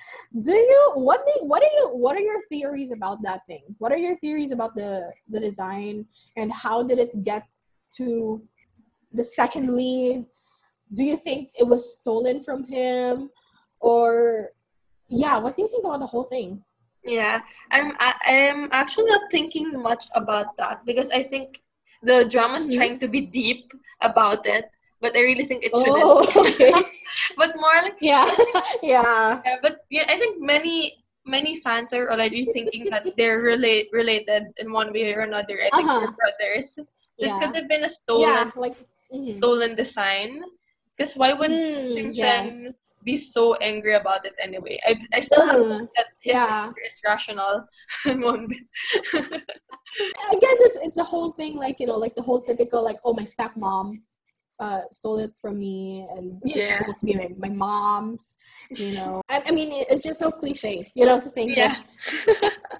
Do 0.42 0.54
you 0.54 0.92
what 0.96 1.26
do 1.26 1.46
what 1.46 1.62
are 1.64 1.74
you 1.78 1.90
what 1.94 2.16
are 2.16 2.22
your 2.22 2.42
theories 2.50 2.92
about 2.92 3.22
that 3.24 3.42
thing? 3.48 3.64
What 3.80 3.92
are 3.92 3.98
your 3.98 4.18
theories 4.18 4.52
about 4.52 4.76
the 4.76 5.12
the 5.30 5.40
design 5.40 6.06
and 6.38 6.52
how 6.52 6.84
did 6.84 7.00
it 7.00 7.24
get 7.24 7.44
to 7.98 8.42
the 9.14 9.24
second 9.24 9.76
lead? 9.76 10.26
Do 10.94 11.04
you 11.04 11.18
think 11.18 11.50
it 11.60 11.68
was 11.68 11.98
stolen 12.00 12.44
from 12.44 12.66
him 12.68 13.30
or 13.80 14.52
yeah, 15.10 15.38
what 15.38 15.56
do 15.56 15.62
you 15.64 15.68
think 15.70 15.86
about 15.86 16.00
the 16.00 16.08
whole 16.08 16.24
thing? 16.24 16.64
Yeah, 17.04 17.42
I'm 17.72 17.94
I, 18.00 18.14
I'm 18.26 18.70
actually 18.72 19.10
not 19.12 19.22
thinking 19.32 19.72
much 19.82 20.06
about 20.16 20.58
that 20.58 20.86
because 20.86 21.10
I 21.10 21.24
think 21.24 21.62
the 22.02 22.26
drama's 22.26 22.68
Mhm. 22.68 22.76
trying 22.76 23.00
to 23.00 23.08
be 23.08 23.22
deep 23.22 23.74
about 24.02 24.46
it, 24.48 24.66
but 25.02 25.16
I 25.16 25.22
really 25.22 25.46
think 25.46 25.64
it 25.64 25.76
shouldn't. 25.78 26.02
Oh, 26.04 26.26
okay. 26.38 26.72
but 27.38 27.54
more 27.58 27.78
like 27.84 27.98
yeah. 28.02 28.26
yeah. 28.84 29.42
yeah, 29.46 29.58
but 29.62 29.78
yeah, 29.90 30.06
I 30.10 30.18
think 30.18 30.42
many 30.42 30.98
many 31.26 31.58
fans 31.62 31.94
are 31.94 32.10
already 32.12 32.46
thinking 32.54 32.86
that 32.90 33.06
they're 33.18 33.42
relate 33.42 33.90
related 33.94 34.50
in 34.58 34.72
one 34.72 34.94
way 34.94 35.14
or 35.14 35.22
another. 35.22 35.62
I 35.62 35.70
think 35.74 35.90
Uh-huh. 35.90 36.00
they're 36.00 36.16
brothers, 36.18 36.74
so 36.76 37.22
Yeah. 37.22 37.38
it 37.38 37.40
could 37.42 37.56
have 37.56 37.68
been 37.70 37.86
a 37.86 37.90
Yeah, 38.14 38.50
stolen 38.50 38.52
like 38.56 38.78
mhm. 39.14 39.38
stolen 39.38 39.76
design. 39.76 40.42
Because 40.98 41.16
why 41.16 41.34
would 41.34 41.52
Mm, 41.52 42.12
yes. 42.16 42.74
be 43.04 43.18
so 43.18 43.56
angry 43.56 43.96
about 43.96 44.26
it 44.26 44.34
anyway? 44.42 44.80
I 44.88 44.96
I 45.14 45.20
still 45.20 45.46
have 45.46 45.60
Uh, 45.62 45.80
hope 45.80 45.90
that 45.96 46.08
his 46.22 46.36
yeah. 46.36 46.64
anger 46.66 46.82
is 46.88 47.02
rational 47.06 47.66
in 48.06 48.22
one 48.22 48.48
bit. 48.48 48.64
I 50.32 50.36
guess 50.44 50.58
it's 50.68 50.78
it's 50.86 50.96
the 50.98 51.04
whole 51.04 51.32
thing, 51.34 51.56
like 51.56 51.80
you 51.80 51.88
know, 51.88 51.98
like 51.98 52.16
the 52.16 52.22
whole 52.24 52.42
typical, 52.42 52.84
like 52.84 53.00
oh 53.04 53.14
my 53.14 53.24
stepmom 53.24 54.00
uh 54.60 54.82
stole 54.92 55.20
it 55.20 55.34
from 55.42 55.60
me, 55.60 56.08
and 56.16 56.40
Yeah. 56.46 56.56
it's 56.72 56.78
supposed 56.80 57.02
to 57.02 57.06
be 57.12 57.16
my, 57.16 57.30
my 57.38 57.50
mom's. 57.54 58.36
You 58.72 58.94
know, 58.96 59.22
I, 59.30 59.44
I 59.46 59.52
mean, 59.52 59.72
it- 59.72 59.88
it's 59.92 60.04
just 60.04 60.20
so 60.20 60.32
cliche, 60.32 60.88
you 60.96 61.06
know, 61.06 61.20
to 61.20 61.30
think 61.30 61.56
Yeah. 61.58 61.76
that 61.76 61.86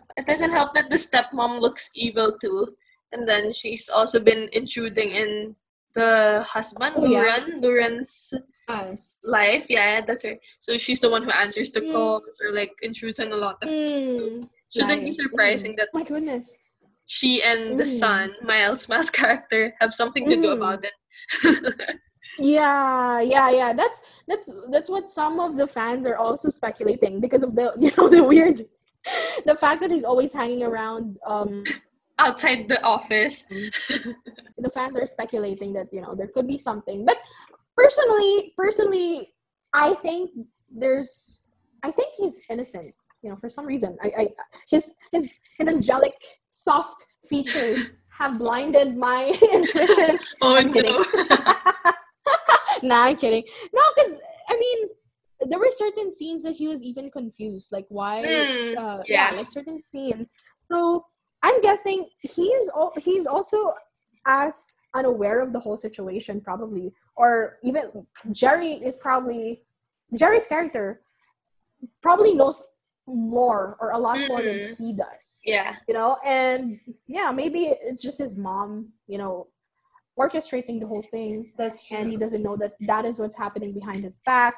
it 0.20 0.26
doesn't 0.26 0.52
help 0.52 0.74
that 0.74 0.90
the 0.90 0.96
stepmom 0.98 1.60
looks 1.60 1.90
evil 1.94 2.38
too. 2.40 2.76
And 3.12 3.28
then 3.28 3.52
she's 3.54 3.88
also 3.90 4.20
been 4.20 4.50
intruding 4.52 5.12
in 5.12 5.56
the 5.96 6.44
husband, 6.48 6.96
Oh, 6.98 7.06
yeah. 7.06 7.22
Luran, 7.22 7.62
Luran's 7.62 8.34
us. 8.68 9.18
life. 9.26 9.66
Yeah, 9.70 10.02
that's 10.02 10.24
right. 10.26 10.40
So 10.60 10.78
she's 10.78 11.00
the 11.00 11.10
one 11.10 11.24
who 11.24 11.32
answers 11.32 11.72
the 11.72 11.82
Mm. 11.82 11.92
calls 11.92 12.40
or 12.44 12.52
like 12.52 12.72
intrudes 12.82 13.20
on 13.20 13.32
a 13.32 13.36
lot 13.36 13.58
of 13.64 13.70
Mm, 13.70 14.48
Shouldn't 14.74 15.04
be 15.04 15.12
surprising 15.12 15.74
Mm. 15.74 15.78
that 15.78 15.90
My 15.94 16.04
goodness. 16.04 16.60
she 17.06 17.42
and 17.42 17.80
the 17.80 17.84
Mm. 17.88 18.00
son, 18.00 18.36
Miles' 18.44 18.88
Miles' 18.92 19.10
character, 19.10 19.74
have 19.80 19.94
something 19.94 20.26
to 20.30 20.36
do 20.36 20.50
Mhm. 20.50 20.58
about 20.60 20.86
it. 20.86 20.94
Yeah, 22.38 23.22
yeah, 23.22 23.50
yeah. 23.50 23.72
That's 23.74 24.04
that's 24.28 24.52
that's 24.70 24.90
what 24.90 25.10
some 25.10 25.40
of 25.40 25.56
the 25.56 25.68
fans 25.68 26.06
are 26.06 26.18
also 26.18 26.50
speculating 26.50 27.22
because 27.22 27.44
of 27.44 27.56
the 27.56 27.72
you 27.80 27.92
know 27.98 28.10
the 28.10 28.24
weird, 28.24 28.66
the 29.46 29.56
fact 29.56 29.80
that 29.82 29.92
he's 29.92 30.04
always 30.04 30.34
hanging 30.34 30.64
around. 30.64 31.18
Um, 31.26 31.64
Outside 32.18 32.68
the 32.70 32.82
office. 32.86 33.44
the 34.58 34.70
fans 34.74 34.98
are 34.98 35.06
speculating 35.06 35.74
that 35.74 35.88
you 35.92 36.02
know 36.02 36.16
there 36.16 36.28
could 36.28 36.48
be 36.48 36.58
something 36.58 37.06
but 37.06 37.18
personally 37.76 38.54
personally 38.58 39.34
i 39.74 39.94
think 39.96 40.32
there's 40.72 41.42
i 41.84 41.92
think 41.92 42.10
he's 42.18 42.42
innocent 42.50 42.94
you 43.22 43.30
know 43.30 43.36
for 43.36 43.50
some 43.50 43.66
reason 43.66 43.98
i, 44.02 44.12
I 44.18 44.28
his 44.70 44.94
his 45.12 45.40
his 45.58 45.68
angelic 45.68 46.16
soft 46.52 47.06
features 47.30 48.06
have 48.18 48.38
blinded 48.40 48.96
my 48.98 49.38
intuition 49.54 50.18
Oh 50.42 50.56
I'm 50.56 50.72
kidding. 50.72 50.96
no. 50.96 51.92
nah 52.84 53.04
i'm 53.08 53.18
kidding 53.18 53.44
no 53.74 53.82
because 53.96 54.14
i 54.50 54.56
mean 54.58 54.88
there 55.50 55.60
were 55.60 55.72
certain 55.72 56.14
scenes 56.14 56.44
that 56.44 56.56
he 56.56 56.68
was 56.68 56.82
even 56.82 57.12
confused 57.12 57.72
like 57.72 57.86
why 57.90 58.22
Hmm, 58.24 58.78
uh, 58.78 59.02
yeah. 59.06 59.32
yeah. 59.32 59.38
like 59.38 59.50
certain 59.52 59.78
scenes. 59.80 60.34
So 60.72 61.06
I'm 61.46 61.62
guessing 61.62 62.00
he's 62.36 62.66
he's 63.08 63.26
also 63.28 63.60
as 64.26 64.56
unaware 65.00 65.40
of 65.46 65.54
the 65.54 65.60
whole 65.60 65.78
situation, 65.78 66.42
probably, 66.42 66.86
or 67.16 67.32
even 67.64 67.84
Jerry 68.32 68.74
is 68.90 68.96
probably 68.98 69.62
Jerry's 70.22 70.48
character 70.48 71.02
probably 72.02 72.34
knows 72.34 72.58
more 73.08 73.78
or 73.80 73.92
a 73.92 74.00
lot 74.08 74.18
more 74.28 74.42
than 74.42 74.58
Mhm. 74.60 74.78
he 74.80 74.90
does, 75.06 75.26
yeah. 75.46 75.76
you 75.88 75.94
know. 75.94 76.18
And 76.26 76.80
yeah, 77.18 77.30
maybe 77.42 77.62
it's 77.90 78.02
just 78.02 78.18
his 78.26 78.34
mom, 78.48 78.92
you 79.06 79.20
know, 79.22 79.34
orchestrating 80.20 80.80
the 80.80 80.88
whole 80.88 81.06
thing 81.16 81.52
That's 81.60 81.80
and 81.92 82.10
he 82.10 82.18
doesn't 82.24 82.42
know 82.48 82.56
that 82.64 82.74
that 82.92 83.04
is 83.10 83.20
what's 83.20 83.38
happening 83.38 83.72
behind 83.80 84.02
his 84.08 84.18
back 84.26 84.56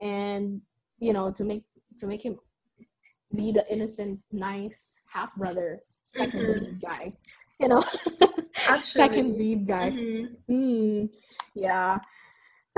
and 0.00 0.42
you 1.06 1.12
know 1.16 1.26
to 1.38 1.42
make 1.50 1.64
to 1.98 2.04
make 2.10 2.22
him 2.26 2.34
be 3.38 3.52
the 3.52 3.64
innocent 3.74 4.18
nice 4.32 5.02
half 5.14 5.30
brother 5.36 5.68
2nd 6.04 6.40
Mhm. 6.40 6.60
lead 6.60 6.80
guy 6.80 7.12
you 7.60 7.68
know 7.68 7.82
Actually. 8.68 9.08
second 9.08 9.38
lead 9.38 9.66
guy 9.66 9.90
Mhm. 9.90 10.36
mm, 10.48 11.10
yeah 11.54 11.98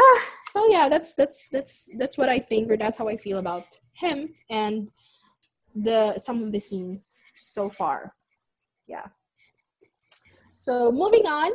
ah, 0.00 0.20
so 0.48 0.66
yeah 0.68 0.88
that's 0.88 1.14
that's 1.14 1.48
that's 1.48 1.88
that's 1.98 2.16
what 2.18 2.28
i 2.28 2.38
think 2.38 2.70
or 2.70 2.76
that's 2.76 2.96
how 2.98 3.08
i 3.08 3.16
feel 3.16 3.38
about 3.38 3.66
him 3.94 4.32
and 4.50 4.88
the 5.74 6.16
some 6.18 6.42
of 6.42 6.52
the 6.52 6.60
scenes 6.60 7.20
so 7.34 7.68
far 7.68 8.14
yeah 8.86 9.06
so 10.54 10.90
moving 10.92 11.26
on 11.26 11.52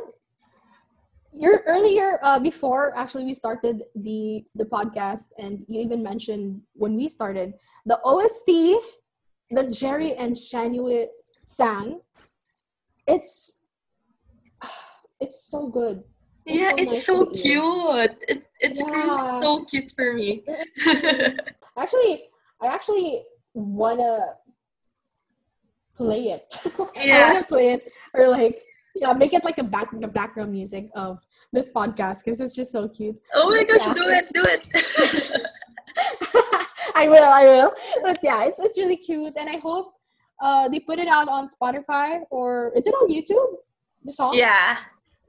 you're 1.32 1.62
earlier 1.66 2.20
uh, 2.22 2.38
before 2.38 2.94
actually 2.96 3.24
we 3.24 3.34
started 3.34 3.82
the 3.96 4.44
the 4.54 4.64
podcast 4.64 5.32
and 5.38 5.64
you 5.66 5.80
even 5.80 6.02
mentioned 6.02 6.60
when 6.74 6.94
we 6.94 7.08
started 7.08 7.54
the 7.86 7.98
ost 8.04 8.44
that 9.50 9.70
jerry 9.72 10.14
and 10.14 10.36
Shen 10.36 10.74
Yue 10.74 11.08
sang 11.52 12.00
it's 13.06 13.60
it's 15.20 15.38
so 15.52 15.68
good 15.68 16.02
It's 16.46 16.58
Yeah, 16.58 16.70
so 16.70 16.76
it's 16.82 16.92
nice 16.92 17.06
so 17.06 17.16
cute. 17.42 18.12
It 18.32 18.38
it 18.66 18.72
screams 18.82 19.18
Yeah. 19.20 19.40
so 19.44 19.50
cute 19.70 19.90
for 19.96 20.08
me. 20.18 20.30
actually 21.82 22.12
i 22.62 22.66
actually 22.76 23.08
wanna 23.54 24.14
play 26.00 26.22
it 26.36 26.44
i 26.98 27.04
Yeah. 27.04 27.20
wanna 27.32 27.44
play 27.54 27.66
it 27.76 27.82
or 28.14 28.28
like 28.28 28.56
yeah 28.94 29.12
make 29.22 29.32
it 29.38 29.44
like 29.48 29.58
a 29.58 29.64
back 29.74 29.88
the 29.92 30.08
background 30.20 30.50
music 30.58 30.84
of 31.04 31.12
this 31.52 31.68
podcast 31.72 32.24
because 32.24 32.40
it's 32.44 32.56
just 32.60 32.72
so 32.72 32.88
cute 32.88 33.18
oh 33.38 33.46
my 33.54 33.62
gosh, 33.68 33.86
Yeah, 33.86 33.94
do 34.00 34.04
it, 34.08 34.24
it's- 34.24 34.32
do 34.36 34.42
it. 34.54 34.62
I 36.94 37.08
will, 37.08 37.24
I 37.24 37.44
will. 37.44 37.72
But 38.02 38.18
yeah, 38.22 38.44
it's 38.44 38.60
it's 38.60 38.78
really 38.78 38.96
cute, 38.96 39.32
and 39.36 39.48
I 39.48 39.58
hope 39.58 39.94
uh 40.40 40.68
they 40.68 40.80
put 40.80 40.98
it 40.98 41.08
out 41.08 41.28
on 41.28 41.48
Spotify 41.48 42.20
or 42.30 42.72
is 42.76 42.86
it 42.86 42.94
on 42.94 43.08
YouTube? 43.08 43.56
The 44.04 44.12
song? 44.12 44.34
yeah. 44.34 44.78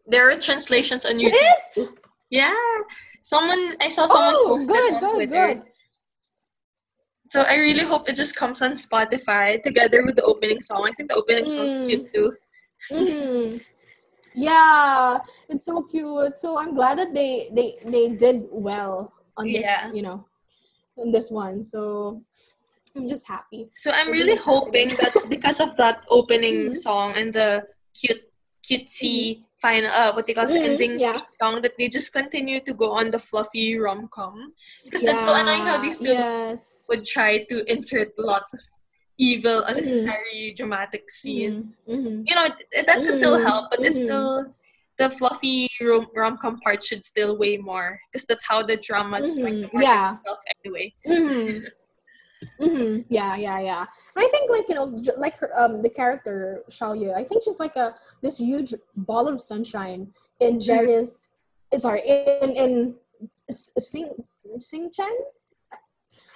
There 0.07 0.29
are 0.31 0.37
translations 0.39 1.05
on 1.05 1.13
YouTube. 1.17 1.37
is. 1.77 1.89
Yeah. 2.29 2.53
Someone 3.23 3.75
I 3.81 3.87
saw 3.89 4.05
someone 4.05 4.35
Oh, 4.35 4.47
posted 4.47 4.75
good, 4.75 4.93
on 4.95 4.99
good, 4.99 5.15
Twitter. 5.15 5.47
good. 5.55 5.61
So 7.29 7.41
I 7.41 7.55
really 7.55 7.83
hope 7.83 8.09
it 8.09 8.15
just 8.15 8.35
comes 8.35 8.61
on 8.61 8.73
Spotify 8.73 9.61
together 9.63 10.05
with 10.05 10.15
the 10.15 10.23
opening 10.23 10.61
song. 10.61 10.85
I 10.87 10.91
think 10.91 11.09
the 11.09 11.15
opening 11.15 11.49
song's 11.49 11.81
Mm. 11.81 11.85
cute 11.87 12.13
too. 12.13 12.27
hmm 12.91 13.57
Yeah, 14.35 15.19
it's 15.49 15.65
so 15.65 15.83
cute. 15.83 16.37
So 16.37 16.57
I'm 16.57 16.73
glad 16.75 16.97
that 16.97 17.13
they 17.13 17.49
they 17.53 17.77
they 17.85 18.09
did 18.09 18.47
well 18.51 19.13
on 19.37 19.45
this, 19.47 19.63
Yeah. 19.65 19.91
you 19.93 20.01
know, 20.01 20.25
on 20.97 21.11
this 21.11 21.29
one. 21.31 21.63
So 21.63 22.21
I'm 22.95 23.09
just 23.09 23.27
happy. 23.27 23.69
So 23.75 23.91
I'm 23.91 24.09
It 24.09 24.11
really 24.11 24.35
hoping 24.37 24.89
that 24.89 25.13
because 25.29 25.59
of 25.59 25.75
that 25.77 26.03
opening 26.09 26.69
Mhm. 26.71 26.75
song 26.77 27.13
and 27.17 27.33
the 27.33 27.65
cute 27.99 28.29
cutesy 28.63 29.43
final 29.59 29.91
uh 29.91 30.13
what 30.15 30.25
they 30.25 30.33
call 30.33 30.45
Mhm, 30.47 30.63
ending 30.63 30.97
yeah. 30.99 31.19
song 31.33 31.61
that 31.61 31.73
they 31.77 31.89
just 31.89 32.13
continue 32.13 32.59
to 32.61 32.73
go 32.73 32.91
on 32.91 33.11
the 33.11 33.19
fluffy 33.19 33.77
rom 33.77 34.07
com. 34.07 34.53
Because 34.85 35.01
that's 35.03 35.25
so 35.25 35.33
annoying 35.35 35.65
how 35.67 35.77
these 35.81 35.97
two 35.97 36.13
yes. 36.15 36.85
would 36.87 37.05
try 37.05 37.43
to 37.49 37.55
insert 37.71 38.13
lots 38.17 38.53
of 38.53 38.61
evil, 39.17 39.63
unnecessary, 39.63 40.53
dramatic 40.55 41.09
scenes. 41.09 41.65
Mhm, 41.89 41.97
mhm. 41.97 42.23
You 42.27 42.35
know, 42.35 42.47
that 42.87 42.97
could 43.03 43.13
still 43.15 43.37
help, 43.37 43.69
but 43.71 43.83
it's 43.83 44.01
still 44.01 44.53
the 44.97 45.09
fluffy 45.09 45.67
rom- 45.81 46.07
rom-com 46.15 46.59
part 46.61 46.81
should 46.83 47.03
still 47.03 47.37
weigh 47.37 47.57
more 47.57 47.99
because 48.11 48.25
that's 48.25 48.45
how 48.47 48.61
the 48.63 48.77
drama 48.77 49.17
is 49.19 49.33
Mhm, 49.35 49.41
market 49.43 49.71
yeah. 49.81 50.15
itself 50.17 50.39
anyway. 50.63 50.93
Mm-hmm. 51.07 51.65
mm-hmm. 52.63 53.01
Yeah, 53.09 53.35
yeah, 53.35 53.59
yeah. 53.59 53.85
I 54.15 54.25
think 54.31 54.49
like 54.51 54.67
you 54.69 54.75
know, 54.75 54.85
like 55.17 55.35
her, 55.39 55.49
um 55.55 55.81
the 55.81 55.89
character 55.89 56.63
Xiaoyu, 56.69 57.13
I 57.13 57.23
think 57.23 57.43
she's 57.43 57.59
like 57.59 57.75
a 57.75 57.95
this 58.21 58.39
huge 58.39 58.73
ball 58.95 59.27
of 59.27 59.41
sunshine 59.41 60.13
in 60.39 60.59
Jerry's. 60.59 61.29
eh, 61.73 61.77
Sorry, 61.77 62.01
in 62.07 62.49
in 62.63 62.73
Sing 63.51 64.09
Sing 64.59 64.89
Chen. 64.91 65.11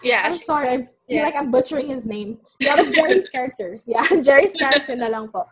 Yeah. 0.03 0.21
I'm 0.25 0.37
sorry. 0.41 0.69
I 0.69 0.77
feel 0.77 1.21
Yeah. 1.21 1.23
like 1.23 1.35
I'm 1.35 1.49
butchering 1.51 1.87
his 1.87 2.05
name. 2.05 2.37
Yeah, 2.59 2.77
Jerry's 2.91 3.29
character. 3.35 3.79
Yeah, 3.85 4.05
Jerry's 4.21 4.53
character 4.55 4.95
na 4.95 5.07
lang 5.07 5.29
po. 5.29 5.45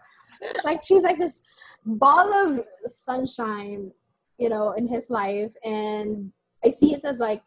Like 0.63 0.83
she's 0.83 1.03
like 1.03 1.17
this 1.17 1.41
ball 1.85 2.29
of 2.33 2.61
sunshine, 2.85 3.91
you 4.37 4.49
know, 4.49 4.73
in 4.73 4.85
his 4.87 5.09
life, 5.09 5.53
and 5.65 6.29
I 6.63 6.69
see 6.69 6.93
it 6.93 7.01
as 7.05 7.19
like 7.19 7.41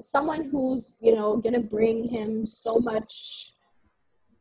someone 0.00 0.44
who's 0.50 0.98
you 1.00 1.14
know 1.14 1.36
gonna 1.36 1.60
bring 1.60 2.08
him 2.08 2.44
so 2.46 2.78
much 2.78 3.52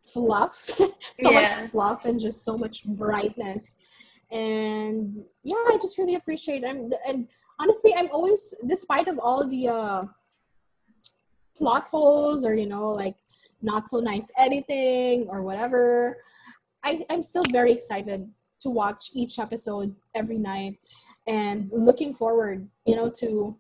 fluff, 0.06 0.54
so 1.16 1.32
Yeah. 1.32 1.42
much 1.42 1.70
fluff, 1.72 2.06
and 2.06 2.20
just 2.20 2.44
so 2.44 2.58
much 2.58 2.86
brightness. 2.86 3.80
And 4.32 5.24
yeah, 5.44 5.56
I 5.68 5.78
just 5.82 5.98
really 5.98 6.16
appreciate 6.16 6.64
it. 6.64 6.94
And 7.08 7.28
honestly, 7.60 7.94
I'm 7.96 8.10
always, 8.12 8.54
despite 8.66 9.08
of 9.08 9.20
all 9.20 9.46
the 9.48 9.68
uh, 9.68 10.04
plot 11.56 11.88
holes 11.88 12.46
or 12.46 12.56
you 12.56 12.66
know 12.66 12.90
like 12.90 13.16
not 13.62 13.88
so 13.88 14.00
nice 14.00 14.32
editing 14.38 15.28
or 15.30 15.44
whatever 15.44 16.18
I, 16.84 17.06
i'm 17.12 17.22
still 17.22 17.44
very 17.52 17.72
excited 17.72 18.28
to 18.62 18.70
watch 18.70 19.12
each 19.14 19.38
episode 19.38 19.94
every 20.16 20.40
night 20.40 20.78
and 21.28 21.70
looking 21.72 22.16
forward 22.16 22.68
you 22.86 22.96
know 22.96 23.10
to 23.22 23.56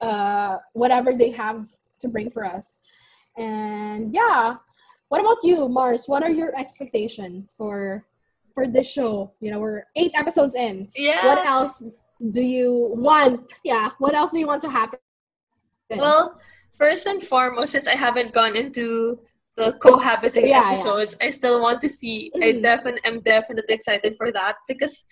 uh, 0.00 0.58
whatever 0.72 1.12
they 1.14 1.30
have 1.30 1.68
to 2.00 2.08
bring 2.08 2.30
for 2.30 2.44
us 2.44 2.78
and 3.36 4.14
yeah 4.14 4.56
what 5.08 5.20
about 5.20 5.38
you 5.42 5.68
mars 5.68 6.06
what 6.06 6.22
are 6.22 6.30
your 6.30 6.52
expectations 6.58 7.54
for 7.56 8.04
for 8.54 8.66
this 8.66 8.90
show 8.90 9.30
you 9.40 9.50
know 9.50 9.60
we're 9.60 9.84
eight 9.96 10.12
episodes 10.14 10.54
in 10.54 10.88
Yeah. 10.96 11.26
what 11.26 11.44
else 11.46 11.82
do 12.30 12.42
you 12.42 12.90
want 12.94 13.52
yeah 13.64 13.90
what 13.98 14.14
else 14.14 14.30
do 14.32 14.38
you 14.38 14.46
want 14.46 14.62
to 14.62 14.70
happen 14.70 14.98
Well, 15.96 16.38
first 16.76 17.06
and 17.06 17.22
foremost, 17.22 17.72
since 17.72 17.88
I 17.88 17.96
haven't 17.96 18.34
gone 18.34 18.56
into 18.56 19.18
the 19.56 19.72
cohabiting 19.80 20.46
Yeah, 20.46 20.60
yeah. 20.60 20.68
episodes, 20.68 21.16
I 21.20 21.30
still 21.30 21.60
want 21.60 21.80
to 21.80 21.88
see. 21.88 22.30
I 22.42 22.52
Mhm. 22.52 22.62
definitely 22.62 23.00
am 23.04 23.20
definitely 23.20 23.74
excited 23.74 24.14
for 24.20 24.30
that 24.32 24.56
because 24.68 25.02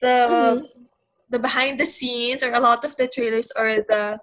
the 0.00 0.14
Mhm. 0.28 0.86
the 1.32 1.38
behind 1.40 1.80
the 1.80 1.86
scenes 1.86 2.42
or 2.44 2.52
a 2.52 2.60
lot 2.60 2.84
of 2.84 2.94
the 2.96 3.08
trailers 3.08 3.50
or 3.56 3.82
the. 3.88 4.20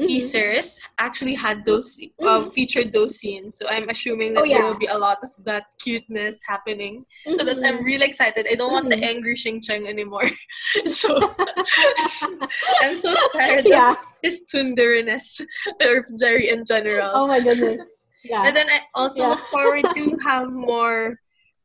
Teasers 0.00 0.80
actually 0.98 1.34
had 1.34 1.64
those 1.64 2.00
um, 2.22 2.50
featured 2.50 2.92
those 2.92 3.16
scenes. 3.16 3.58
So 3.58 3.68
I'm 3.68 3.88
assuming 3.88 4.34
that 4.34 4.44
Oh, 4.44 4.48
there 4.48 4.64
will 4.66 4.78
be 4.78 4.86
a 4.86 4.96
lot 4.98 5.18
of 5.22 5.30
that 5.44 5.66
cuteness 5.82 6.40
happening. 6.48 7.04
So 7.24 7.44
that 7.44 7.58
I'm 7.64 7.84
really 7.84 8.06
excited. 8.06 8.46
I 8.50 8.54
don't 8.54 8.72
want 8.72 8.88
the 8.88 8.96
Mhm. 8.96 9.10
angry 9.12 9.36
Shing 9.36 9.60
Cheng 9.60 9.86
anymore. 9.86 10.28
so 10.86 11.18
I'm 12.82 12.98
so 12.98 13.14
tired 13.32 13.64
yeah. 13.66 13.92
of 13.92 13.98
his 14.22 14.44
tunderiness 14.52 15.40
or 15.82 16.04
Jerry 16.18 16.50
in 16.50 16.64
general. 16.64 17.10
Oh 17.14 17.26
my 17.26 17.40
goodness. 17.40 18.00
Yeah. 18.24 18.44
And 18.46 18.56
then 18.56 18.68
I 18.68 18.80
also 18.94 19.22
Yeah. 19.22 19.28
look 19.30 19.44
forward 19.48 19.84
to 19.94 20.16
have 20.24 20.52
more 20.52 21.16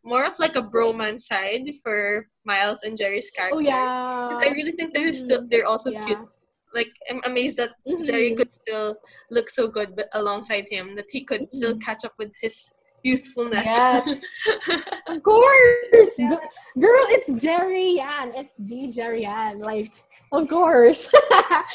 more 0.05 0.23
of 0.23 0.37
like 0.37 0.55
a 0.55 0.61
bromance 0.61 1.23
side 1.25 1.65
for 1.81 2.27
Miles 2.45 2.83
and 2.83 2.93
Jerry's 2.95 3.31
character. 3.31 3.57
Oh 3.57 3.59
yeah. 3.59 4.37
I 4.37 4.53
really 4.53 4.71
think 4.77 4.93
they're 4.93 5.11
still 5.13 5.41
Mhm. 5.43 5.49
they're 5.49 5.65
also 5.65 5.89
Yeah. 5.91 6.05
cute. 6.05 6.29
Like 6.73 6.91
I'm 7.09 7.21
amazed 7.25 7.57
that 7.57 7.71
Jerry 8.03 8.31
Mhm. 8.31 8.37
could 8.37 8.51
still 8.51 8.97
look 9.31 9.49
so 9.49 9.67
good 9.67 9.95
but 9.95 10.07
alongside 10.13 10.67
him 10.69 10.95
that 10.95 11.05
he 11.09 11.23
could 11.23 11.47
still 11.53 11.77
catch 11.77 12.03
up 12.05 12.13
with 12.17 12.33
his 12.41 12.71
youthfulness. 13.03 13.65
Yes. 13.65 14.23
Of 15.07 15.21
course. 15.21 16.17
Girl, 16.17 17.05
it's 17.15 17.31
Jerry 17.41 17.97
Yan. 18.01 18.33
It's 18.35 18.57
the 18.57 18.87
Jerry 18.89 19.21
Yan. 19.21 19.59
Like, 19.59 19.91
of 20.31 20.49
course. 20.49 21.07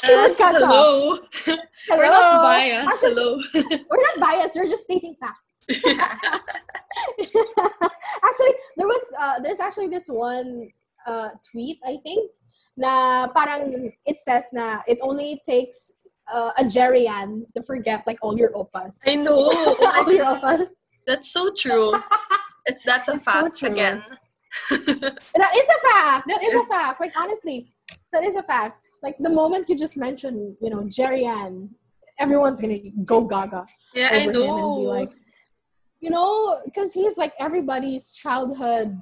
He 0.03 0.13
Uh, 0.13 0.27
would 0.27 0.35
hello. 0.37 1.17
We're 1.89 2.11
not 2.11 2.43
biased. 2.43 2.87
Actually, 2.91 3.15
Hello. 3.15 3.39
we're 3.89 4.03
not 4.09 4.17
biased. 4.19 4.55
We're 4.57 4.67
just 4.67 4.83
stating 4.83 5.15
facts. 5.15 5.39
actually, 8.23 8.53
there 8.77 8.87
was 8.87 9.03
uh, 9.19 9.39
there's 9.39 9.59
actually 9.59 9.87
this 9.87 10.07
one 10.07 10.67
uh, 11.07 11.29
tweet 11.49 11.79
I 11.85 11.97
think 12.03 12.29
na 12.81 13.27
parang 13.29 13.93
it 14.09 14.17
says 14.19 14.49
na 14.51 14.81
it 14.89 14.97
only 15.05 15.37
takes 15.45 15.93
uh, 16.33 16.51
a 16.57 16.65
Jerry 16.65 17.03
Yan 17.05 17.45
to 17.55 17.61
forget 17.63 18.01
like 18.09 18.17
all 18.21 18.33
your 18.37 18.51
opas. 18.57 18.97
I 19.05 19.15
know. 19.15 19.51
all 19.97 20.11
your 20.11 20.25
opas. 20.25 20.73
That's 21.05 21.31
so 21.31 21.53
true. 21.53 21.93
That's 22.85 23.07
a 23.09 23.13
It's 23.15 23.25
so 23.25 23.31
fact 23.31 23.57
true. 23.59 23.71
again. 23.71 24.03
That 25.41 25.53
is 25.55 25.67
a 25.77 25.79
fact. 25.87 26.27
That 26.27 26.41
is 26.43 26.53
a 26.55 26.65
fact. 26.67 26.99
Like 26.99 27.13
honestly, 27.15 27.71
that 28.13 28.23
is 28.23 28.35
a 28.35 28.43
fact. 28.43 28.81
Like 29.05 29.15
the 29.19 29.29
moment 29.29 29.69
you 29.69 29.75
just 29.77 29.97
mentioned, 29.97 30.57
you 30.61 30.69
know, 30.69 30.81
Jerry 30.89 31.23
Yan, 31.23 31.69
everyone's 32.19 32.59
gonna 32.61 32.79
go 33.05 33.23
gaga. 33.25 33.65
Yeah, 33.95 34.09
I 34.11 34.21
over 34.27 34.33
know. 34.33 34.43
him 34.43 34.55
and 34.63 34.71
be 34.81 34.85
like, 34.97 35.11
you 36.01 36.09
know, 36.09 36.59
because 36.65 36.93
he's 36.93 37.17
like 37.17 37.33
everybody's 37.39 38.11
childhood. 38.13 38.97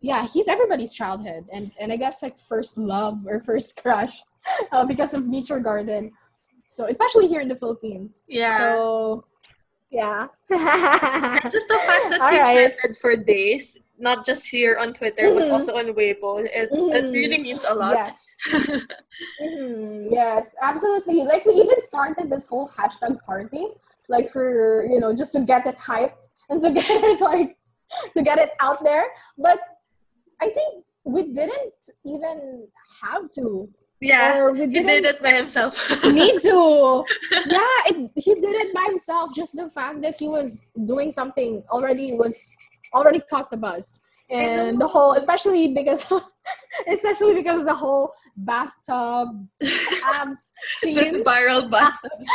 Yeah, 0.00 0.26
he's 0.26 0.46
everybody's 0.48 0.94
childhood, 0.94 1.46
and 1.52 1.72
and 1.80 1.92
I 1.92 1.96
guess 1.96 2.22
like 2.22 2.38
first 2.38 2.78
love 2.78 3.26
or 3.26 3.40
first 3.40 3.80
crush, 3.82 4.22
uh, 4.72 4.84
because 4.86 5.12
of 5.14 5.26
Meteor 5.26 5.60
Garden. 5.60 6.12
So 6.66 6.86
especially 6.86 7.26
here 7.26 7.40
in 7.40 7.48
the 7.48 7.56
Philippines. 7.56 8.24
yeah. 8.28 8.58
So 8.58 9.24
yeah. 9.90 10.28
Just 11.50 11.66
the 11.68 11.80
fact 11.88 12.10
that 12.10 12.20
All 12.20 12.30
he 12.30 12.38
right. 12.38 12.76
trended 12.76 12.96
for 13.00 13.16
days, 13.16 13.76
not 13.98 14.24
just 14.24 14.46
here 14.46 14.76
on 14.76 14.92
Twitter, 14.92 15.32
but 15.34 15.48
Mhm. 15.48 15.52
also 15.52 15.76
on 15.80 15.86
Weibo, 15.96 16.44
it, 16.44 16.68
it 16.68 16.70
Mhm. 16.70 17.12
really 17.12 17.38
means 17.42 17.64
a 17.64 17.74
lot. 17.74 17.96
Yes. 17.96 18.20
Mhm, 19.42 20.08
Yes, 20.12 20.54
absolutely. 20.62 21.22
Like 21.24 21.44
we 21.46 21.54
even 21.54 21.80
started 21.80 22.30
this 22.30 22.46
whole 22.46 22.68
hashtag 22.68 23.18
party, 23.24 23.66
like 24.08 24.30
for 24.30 24.86
you 24.86 25.00
know 25.00 25.14
just 25.14 25.32
to 25.32 25.40
get 25.40 25.66
it 25.66 25.76
hyped 25.76 26.28
and 26.50 26.60
to 26.62 26.70
get 26.78 26.86
it 26.90 27.20
like 27.20 27.56
to 28.14 28.22
get 28.22 28.38
it 28.38 28.52
out 28.60 28.84
there. 28.84 29.06
But 29.36 29.58
I 30.40 30.48
think 30.50 30.84
we 31.04 31.32
didn't 31.32 31.74
even 32.04 32.68
have 33.02 33.30
to, 33.32 33.68
yeah, 34.00 34.48
we 34.50 34.60
he 34.60 34.66
did 34.66 35.04
it 35.04 35.20
by 35.20 35.32
himself. 35.32 35.74
need 36.04 36.40
to. 36.42 37.04
Yeah, 37.46 37.78
it, 37.86 38.10
he 38.14 38.34
did 38.34 38.54
it 38.54 38.74
by 38.74 38.84
himself. 38.88 39.34
Just 39.34 39.56
the 39.56 39.70
fact 39.70 40.02
that 40.02 40.18
he 40.18 40.28
was 40.28 40.66
doing 40.84 41.10
something 41.10 41.62
already 41.70 42.14
was 42.14 42.50
already 42.94 43.20
caused 43.28 43.52
a 43.52 43.56
buzz, 43.56 43.98
and 44.30 44.80
the 44.80 44.86
whole, 44.86 45.12
especially 45.14 45.74
because, 45.74 46.06
especially 46.86 47.34
because 47.34 47.64
the 47.64 47.74
whole 47.74 48.12
bathtub 48.36 49.48
abs 50.14 50.52
scene. 50.78 51.24
viral 51.24 51.68
bathtubs. 51.68 52.28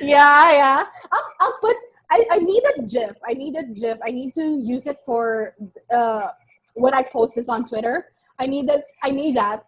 Yeah, 0.00 0.52
yeah. 0.52 0.84
I'll, 1.12 1.32
I'll 1.40 1.58
put. 1.60 1.76
I, 2.10 2.24
I 2.32 2.38
need 2.38 2.62
a 2.76 2.82
GIF. 2.82 3.16
I 3.28 3.34
need 3.34 3.54
a 3.56 3.62
GIF. 3.62 3.98
I 4.04 4.10
need 4.10 4.32
to 4.34 4.60
use 4.60 4.88
it 4.88 4.96
for 5.06 5.54
uh 5.94 6.28
when 6.74 6.94
I 6.94 7.02
post 7.02 7.36
this 7.36 7.48
on 7.48 7.64
Twitter. 7.64 8.06
I 8.38 8.46
need 8.46 8.66
that. 8.68 8.84
I 9.02 9.10
need 9.10 9.36
that. 9.36 9.64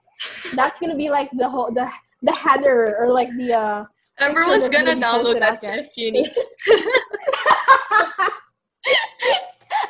That's 0.55 0.79
gonna 0.81 0.97
be 0.97 1.11
like 1.11 1.31
the 1.33 1.49
whole 1.49 1.71
the 1.73 1.91
the 2.23 2.33
header 2.33 2.97
or 2.99 3.09
like 3.11 3.29
the 3.37 3.53
uh 3.53 3.85
Everyone's 4.19 4.69
gonna 4.69 4.95
gonna 4.95 4.97
be 4.97 5.03
download 5.03 5.23
posted 5.25 5.43
that 5.43 5.53
out 5.55 5.63
there. 5.63 5.77
GIF. 5.83 5.97
You 5.97 6.13
need. 6.13 6.31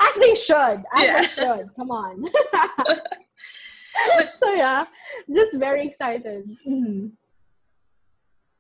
as 0.01 0.15
they 0.21 0.35
should. 0.35 0.57
As 0.57 0.85
Yeah. 1.05 1.21
they 1.21 1.27
should. 1.27 1.67
Come 1.77 1.91
on. 1.91 2.25
so 4.39 4.55
yeah, 4.55 4.87
just 5.35 5.59
very 5.59 5.87
excited. 5.87 6.45
Mhm. 6.67 7.13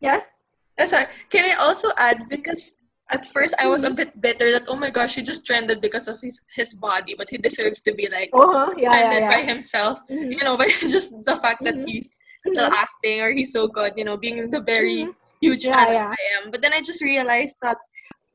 Yes. 0.01 0.37
Sorry, 0.85 1.07
can 1.31 1.45
I 1.51 1.55
also 1.55 1.91
add 1.97 2.29
because 2.29 2.77
at 3.11 3.27
first 3.27 3.55
I 3.59 3.67
was 3.67 3.85
a 3.85 3.91
Mhm. 3.91 3.97
bit 3.97 4.21
bitter 4.21 4.53
that 4.53 4.65
oh 4.69 4.77
my 4.77 4.91
gosh 4.91 5.15
he 5.17 5.23
just 5.23 5.45
trended 5.47 5.81
because 5.81 6.09
of 6.09 6.21
his 6.21 6.41
his 6.55 6.75
body, 6.75 7.15
but 7.19 7.29
he 7.31 7.39
deserves 7.39 7.81
to 7.83 7.93
be 7.95 8.09
like 8.09 8.31
Uh 8.33 8.47
huh. 8.53 8.75
Yeah. 8.77 8.91
trended 8.93 9.23
Yeah. 9.23 9.31
by 9.31 9.41
yeah. 9.43 9.53
himself. 9.55 9.99
Mhm. 10.11 10.31
You 10.33 10.45
know, 10.45 10.57
but 10.61 10.69
just 10.89 11.13
the 11.27 11.37
fact 11.45 11.65
that 11.65 11.77
Mhm. 11.77 11.85
he's 11.87 12.17
still 12.47 12.71
Mhm. 12.71 12.83
acting 12.85 13.21
or 13.21 13.31
he's 13.33 13.53
so 13.53 13.67
good, 13.69 13.93
you 13.97 14.05
know, 14.05 14.17
being 14.17 14.51
the 14.51 14.61
very 14.61 15.05
Mhm. 15.07 15.15
huge 15.41 15.65
Yeah, 15.65 15.77
fan 15.85 15.93
yeah. 15.93 16.11
I 16.19 16.23
am. 16.37 16.51
But 16.51 16.63
then 16.63 16.73
I 16.73 16.81
just 16.81 17.03
realized 17.03 17.59
that 17.63 17.77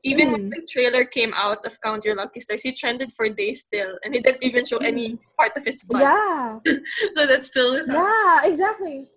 even 0.04 0.30
when 0.32 0.42
Mhm. 0.46 0.50
the 0.54 0.62
trailer 0.70 1.04
came 1.04 1.32
out 1.34 1.64
of 1.66 1.80
Count 1.80 2.04
Your 2.04 2.14
Lucky 2.14 2.40
Stars, 2.40 2.62
he 2.62 2.72
trended 2.72 3.12
for 3.16 3.28
days 3.28 3.62
still, 3.66 3.98
and 4.04 4.14
he 4.14 4.20
didn't 4.20 4.44
even 4.44 4.64
show 4.64 4.78
any 4.78 5.18
part 5.38 5.56
of 5.56 5.64
his. 5.64 5.82
Mm-hmm. 5.82 6.02
Yeah. 6.06 6.58
So 7.16 7.26
that 7.26 7.44
still 7.44 7.74
is 7.74 7.88
Yeah, 7.88 8.44
exactly. 8.44 9.10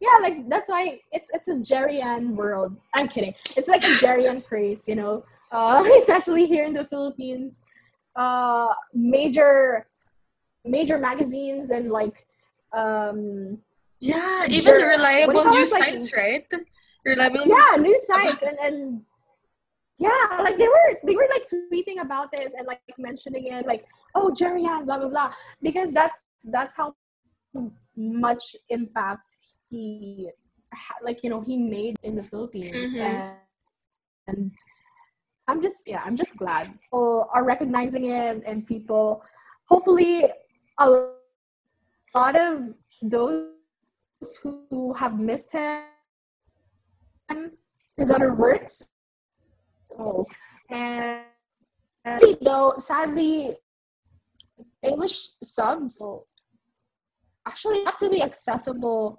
Yeah, 0.00 0.16
like 0.22 0.48
that's 0.48 0.68
why 0.68 1.00
it's 1.12 1.30
it's 1.34 1.48
a 1.48 1.60
Jerry 1.62 1.98
Yan 1.98 2.36
world. 2.36 2.76
I'm 2.94 3.08
kidding. 3.08 3.34
It's 3.56 3.68
like 3.68 3.82
a 3.84 3.94
Jerry 4.00 4.24
Yan 4.24 4.40
craze, 4.42 4.88
you 4.88 4.94
know. 4.94 5.24
Uh, 5.50 5.84
especially 5.98 6.46
here 6.46 6.64
in 6.64 6.72
the 6.72 6.84
Philippines, 6.84 7.62
uh, 8.16 8.68
major 8.94 9.86
major 10.64 10.98
magazines 10.98 11.70
and 11.70 11.90
like 11.90 12.26
um, 12.72 13.58
Yeah, 14.00 14.44
even 14.46 14.62
Jer- 14.74 14.80
the 14.80 14.86
reliable 14.86 15.34
what 15.34 15.44
do 15.44 15.50
you 15.54 15.58
news 15.60 15.72
like- 15.72 15.94
sites, 15.94 16.12
right? 16.16 16.46
Reliable 17.04 17.44
yeah 17.46 17.76
news 17.76 17.86
news 17.88 18.06
sites 18.06 18.42
and 18.42 18.58
and 18.60 19.00
yeah 19.98 20.38
like 20.40 20.58
they 20.58 20.68
were 20.68 20.88
they 21.06 21.14
were 21.16 21.28
like 21.32 21.46
tweeting 21.48 22.00
about 22.02 22.28
it 22.34 22.52
and 22.58 22.66
like 22.66 22.82
mentioning 22.98 23.46
it 23.46 23.66
like 23.66 23.86
oh 24.14 24.30
Jerry 24.34 24.62
Yan 24.64 24.84
blah 24.84 24.98
blah 24.98 25.08
blah 25.08 25.32
because 25.62 25.92
that's 25.92 26.24
that's 26.52 26.74
how 26.76 26.94
much 27.96 28.54
impact 28.68 29.27
he 29.70 30.30
like 31.02 31.22
you 31.22 31.30
know 31.30 31.40
he 31.40 31.56
made 31.56 31.96
in 32.02 32.14
the 32.16 32.22
Philippines 32.22 32.94
Mhm. 32.94 33.00
and, 33.00 33.32
and 34.26 34.52
I'm 35.46 35.62
just 35.62 35.88
yeah 35.88 36.02
I'm 36.04 36.16
just 36.16 36.36
glad 36.36 36.72
people 36.82 37.28
are 37.32 37.44
recognizing 37.44 38.06
it 38.06 38.42
and 38.46 38.66
people 38.66 39.22
hopefully 39.66 40.24
a 40.78 40.88
lot 42.14 42.36
of 42.36 42.74
those 43.02 43.48
who 44.42 44.92
have 44.94 45.18
missed 45.18 45.52
him 45.52 45.82
his 47.96 48.10
other 48.10 48.34
works 48.34 48.88
oh 49.98 50.24
and, 50.70 51.24
and 52.04 52.20
though 52.42 52.74
sadly 52.78 53.56
English 54.82 55.16
subs 55.42 55.98
so 55.98 56.26
actually 57.46 57.82
not 57.84 58.00
really 58.00 58.22
accessible 58.22 59.18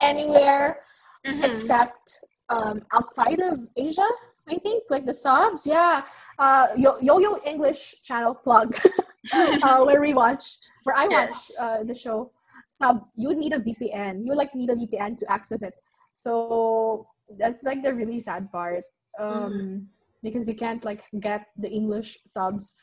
anywhere 0.00 0.80
Mhm. 1.26 1.44
except 1.44 2.22
um, 2.48 2.80
outside 2.92 3.40
of 3.40 3.66
Asia. 3.76 4.06
I 4.48 4.56
think 4.58 4.84
like 4.90 5.04
the 5.04 5.14
subs, 5.14 5.66
yeah. 5.66 6.04
Uh, 6.38 6.68
Yo 6.76 6.98
Yo 7.00 7.38
English 7.44 8.00
channel 8.02 8.34
plug, 8.34 8.76
uh, 9.34 9.84
where 9.84 10.00
we 10.00 10.14
watch, 10.14 10.58
where 10.84 10.94
I 10.96 11.08
watch 11.08 11.50
uh, 11.60 11.82
the 11.82 11.94
show. 11.94 12.30
Sub, 12.68 13.04
you 13.16 13.28
would 13.28 13.38
need 13.38 13.54
a 13.54 13.58
VPN. 13.58 14.22
You 14.22 14.28
would 14.30 14.38
like 14.38 14.54
need 14.54 14.70
a 14.70 14.76
VPN 14.76 15.16
to 15.18 15.32
access 15.32 15.62
it. 15.62 15.74
So 16.12 17.08
that's 17.38 17.64
like 17.64 17.82
the 17.82 17.92
really 17.92 18.20
sad 18.20 18.52
part, 18.52 18.84
um, 19.18 19.88
because 20.22 20.48
you 20.48 20.54
can't 20.54 20.84
like 20.84 21.02
get 21.18 21.46
the 21.56 21.68
English 21.70 22.18
subs, 22.26 22.76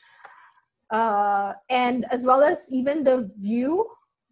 uh, 0.92 1.54
and 1.70 2.06
as 2.12 2.26
well 2.26 2.44
as 2.44 2.68
even 2.74 3.04
the 3.04 3.32
Viu 3.40 3.86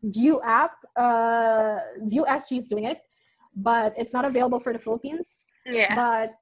Viu 0.03 0.41
app. 0.43 0.71
Uh, 0.95 1.79
Viu 2.03 2.25
SG 2.25 2.57
is 2.57 2.67
doing 2.67 2.85
it, 2.85 3.01
but 3.55 3.93
it's 3.97 4.13
not 4.13 4.25
available 4.25 4.59
for 4.59 4.73
the 4.73 4.79
Philippines. 4.79 5.45
Yeah. 5.65 5.95
But 5.95 6.33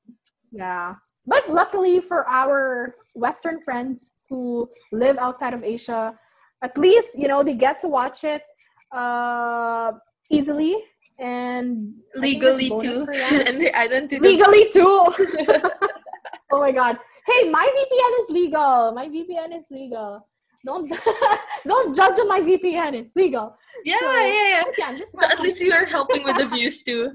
yeah, 0.51 0.95
but 1.27 1.47
luckily 1.49 1.99
for 1.99 2.27
our 2.27 2.95
Western 3.13 3.61
friends 3.61 4.13
who 4.29 4.69
live 4.91 5.17
outside 5.17 5.53
of 5.53 5.63
Asia, 5.63 6.17
at 6.61 6.77
least 6.77 7.19
you 7.19 7.27
know 7.27 7.43
they 7.43 7.53
get 7.55 7.79
to 7.81 7.87
watch 7.87 8.23
it 8.23 8.43
uh, 8.91 9.91
easily 10.31 10.75
and 11.19 11.93
I 12.15 12.21
think 12.21 12.43
it's 12.43 12.57
Legally 12.57 12.69
too. 12.69 13.05
and 13.45 13.61
they 13.61 13.71
the 13.71 14.19
legally 14.19 14.69
too. 14.73 14.81
oh 16.51 16.59
my 16.59 16.71
god! 16.71 16.97
Hey, 17.27 17.49
my 17.49 17.63
VPN 17.63 18.19
is 18.23 18.29
legal. 18.29 18.93
My 18.93 19.07
VPN 19.07 19.59
is 19.59 19.69
legal. 19.69 20.27
Don't 20.65 20.89
don't 21.67 21.95
judge 21.95 22.19
on 22.19 22.27
my 22.27 22.39
VPN. 22.41 22.93
It's 22.93 23.15
legal. 23.15 23.55
Yeah, 23.85 23.97
So- 23.99 24.11
yeah, 24.11 24.49
yeah. 24.49 24.63
Okay, 24.69 24.83
I'm 24.85 24.97
just 24.97 25.17
So 25.17 25.25
at 25.25 25.39
least 25.39 25.61
you 25.61 25.71
are 25.73 25.85
helping 25.85 26.23
with 26.23 26.37
the 26.37 26.47
views 26.55 26.83
too. 26.83 27.13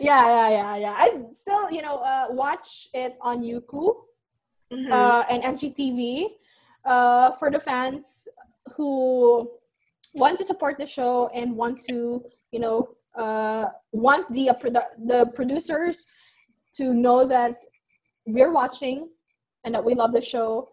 yeah, 0.00 0.26
yeah, 0.26 0.48
yeah, 0.50 0.76
yeah. 0.76 0.94
I 0.96 1.22
still, 1.32 1.70
you 1.70 1.82
know, 1.82 1.96
uh, 1.98 2.26
watch 2.30 2.88
it 2.94 3.16
on 3.20 3.42
Youku 3.42 3.94
Mhm. 4.72 4.90
uh, 4.92 5.24
and 5.30 5.42
MGTV 5.42 6.36
uh, 6.84 7.32
for 7.32 7.50
the 7.50 7.58
fans 7.60 8.28
who 8.76 9.50
want 10.14 10.38
to 10.38 10.44
support 10.44 10.78
the 10.78 10.86
show 10.86 11.28
and 11.34 11.56
want 11.56 11.78
to, 11.88 12.22
you 12.52 12.60
know, 12.60 12.88
uh, 13.16 13.66
want 13.92 14.30
the 14.32 14.50
uh, 14.50 14.54
produ- 14.54 14.94
the 15.06 15.26
producers 15.34 16.06
to 16.74 16.94
know 16.94 17.26
that 17.26 17.56
we're 18.26 18.52
watching 18.52 19.08
and 19.64 19.74
that 19.74 19.84
we 19.84 19.94
love 19.94 20.12
the 20.12 20.20
show. 20.20 20.68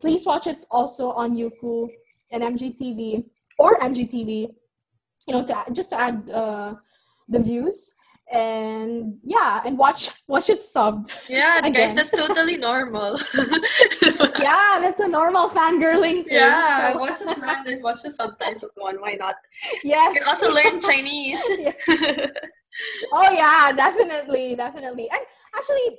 Please 0.00 0.24
watch 0.26 0.46
it 0.46 0.66
also 0.70 1.10
on 1.12 1.36
Youku 1.36 1.88
and 2.30 2.42
MGTV 2.42 3.24
or 3.58 3.74
MGTV. 3.78 4.48
You 5.26 5.34
know, 5.34 5.44
to 5.44 5.64
just 5.72 5.90
to 5.90 6.00
add 6.00 6.28
uh, 6.30 6.74
the 7.28 7.38
views 7.38 7.92
and 8.32 9.18
yeah, 9.24 9.60
and 9.64 9.76
watch 9.76 10.10
watch 10.28 10.48
it 10.48 10.60
subbed. 10.60 11.10
yeah, 11.28 11.60
guys, 11.70 11.94
that's 11.94 12.10
totally 12.10 12.56
normal. 12.56 13.18
yeah, 14.38 14.78
that's 14.80 15.00
a 15.00 15.08
normal 15.08 15.48
fangirling 15.48 16.24
thing. 16.26 16.38
Yeah, 16.38 16.92
So, 16.92 16.98
watch 16.98 17.18
the 17.18 17.34
branded, 17.38 17.82
watch 17.82 18.02
the 18.02 18.08
subtitled 18.08 18.70
one. 18.76 18.96
Why 19.00 19.14
not? 19.14 19.34
yes. 19.82 20.14
You 20.14 20.20
can 20.20 20.28
also 20.28 20.52
learn 20.52 20.80
Chinese. 20.80 21.42
oh 23.12 23.30
yeah, 23.32 23.72
definitely, 23.72 24.54
definitely. 24.54 25.08
And 25.10 25.20
actually, 25.56 25.98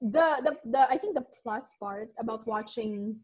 the 0.00 0.26
the 0.44 0.70
the 0.70 0.80
I 0.90 0.96
think 0.96 1.14
the 1.14 1.24
plus 1.42 1.74
part 1.78 2.08
about 2.18 2.46
watching 2.46 3.16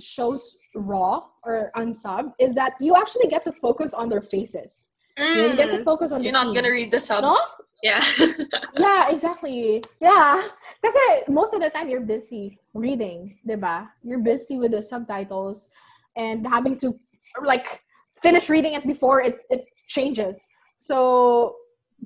shows 0.00 0.56
raw 0.74 1.24
or 1.44 1.70
unsub 1.76 2.32
is 2.38 2.54
that 2.54 2.74
you 2.80 2.96
actually 2.96 3.28
get 3.28 3.44
to 3.44 3.52
focus 3.52 3.94
on 3.94 4.08
their 4.08 4.22
faces. 4.22 4.90
You, 5.16 5.24
know, 5.42 5.50
you 5.50 5.56
get 5.56 5.70
to 5.70 5.78
Mm, 5.78 5.84
focus 5.84 6.12
on 6.12 6.22
You're 6.22 6.32
not 6.32 6.46
scene. 6.46 6.54
gonna 6.54 6.70
read 6.70 6.90
the 6.90 7.00
subs. 7.00 7.22
No? 7.22 7.36
Yeah. 7.82 8.04
yeah, 8.78 9.10
exactly. 9.10 9.82
Yeah. 10.00 10.42
Because 10.82 10.96
most 11.28 11.54
of 11.54 11.60
the 11.60 11.70
time 11.70 11.88
you're 11.88 12.00
busy 12.00 12.58
reading, 12.72 13.38
diba? 13.46 13.88
You're 14.02 14.20
busy 14.20 14.58
with 14.58 14.72
the 14.72 14.82
subtitles 14.82 15.70
and 16.16 16.46
having 16.46 16.76
to 16.78 16.98
like 17.42 17.82
finish 18.16 18.48
reading 18.48 18.72
it 18.74 18.86
before 18.86 19.22
it, 19.22 19.44
it 19.50 19.64
changes. 19.88 20.48
So 20.76 21.56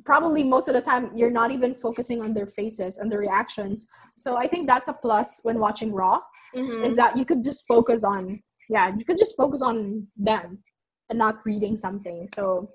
probably 0.04 0.42
most 0.42 0.68
of 0.68 0.74
the 0.74 0.80
time 0.80 1.10
you're 1.14 1.30
not 1.30 1.50
even 1.50 1.74
focusing 1.74 2.22
on 2.22 2.32
their 2.34 2.46
faces 2.46 2.98
and 2.98 3.10
their 3.10 3.18
reactions. 3.18 3.88
So 4.16 4.36
I 4.36 4.46
think 4.46 4.66
that's 4.66 4.88
a 4.88 4.92
plus 4.92 5.40
when 5.42 5.58
watching 5.58 5.92
Raw 5.92 6.20
Mhm. 6.54 6.84
is 6.84 6.96
that 6.96 7.16
you 7.16 7.24
could 7.24 7.42
just 7.42 7.66
focus 7.66 8.04
on 8.04 8.38
yeah, 8.70 8.88
you 8.96 9.04
could 9.04 9.16
just 9.18 9.34
focus 9.36 9.62
on 9.62 10.06
them 10.16 10.62
and 11.08 11.18
not 11.18 11.44
reading 11.46 11.76
something. 11.76 12.26
So 12.34 12.70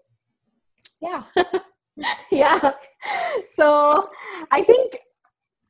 yeah. 1.01 1.23
yeah. 2.31 2.71
So 3.49 4.09
I 4.51 4.63
think 4.63 4.97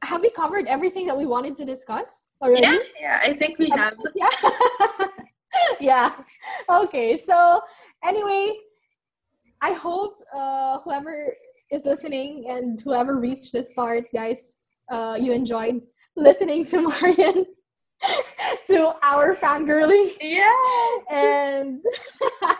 have 0.03 0.21
we 0.21 0.29
covered 0.29 0.67
everything 0.67 1.07
that 1.07 1.17
we 1.17 1.25
wanted 1.25 1.55
to 1.57 1.65
discuss 1.65 2.27
already? 2.41 2.61
Yeah, 2.67 2.77
yeah, 2.99 3.19
I 3.23 3.33
think 3.33 3.59
we 3.59 3.69
have. 3.69 3.95
Yeah. 4.15 4.29
yeah. 5.79 6.15
Okay. 6.69 7.15
So 7.17 7.61
anyway, 8.03 8.53
I 9.63 9.71
hope 9.71 10.21
uh, 10.35 10.79
whoever 10.79 11.33
is 11.71 11.85
listening 11.85 12.47
and 12.49 12.81
whoever 12.81 13.17
reached 13.17 13.53
this 13.53 13.71
part, 13.73 14.03
guys, 14.13 14.57
uh, 14.91 15.17
you 15.19 15.31
enjoyed 15.31 15.81
listening 16.17 16.65
to 16.65 16.89
Marian 16.89 17.45
to 18.67 18.93
our 19.01 19.33
fangirling. 19.33 20.11
Yes. 20.19 21.05
and 21.13 21.81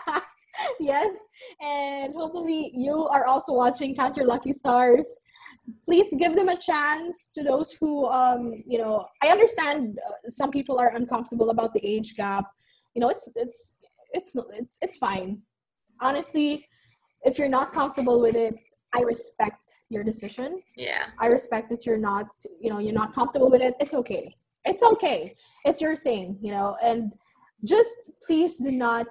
yes 0.80 1.12
and 1.60 2.14
hopefully 2.14 2.70
you 2.74 3.06
are 3.08 3.26
also 3.26 3.52
watching 3.52 3.94
count 3.94 4.16
your 4.16 4.26
lucky 4.26 4.54
stars. 4.54 5.06
Please 5.84 6.14
give 6.18 6.34
them 6.34 6.48
a 6.48 6.56
chance 6.56 7.30
to 7.34 7.42
those 7.42 7.72
who 7.72 8.06
um 8.06 8.62
you 8.66 8.78
know 8.78 9.06
i 9.22 9.28
understand 9.28 9.98
uh, 10.06 10.28
some 10.28 10.50
people 10.50 10.78
are 10.78 10.94
uncomfortable 10.94 11.50
about 11.50 11.74
the 11.74 11.86
age 11.86 12.16
gap. 12.16 12.46
You 12.94 13.00
know 13.00 13.10
it's 13.10 13.28
it's 13.36 13.76
it's 14.14 14.34
it's 14.54 14.78
it's 14.80 14.96
fine. 14.96 15.42
Honestly 16.00 16.64
if 17.24 17.38
you're 17.38 17.48
not 17.48 17.72
comfortable 17.72 18.20
with 18.20 18.36
it 18.36 18.58
i 18.94 19.00
respect 19.00 19.80
your 19.88 20.04
decision 20.04 20.62
yeah. 20.76 21.04
I 21.18 21.26
respect 21.28 21.70
that 21.70 21.86
you're 21.86 21.98
not, 21.98 22.26
you 22.60 22.70
know, 22.70 22.78
you're 22.78 22.92
not 22.92 23.14
comfortable 23.14 23.50
with 23.50 23.62
it. 23.62 23.74
It's 23.80 23.94
okay. 23.94 24.34
It's 24.64 24.82
okay. 24.82 25.34
It's 25.64 25.80
your 25.80 25.96
thing, 25.96 26.38
you 26.40 26.52
know, 26.52 26.76
and 26.82 27.12
just 27.64 27.94
please 28.26 28.58
do 28.58 28.70
not 28.70 29.06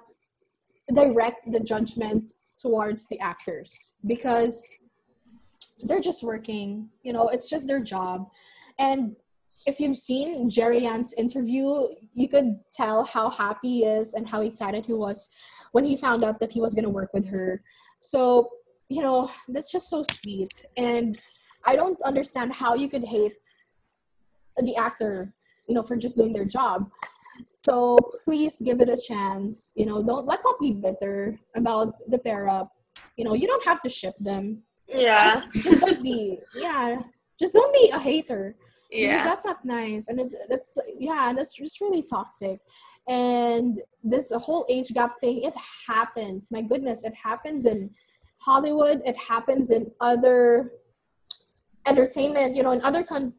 direct 0.92 1.50
the 1.50 1.60
judgment 1.60 2.32
towards 2.58 3.08
the 3.08 3.18
actors 3.20 3.94
because 4.06 4.68
they're 5.84 6.00
just 6.00 6.22
working, 6.22 6.88
you 7.02 7.12
know, 7.12 7.28
it's 7.28 7.48
just 7.48 7.66
their 7.66 7.80
job. 7.80 8.28
And 8.78 9.16
if 9.66 9.80
you've 9.80 9.96
seen 9.96 10.50
Jerry 10.50 10.80
Yan's 10.80 11.14
interview, 11.14 11.88
you 12.12 12.28
could 12.28 12.60
tell 12.72 13.04
how 13.04 13.30
happy 13.30 13.68
he 13.68 13.84
is 13.84 14.14
and 14.14 14.28
how 14.28 14.42
excited 14.42 14.84
he 14.84 14.92
was 14.92 15.30
when 15.72 15.84
he 15.84 15.96
found 15.96 16.22
out 16.22 16.38
that 16.40 16.52
he 16.52 16.60
was 16.60 16.74
going 16.74 16.84
to 16.84 16.90
work 16.90 17.12
with 17.14 17.26
her. 17.28 17.62
So, 18.04 18.50
you 18.90 19.00
know, 19.00 19.30
that's 19.48 19.72
just 19.72 19.88
so 19.88 20.04
sweet. 20.20 20.66
And 20.76 21.18
I 21.64 21.74
don't 21.74 22.00
understand 22.02 22.52
how 22.52 22.74
you 22.74 22.88
could 22.88 23.04
hate 23.04 23.32
the 24.58 24.76
actor, 24.76 25.32
you 25.66 25.74
know, 25.74 25.82
for 25.82 25.96
just 25.96 26.16
doing 26.18 26.34
their 26.34 26.44
job. 26.44 26.90
So 27.54 27.96
please 28.24 28.60
give 28.60 28.80
it 28.82 28.90
a 28.90 29.00
chance. 29.10 29.72
You 29.74 29.86
know, 29.86 30.02
don't 30.02 30.26
let's 30.26 30.44
not 30.44 30.60
be 30.60 30.72
bitter 30.72 31.40
about 31.56 31.94
the 32.10 32.18
pair 32.18 32.46
up. 32.48 32.68
You 33.16 33.24
know, 33.24 33.34
you 33.34 33.46
don't 33.46 33.64
have 33.64 33.80
to 33.82 33.88
ship 33.88 34.16
them. 34.18 34.62
Yeah. 34.86 35.30
Just, 35.30 35.52
just 35.54 35.80
don't 35.80 36.02
be 36.02 36.38
yeah. 36.54 37.00
Just 37.40 37.54
don't 37.54 37.72
be 37.72 37.90
a 37.90 37.98
hater. 37.98 38.54
Because 38.90 39.08
Yeah. 39.16 39.24
that's 39.24 39.46
not 39.46 39.64
nice. 39.64 40.08
And 40.08 40.20
it's 40.20 40.34
that's 40.50 40.76
yeah, 40.98 41.30
and 41.30 41.38
that's 41.38 41.54
just 41.54 41.80
really 41.80 42.02
toxic. 42.02 42.60
And 43.08 43.80
this 44.02 44.32
whole 44.32 44.64
age 44.68 44.92
gap 44.94 45.20
thing, 45.20 45.42
it 45.42 45.54
happens. 45.86 46.50
My 46.50 46.62
goodness, 46.62 47.04
it 47.04 47.14
happens 47.14 47.66
in 47.66 47.90
Hollywood. 48.40 49.02
It 49.04 49.16
happens 49.16 49.70
in 49.70 49.90
other 50.00 50.72
entertainment. 51.86 52.56
You 52.56 52.62
know, 52.62 52.72
in 52.72 52.82
other 52.82 53.02
con- 53.04 53.34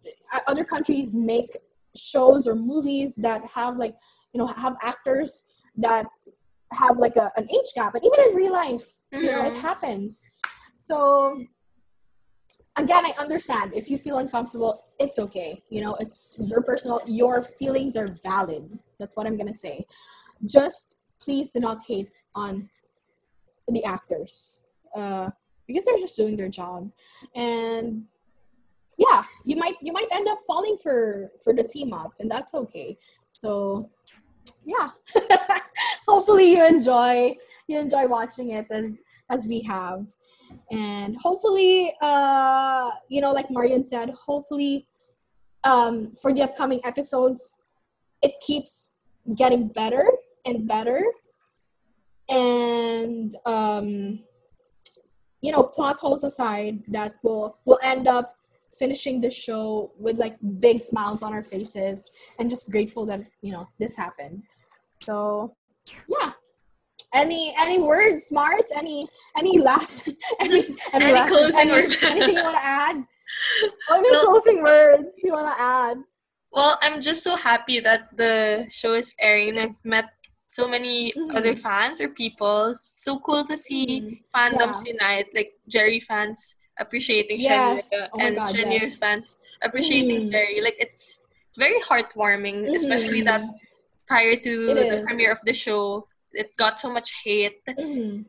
other 0.47 0.63
countries 0.63 1.13
make 1.13 1.57
shows 1.95 2.47
or 2.47 2.55
movies 2.55 3.15
that 3.15 3.41
have 3.45 3.77
like 3.77 3.95
you 4.33 4.37
know 4.39 4.47
have 4.47 4.75
actors 4.81 5.45
that 5.77 6.05
have 6.73 6.97
like 6.97 7.15
a, 7.15 7.31
an 7.37 7.47
age 7.51 7.71
gap, 7.75 7.95
and 7.95 8.03
even 8.03 8.29
in 8.29 8.35
real 8.35 8.53
life, 8.53 8.87
you 9.11 9.31
know, 9.31 9.45
it 9.45 9.53
Mhm. 9.53 9.61
happens. 9.61 10.23
So 10.75 11.41
again, 12.77 13.05
I 13.05 13.13
understand 13.19 13.73
if 13.73 13.89
you 13.89 13.97
feel 13.97 14.17
uncomfortable, 14.17 14.83
it's 14.99 15.17
okay. 15.19 15.63
You 15.69 15.81
know, 15.81 15.95
it's 15.95 16.37
your 16.39 16.61
personal, 16.61 17.01
your 17.07 17.43
feelings 17.43 17.95
are 17.95 18.07
valid. 18.07 18.77
That's 18.99 19.15
what 19.15 19.27
I'm 19.27 19.37
gonna 19.37 19.53
say. 19.53 19.85
Just 20.45 20.99
please 21.19 21.51
do 21.51 21.59
not 21.59 21.83
hate 21.87 22.09
on 22.35 22.69
the 23.67 23.83
actors 23.83 24.63
uh, 24.95 25.29
because 25.67 25.85
they're 25.85 25.97
just 25.97 26.17
doing 26.17 26.35
their 26.35 26.49
job, 26.49 26.91
and 27.35 28.03
yeah, 28.97 29.23
you 29.43 29.55
might 29.55 29.75
you 29.81 29.91
might 29.91 30.07
end 30.11 30.27
up 30.27 30.39
falling 30.47 30.77
for 30.81 31.31
for 31.43 31.53
the 31.53 31.63
team 31.63 31.93
up, 31.93 32.13
and 32.19 32.29
that's 32.29 32.53
okay. 32.53 32.97
So 33.29 33.89
yeah, 34.65 34.89
hopefully 36.07 36.51
you 36.51 36.65
enjoy 36.65 37.35
you 37.67 37.79
enjoy 37.79 38.07
watching 38.07 38.51
it 38.51 38.67
as 38.69 39.01
as 39.29 39.45
we 39.45 39.61
have 39.61 40.05
and 40.71 41.17
hopefully 41.17 41.93
uh 42.01 42.91
you 43.09 43.21
know 43.21 43.31
like 43.31 43.49
marian 43.49 43.83
said 43.83 44.11
hopefully 44.11 44.87
um 45.63 46.13
for 46.21 46.33
the 46.33 46.41
upcoming 46.41 46.79
episodes 46.83 47.54
it 48.25 48.33
keeps 48.47 48.73
getting 49.41 49.63
better 49.81 50.05
and 50.45 50.67
better. 50.67 51.01
And 52.29 53.35
um 53.45 53.87
you 55.45 55.51
know 55.53 55.63
plot 55.75 55.97
holes 56.03 56.23
aside 56.23 56.75
that 56.97 57.11
will 57.23 57.45
will 57.65 57.79
end 57.83 58.07
up 58.07 58.27
finishing 58.81 59.21
the 59.21 59.29
show 59.29 59.91
with 60.05 60.17
like 60.17 60.35
big 60.59 60.81
smiles 60.81 61.21
on 61.23 61.31
our 61.33 61.43
faces 61.43 62.09
and 62.39 62.49
just 62.49 62.69
grateful 62.75 63.05
that 63.05 63.21
you 63.41 63.51
know 63.53 63.65
this 63.79 63.95
happened. 63.95 64.41
So 65.01 65.53
yeah. 66.15 66.31
Any 67.13 67.53
any 67.65 67.77
words 67.79 68.31
mars? 68.31 68.67
Any 68.75 69.07
any 69.37 69.53
last 69.59 70.09
any, 70.41 70.61
Any 70.93 71.13
last, 71.13 71.29
closing 71.31 71.59
any- 71.59 71.71
words? 71.71 71.95
anything 72.03 72.35
you 72.35 72.43
want 72.43 72.57
to 72.57 72.65
add? 72.65 72.97
Any 73.91 74.11
Well- 74.11 74.25
closing 74.25 74.61
words 74.63 75.13
you 75.23 75.31
want 75.37 75.47
to 75.47 75.57
add 75.61 75.97
Well, 76.55 76.79
I'm 76.81 77.01
just 77.01 77.21
so 77.21 77.35
happy 77.35 77.79
that 77.81 78.15
the 78.15 78.65
show 78.71 78.93
is 78.93 79.13
airing. 79.19 79.59
I've 79.59 79.75
met 79.83 80.05
so 80.49 80.67
many 80.71 81.11
Mhm. 81.11 81.35
other 81.35 81.55
fans 81.55 81.99
or 81.99 82.07
people. 82.09 82.71
So 82.73 83.19
cool 83.19 83.43
to 83.43 83.57
see 83.57 84.01
Mhm. 84.01 84.15
fandoms 84.33 84.85
unite, 84.87 85.27
like 85.35 85.51
Jerry 85.67 85.99
fans 85.99 86.55
appreciating 86.79 87.39
Yes. 87.43 87.91
Oh 88.13 88.19
and 88.19 88.35
God, 88.35 88.55
yes. 88.55 88.95
fans 88.95 89.37
appreciating 89.61 90.27
Mhm. 90.27 90.31
Jerry. 90.31 90.61
Like 90.61 90.79
it's 90.79 91.19
it's 91.47 91.57
very 91.59 91.79
heartwarming, 91.83 92.71
especially 92.75 93.21
that 93.27 93.43
prior 94.07 94.35
to 94.39 94.51
It 94.71 94.75
the 94.89 94.97
is. 94.99 95.05
premiere 95.07 95.31
of 95.35 95.39
the 95.43 95.53
show, 95.53 96.07
it 96.31 96.55
got 96.55 96.79
so 96.79 96.87
much 96.91 97.11
hate. 97.23 97.59
Mhm. 97.67 98.25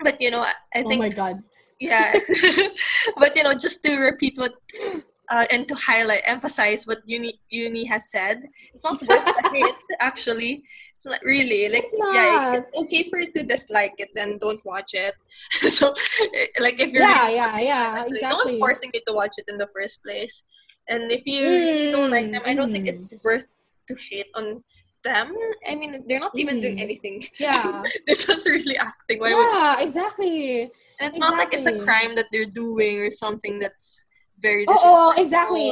But 0.00 0.16
you 0.20 0.30
know, 0.32 0.40
I 0.40 0.54
I 0.74 0.80
oh 0.80 0.88
think 0.88 1.00
my 1.00 1.12
god 1.12 1.44
yeah. 1.80 2.12
but 3.20 3.36
you 3.36 3.42
know, 3.44 3.52
just 3.52 3.84
to 3.84 3.96
repeat 3.96 4.36
what 4.40 4.56
uh, 5.30 5.46
and 5.50 5.68
to 5.68 5.74
highlight, 5.74 6.22
emphasize 6.26 6.86
what 6.86 6.98
Uni 7.06 7.40
Uni 7.50 7.84
has 7.86 8.10
said, 8.10 8.42
it's 8.72 8.84
not 8.84 9.00
worth 9.06 9.24
the 9.36 9.44
hate. 9.52 9.76
Actually, 10.00 10.62
it's 10.96 11.06
not 11.06 11.20
really 11.24 11.68
like 11.68 11.84
It's 11.84 11.94
yeah, 12.10 12.52
it's 12.52 12.70
okay 12.76 13.08
for 13.10 13.18
you 13.20 13.32
to 13.32 13.42
dislike 13.44 13.94
it, 13.98 14.10
then 14.14 14.38
don't 14.38 14.62
watch 14.64 14.94
it. 14.94 15.14
so, 15.70 15.94
eh, 16.34 16.46
like 16.60 16.80
if 16.80 16.92
you're 16.92 17.04
yeah 17.04 17.28
really 17.28 17.34
yeah 17.34 17.58
yeah 17.60 17.94
actually, 17.98 18.24
no 18.28 18.36
one's 18.36 18.54
forcing 18.54 18.90
you 18.94 19.00
to 19.06 19.14
watch 19.14 19.34
it 19.38 19.46
in 19.48 19.58
the 19.58 19.68
first 19.74 20.02
place. 20.04 20.42
And 20.88 21.10
if 21.12 21.26
you 21.26 21.42
really 21.46 21.88
don't 21.90 22.10
like 22.10 22.30
them, 22.32 22.42
I 22.46 22.54
don't 22.54 22.70
think 22.72 22.86
Mm, 22.86 22.88
it's 22.88 23.14
worth 23.24 23.46
to 23.88 23.94
hate 24.10 24.26
on 24.34 24.62
them. 25.04 25.34
I 25.68 25.74
mean, 25.76 26.04
they're 26.08 26.20
not 26.20 26.36
even 26.38 26.60
doing 26.60 26.76
Mm. 26.76 26.82
anything. 26.82 27.24
yeah 27.38 27.82
they're 28.06 28.16
just 28.16 28.46
really 28.46 28.76
acting. 28.76 29.20
Why 29.20 29.34
would 29.34 29.48
yeah 29.48 29.80
exactly 29.80 30.70
and 31.00 31.08
it's 31.08 31.18
not 31.18 31.36
like 31.38 31.52
it's 31.54 31.66
a 31.66 31.72
crime 31.72 32.14
that 32.14 32.26
they're 32.32 32.44
doing 32.52 32.98
or 33.00 33.10
something 33.10 33.58
that's 33.58 34.04
very 34.40 34.64
oh, 34.68 35.12
oh 35.16 35.22
exactly. 35.22 35.70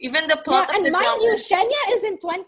Even 0.00 0.28
the 0.28 0.36
yeah, 0.36 0.42
plot 0.44 0.70
of 0.70 0.76
and 0.76 0.84
the 0.84 0.90
mind 0.90 1.04
drama. 1.04 1.22
you 1.24 1.38
Shen 1.38 1.66
Yue 1.68 1.94
is 1.96 2.04
in 2.04 2.18
20 2.18 2.44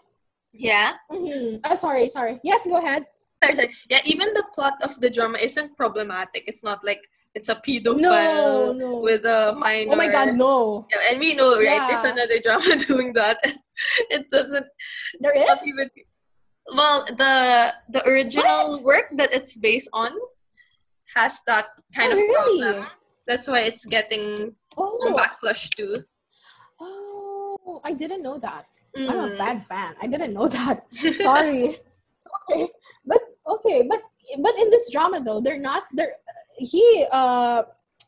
yeah. 0.53 0.93
Mhm. 1.11 1.59
oh 1.65 1.75
sorry 1.75 2.07
sorry 2.09 2.39
yes 2.43 2.65
go 2.65 2.77
ahead 2.77 3.05
Sorry, 3.43 3.55
sorry. 3.55 3.73
Yeah, 3.89 4.01
even 4.05 4.35
the 4.35 4.45
plot 4.53 4.75
of 4.83 5.01
the 5.01 5.09
drama 5.09 5.39
isn't 5.39 5.75
problematic. 5.75 6.43
It's 6.45 6.61
not 6.61 6.83
like 6.83 7.01
it's 7.33 7.49
a 7.49 7.55
no 7.55 7.61
pedophile 7.65 8.77
no 8.77 8.99
with 9.01 9.25
a 9.25 9.55
minor. 9.57 9.93
oh 9.93 9.95
my 9.95 10.07
god 10.11 10.35
no 10.35 10.85
Yeah, 10.91 11.09
and 11.09 11.17
we 11.19 11.33
know, 11.33 11.57
right? 11.57 11.81
There's 11.89 12.05
another 12.05 12.37
drama 12.37 12.75
doing 12.87 13.13
that. 13.13 13.39
it 14.13 14.29
doesn't. 14.29 14.67
there 15.21 15.33
is 15.35 15.47
Not 15.49 15.57
even. 15.65 15.89
Well, 16.75 17.03
the 17.17 17.73
the 17.89 18.01
original 18.07 18.77
work 18.83 19.09
that 19.17 19.33
it's 19.33 19.55
based 19.57 19.89
on 19.91 20.11
has 21.17 21.41
that 21.47 21.65
kind 21.97 22.13
Oh, 22.13 22.17
of 22.17 22.19
really? 22.21 22.61
problem. 22.61 22.85
That's 23.25 23.47
why 23.49 23.61
it's 23.65 23.85
getting 23.89 24.53
oh 24.77 25.15
backlash 25.17 25.69
too. 25.75 25.93
oh 26.79 27.81
i 27.83 27.91
didn't 27.93 28.21
know 28.23 28.37
that 28.37 28.65
i'm 28.97 29.19
a 29.19 29.29
Mm. 29.29 29.37
bad 29.37 29.65
fan 29.67 29.95
i 30.01 30.07
didn't 30.07 30.33
know 30.33 30.47
that 30.47 30.85
sorry 31.27 31.77
okay 32.49 32.67
but 33.05 33.21
okay 33.47 33.83
but 33.87 34.01
but 34.39 34.53
in 34.59 34.69
this 34.69 34.91
drama 34.91 35.21
though 35.21 35.39
they're 35.39 35.59
not 35.59 35.83
they're 35.93 36.15
he 36.57 36.83
uh 37.11 37.63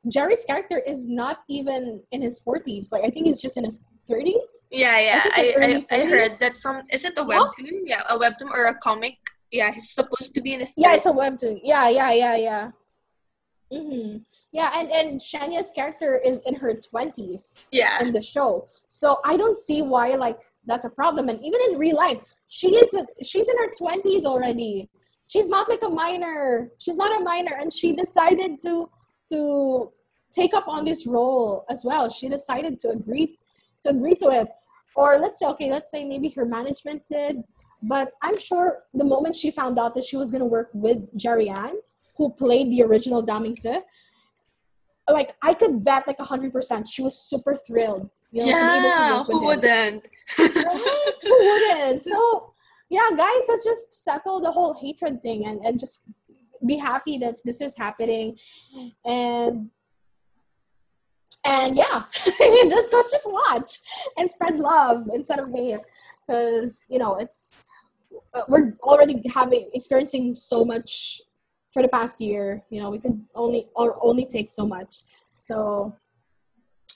jerry's 0.10 0.44
character 0.46 0.80
is 0.94 1.08
not 1.08 1.44
even 1.48 2.02
in 2.12 2.22
his 2.22 2.40
40s 2.44 2.92
like 2.92 3.04
i 3.04 3.10
think 3.10 3.26
he's 3.28 3.40
just 3.42 3.56
in 3.58 3.64
his 3.64 3.80
30s 4.10 4.68
Yeah, 4.70 5.00
yeah. 5.00 5.22
think 5.24 5.88
I, 5.94 5.96
I, 5.96 5.98
I 5.98 6.06
heard 6.06 6.32
that 6.44 6.58
from 6.64 6.84
is 6.92 7.06
it 7.08 7.16
a 7.18 7.22
Oh. 7.24 7.32
webtoon? 7.32 7.88
Yeah, 7.88 8.04
a 8.10 8.20
webtoon 8.20 8.52
or 8.52 8.66
a 8.68 8.76
comic. 8.84 9.16
Yeah, 9.50 9.72
he's 9.72 9.92
supposed 9.96 10.36
to 10.36 10.42
be 10.44 10.52
in 10.56 10.60
his 10.60 10.74
yeah 10.76 10.92
it's 10.98 11.06
a 11.08 11.16
webtoon 11.22 11.62
yeah 11.64 11.88
yeah 11.88 12.12
yeah 12.12 12.36
yeah 12.36 12.64
mm-hmm. 13.72 14.18
Yeah 14.54 14.72
and 14.76 14.90
and 14.92 15.22
Shen 15.22 15.52
Yue's 15.52 15.72
character 15.72 16.22
is 16.24 16.40
in 16.46 16.56
her 16.56 16.76
20s 16.76 17.60
yeah. 17.72 18.02
in 18.02 18.14
the 18.14 18.22
show. 18.22 18.68
So 18.88 19.18
i 19.26 19.36
don't 19.36 19.58
see 19.58 19.82
why 19.82 20.10
like 20.16 20.40
that's 20.66 20.86
a 20.86 20.90
problem. 20.90 21.28
And 21.28 21.44
even 21.44 21.60
in 21.70 21.80
real 21.80 21.98
life 21.98 22.20
she 22.48 22.68
is 22.76 22.96
she's 23.24 23.50
in 23.50 23.58
her 23.58 23.72
20s 23.82 24.26
already. 24.26 24.90
She's 25.28 25.50
not 25.50 25.68
like 25.68 25.82
a 25.84 25.90
minor. 25.90 26.70
She's 26.78 26.98
not 26.98 27.20
a 27.20 27.24
minor. 27.24 27.56
And 27.60 27.74
she 27.74 27.96
decided 27.96 28.62
to 28.62 28.90
to 29.32 29.92
take 30.32 30.54
up 30.54 30.68
on 30.68 30.86
this 30.86 31.08
role 31.08 31.66
as 31.70 31.84
well. 31.84 32.10
She 32.10 32.30
decided 32.30 32.80
to 32.82 32.90
agree 32.90 33.40
to 33.82 33.90
agree 33.90 34.16
to 34.16 34.30
it. 34.30 34.48
Or 34.96 35.18
let's 35.18 35.40
say 35.40 35.48
okay 35.48 35.72
let's 35.72 35.90
say 35.90 36.06
maybe 36.06 36.30
her 36.30 36.46
management 36.46 37.02
did. 37.10 37.44
But 37.82 38.12
i'm 38.22 38.38
sure 38.38 38.84
the 38.94 39.04
moment 39.14 39.36
she 39.36 39.50
found 39.50 39.80
out 39.80 39.96
that 39.96 40.06
she 40.10 40.16
was 40.16 40.30
going 40.30 40.46
to 40.48 40.54
work 40.58 40.70
with 40.74 41.00
Jerry 41.18 41.48
Yan 41.48 41.76
who 42.18 42.30
played 42.30 42.70
the 42.72 42.84
original 42.84 43.26
Dao 43.26 43.42
Ming 43.42 43.56
Si, 43.56 43.76
like 45.10 45.36
i 45.42 45.54
could 45.54 45.84
bet 45.84 46.08
like 46.08 46.18
100% 46.18 46.86
she 46.90 47.02
was 47.02 47.20
super 47.20 47.56
thrilled 47.56 48.10
you 48.34 48.48
know, 48.48 48.52
yeah, 48.52 49.24
who 49.26 49.46
wouldn't? 49.46 50.08
right? 50.40 51.14
Who 51.22 51.38
wouldn't? 51.40 52.02
So, 52.02 52.54
yeah, 52.90 53.08
guys, 53.16 53.44
let's 53.48 53.64
just 53.64 54.04
settle 54.04 54.42
the 54.42 54.52
whole 54.52 54.74
hatred 54.74 55.22
thing 55.22 55.46
and, 55.46 55.64
and 55.64 55.80
just 55.80 56.10
be 56.66 56.76
happy 56.76 57.20
that 57.20 57.36
this 57.46 57.62
is 57.62 57.78
happening. 57.78 58.36
And 59.06 59.70
and 61.46 61.78
yeah, 61.78 62.06
let's, 62.40 62.94
let's 62.94 63.12
just 63.12 63.32
watch 63.32 63.80
and 64.18 64.32
spread 64.32 64.56
love 64.56 65.10
instead 65.14 65.38
of 65.40 65.52
hate 65.54 65.82
because 66.26 66.86
you 66.90 66.98
know 66.98 67.18
it's 67.18 67.68
we're 68.48 68.76
already 68.82 69.22
having 69.32 69.70
experiencing 69.74 70.34
so 70.34 70.66
much 70.66 71.22
for 71.74 71.82
the 71.82 71.90
past 71.90 72.22
year. 72.22 72.64
You 72.70 72.82
know, 72.82 72.90
we 72.90 73.00
could 73.00 73.20
only 73.36 73.68
or 73.76 73.98
only 74.06 74.26
take 74.26 74.50
so 74.50 74.66
much. 74.66 75.02
So 75.36 75.96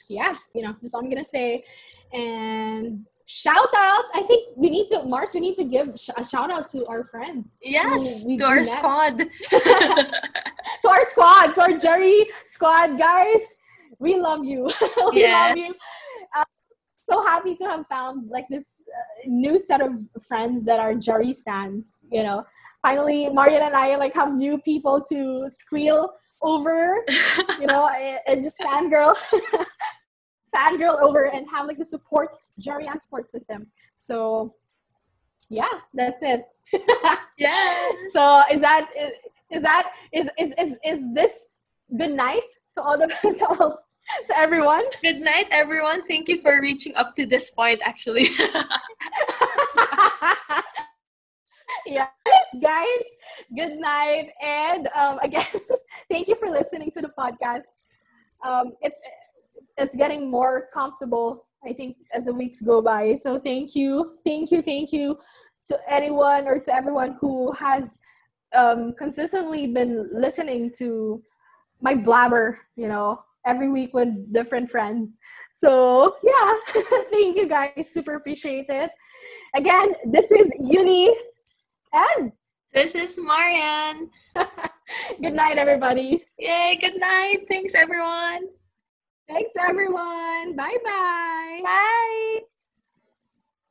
yeah, 0.09 0.36
you 0.53 0.61
know, 0.63 0.75
that's 0.82 0.93
all 0.93 1.01
I'm 1.03 1.09
gonna 1.09 1.25
say. 1.25 1.63
And 2.13 3.05
shout 3.25 3.67
out, 3.75 4.05
I 4.15 4.21
think 4.21 4.49
we 4.55 4.69
need 4.69 4.88
to, 4.89 5.03
Mars, 5.03 5.32
we 5.34 5.41
need 5.41 5.57
to 5.57 5.65
give 5.65 5.99
sh- 5.99 6.11
a 6.15 6.23
shout 6.23 6.49
out 6.49 6.67
to 6.69 6.86
our 6.86 7.03
friends, 7.03 7.57
yes, 7.61 8.23
we- 8.25 8.38
to 8.38 8.45
our 8.45 8.55
met. 8.57 8.67
squad. 8.67 9.17
to 9.49 10.88
our 10.89 11.03
squad, 11.03 11.53
to 11.55 11.61
our 11.61 11.78
Jerry 11.78 12.25
squad, 12.45 12.97
guys. 12.97 13.55
We 13.99 14.15
love 14.15 14.45
you. 14.45 14.63
we 15.11 15.21
Yes. 15.21 15.49
love 15.49 15.57
you. 15.57 15.73
Uh, 16.38 16.45
so 17.09 17.21
happy 17.25 17.55
to 17.55 17.65
have 17.65 17.86
found 17.88 18.30
like 18.30 18.47
this 18.49 18.84
uh, 18.95 19.23
new 19.28 19.57
set 19.59 19.82
of 19.82 19.99
friends 20.28 20.63
that 20.65 20.80
are 20.80 20.93
Jerry 20.93 21.34
stands. 21.34 21.99
You 22.11 22.23
know, 22.23 22.45
finally, 22.82 23.30
Marian 23.30 23.63
and 23.63 23.75
I 23.75 23.95
like 23.95 24.13
have 24.13 24.34
new 24.34 24.57
people 24.59 25.01
to 25.09 25.45
squeal 25.49 26.13
over. 26.41 27.03
you 27.59 27.67
know, 27.67 27.88
and- 27.99 28.19
and 28.28 28.43
just 28.43 28.59
fangirl, 28.59 29.15
fangirl 30.55 31.01
over 31.01 31.28
and 31.28 31.47
have 31.49 31.67
like 31.67 31.78
the 31.78 31.86
support, 31.86 32.30
Jerry 32.59 32.86
and 32.88 33.01
support 33.01 33.30
system. 33.30 33.67
So, 33.97 34.55
yeah, 35.49 35.69
that's 35.93 36.23
it. 36.23 36.43
yeah. 37.38 37.91
so 38.13 38.43
is 38.51 38.59
that 38.61 38.89
is 39.51 39.61
that 39.61 39.91
is 40.11 40.30
is 40.38 40.53
is, 40.59 40.75
is 40.84 41.13
this 41.13 41.47
good 41.97 42.11
night 42.11 42.41
to 42.75 42.82
all 42.82 42.97
the 42.97 43.07
to 43.07 43.45
all 43.47 43.80
to 44.28 44.38
everyone? 44.38 44.84
Good 45.01 45.21
night, 45.21 45.47
everyone. 45.51 46.05
Thank 46.05 46.28
you 46.28 46.41
for 46.41 46.59
reaching 46.61 46.95
up 46.95 47.15
to 47.15 47.25
this 47.25 47.51
point, 47.51 47.82
actually. 47.84 48.25
yeah, 51.86 52.07
guys. 52.61 53.03
Good 53.55 53.77
night. 53.79 54.31
And 54.41 54.87
um, 54.95 55.19
again, 55.23 55.45
thank 56.09 56.27
you 56.27 56.35
for 56.35 56.49
listening 56.49 56.91
to 56.91 57.01
the 57.01 57.11
podcast. 57.17 57.67
Um, 58.45 58.73
it's 58.81 59.01
it's 59.77 59.95
getting 59.95 60.29
more 60.29 60.69
comfortable, 60.73 61.45
I 61.65 61.73
think, 61.73 61.97
as 62.13 62.25
the 62.25 62.33
weeks 62.33 62.61
go 62.61 62.81
by. 62.81 63.15
So 63.15 63.39
thank 63.39 63.75
you, 63.75 64.17
thank 64.25 64.51
you, 64.51 64.61
thank 64.61 64.91
you 64.91 65.17
to 65.67 65.79
anyone 65.87 66.47
or 66.47 66.59
to 66.59 66.73
everyone 66.73 67.17
who 67.21 67.51
has 67.51 67.99
um, 68.55 68.93
consistently 68.97 69.67
been 69.67 70.09
listening 70.11 70.71
to 70.77 71.21
my 71.81 71.93
blabber, 71.93 72.59
you 72.75 72.87
know, 72.87 73.19
every 73.45 73.69
week 73.69 73.93
with 73.93 74.33
different 74.33 74.69
friends. 74.69 75.19
So 75.53 76.15
yeah, 76.23 76.53
thank 77.11 77.37
you 77.37 77.47
guys. 77.47 77.89
Super 77.91 78.15
appreciate 78.15 78.65
it. 78.69 78.89
Again, 79.55 79.93
this 80.05 80.31
is 80.31 80.51
Uni 80.59 81.13
and 81.97 82.31
This 82.71 82.93
is 82.95 83.17
Marian. 83.17 84.09
good 85.21 85.33
night, 85.33 85.57
everybody. 85.57 86.25
Yay, 86.37 86.77
good 86.79 86.99
night. 86.99 87.45
Thanks, 87.47 87.73
everyone. 87.73 88.49
Thanks, 89.27 89.53
everyone. 89.59 90.55
Bye 90.55 90.77
bye. 90.83 91.61
Bye. 91.63 92.39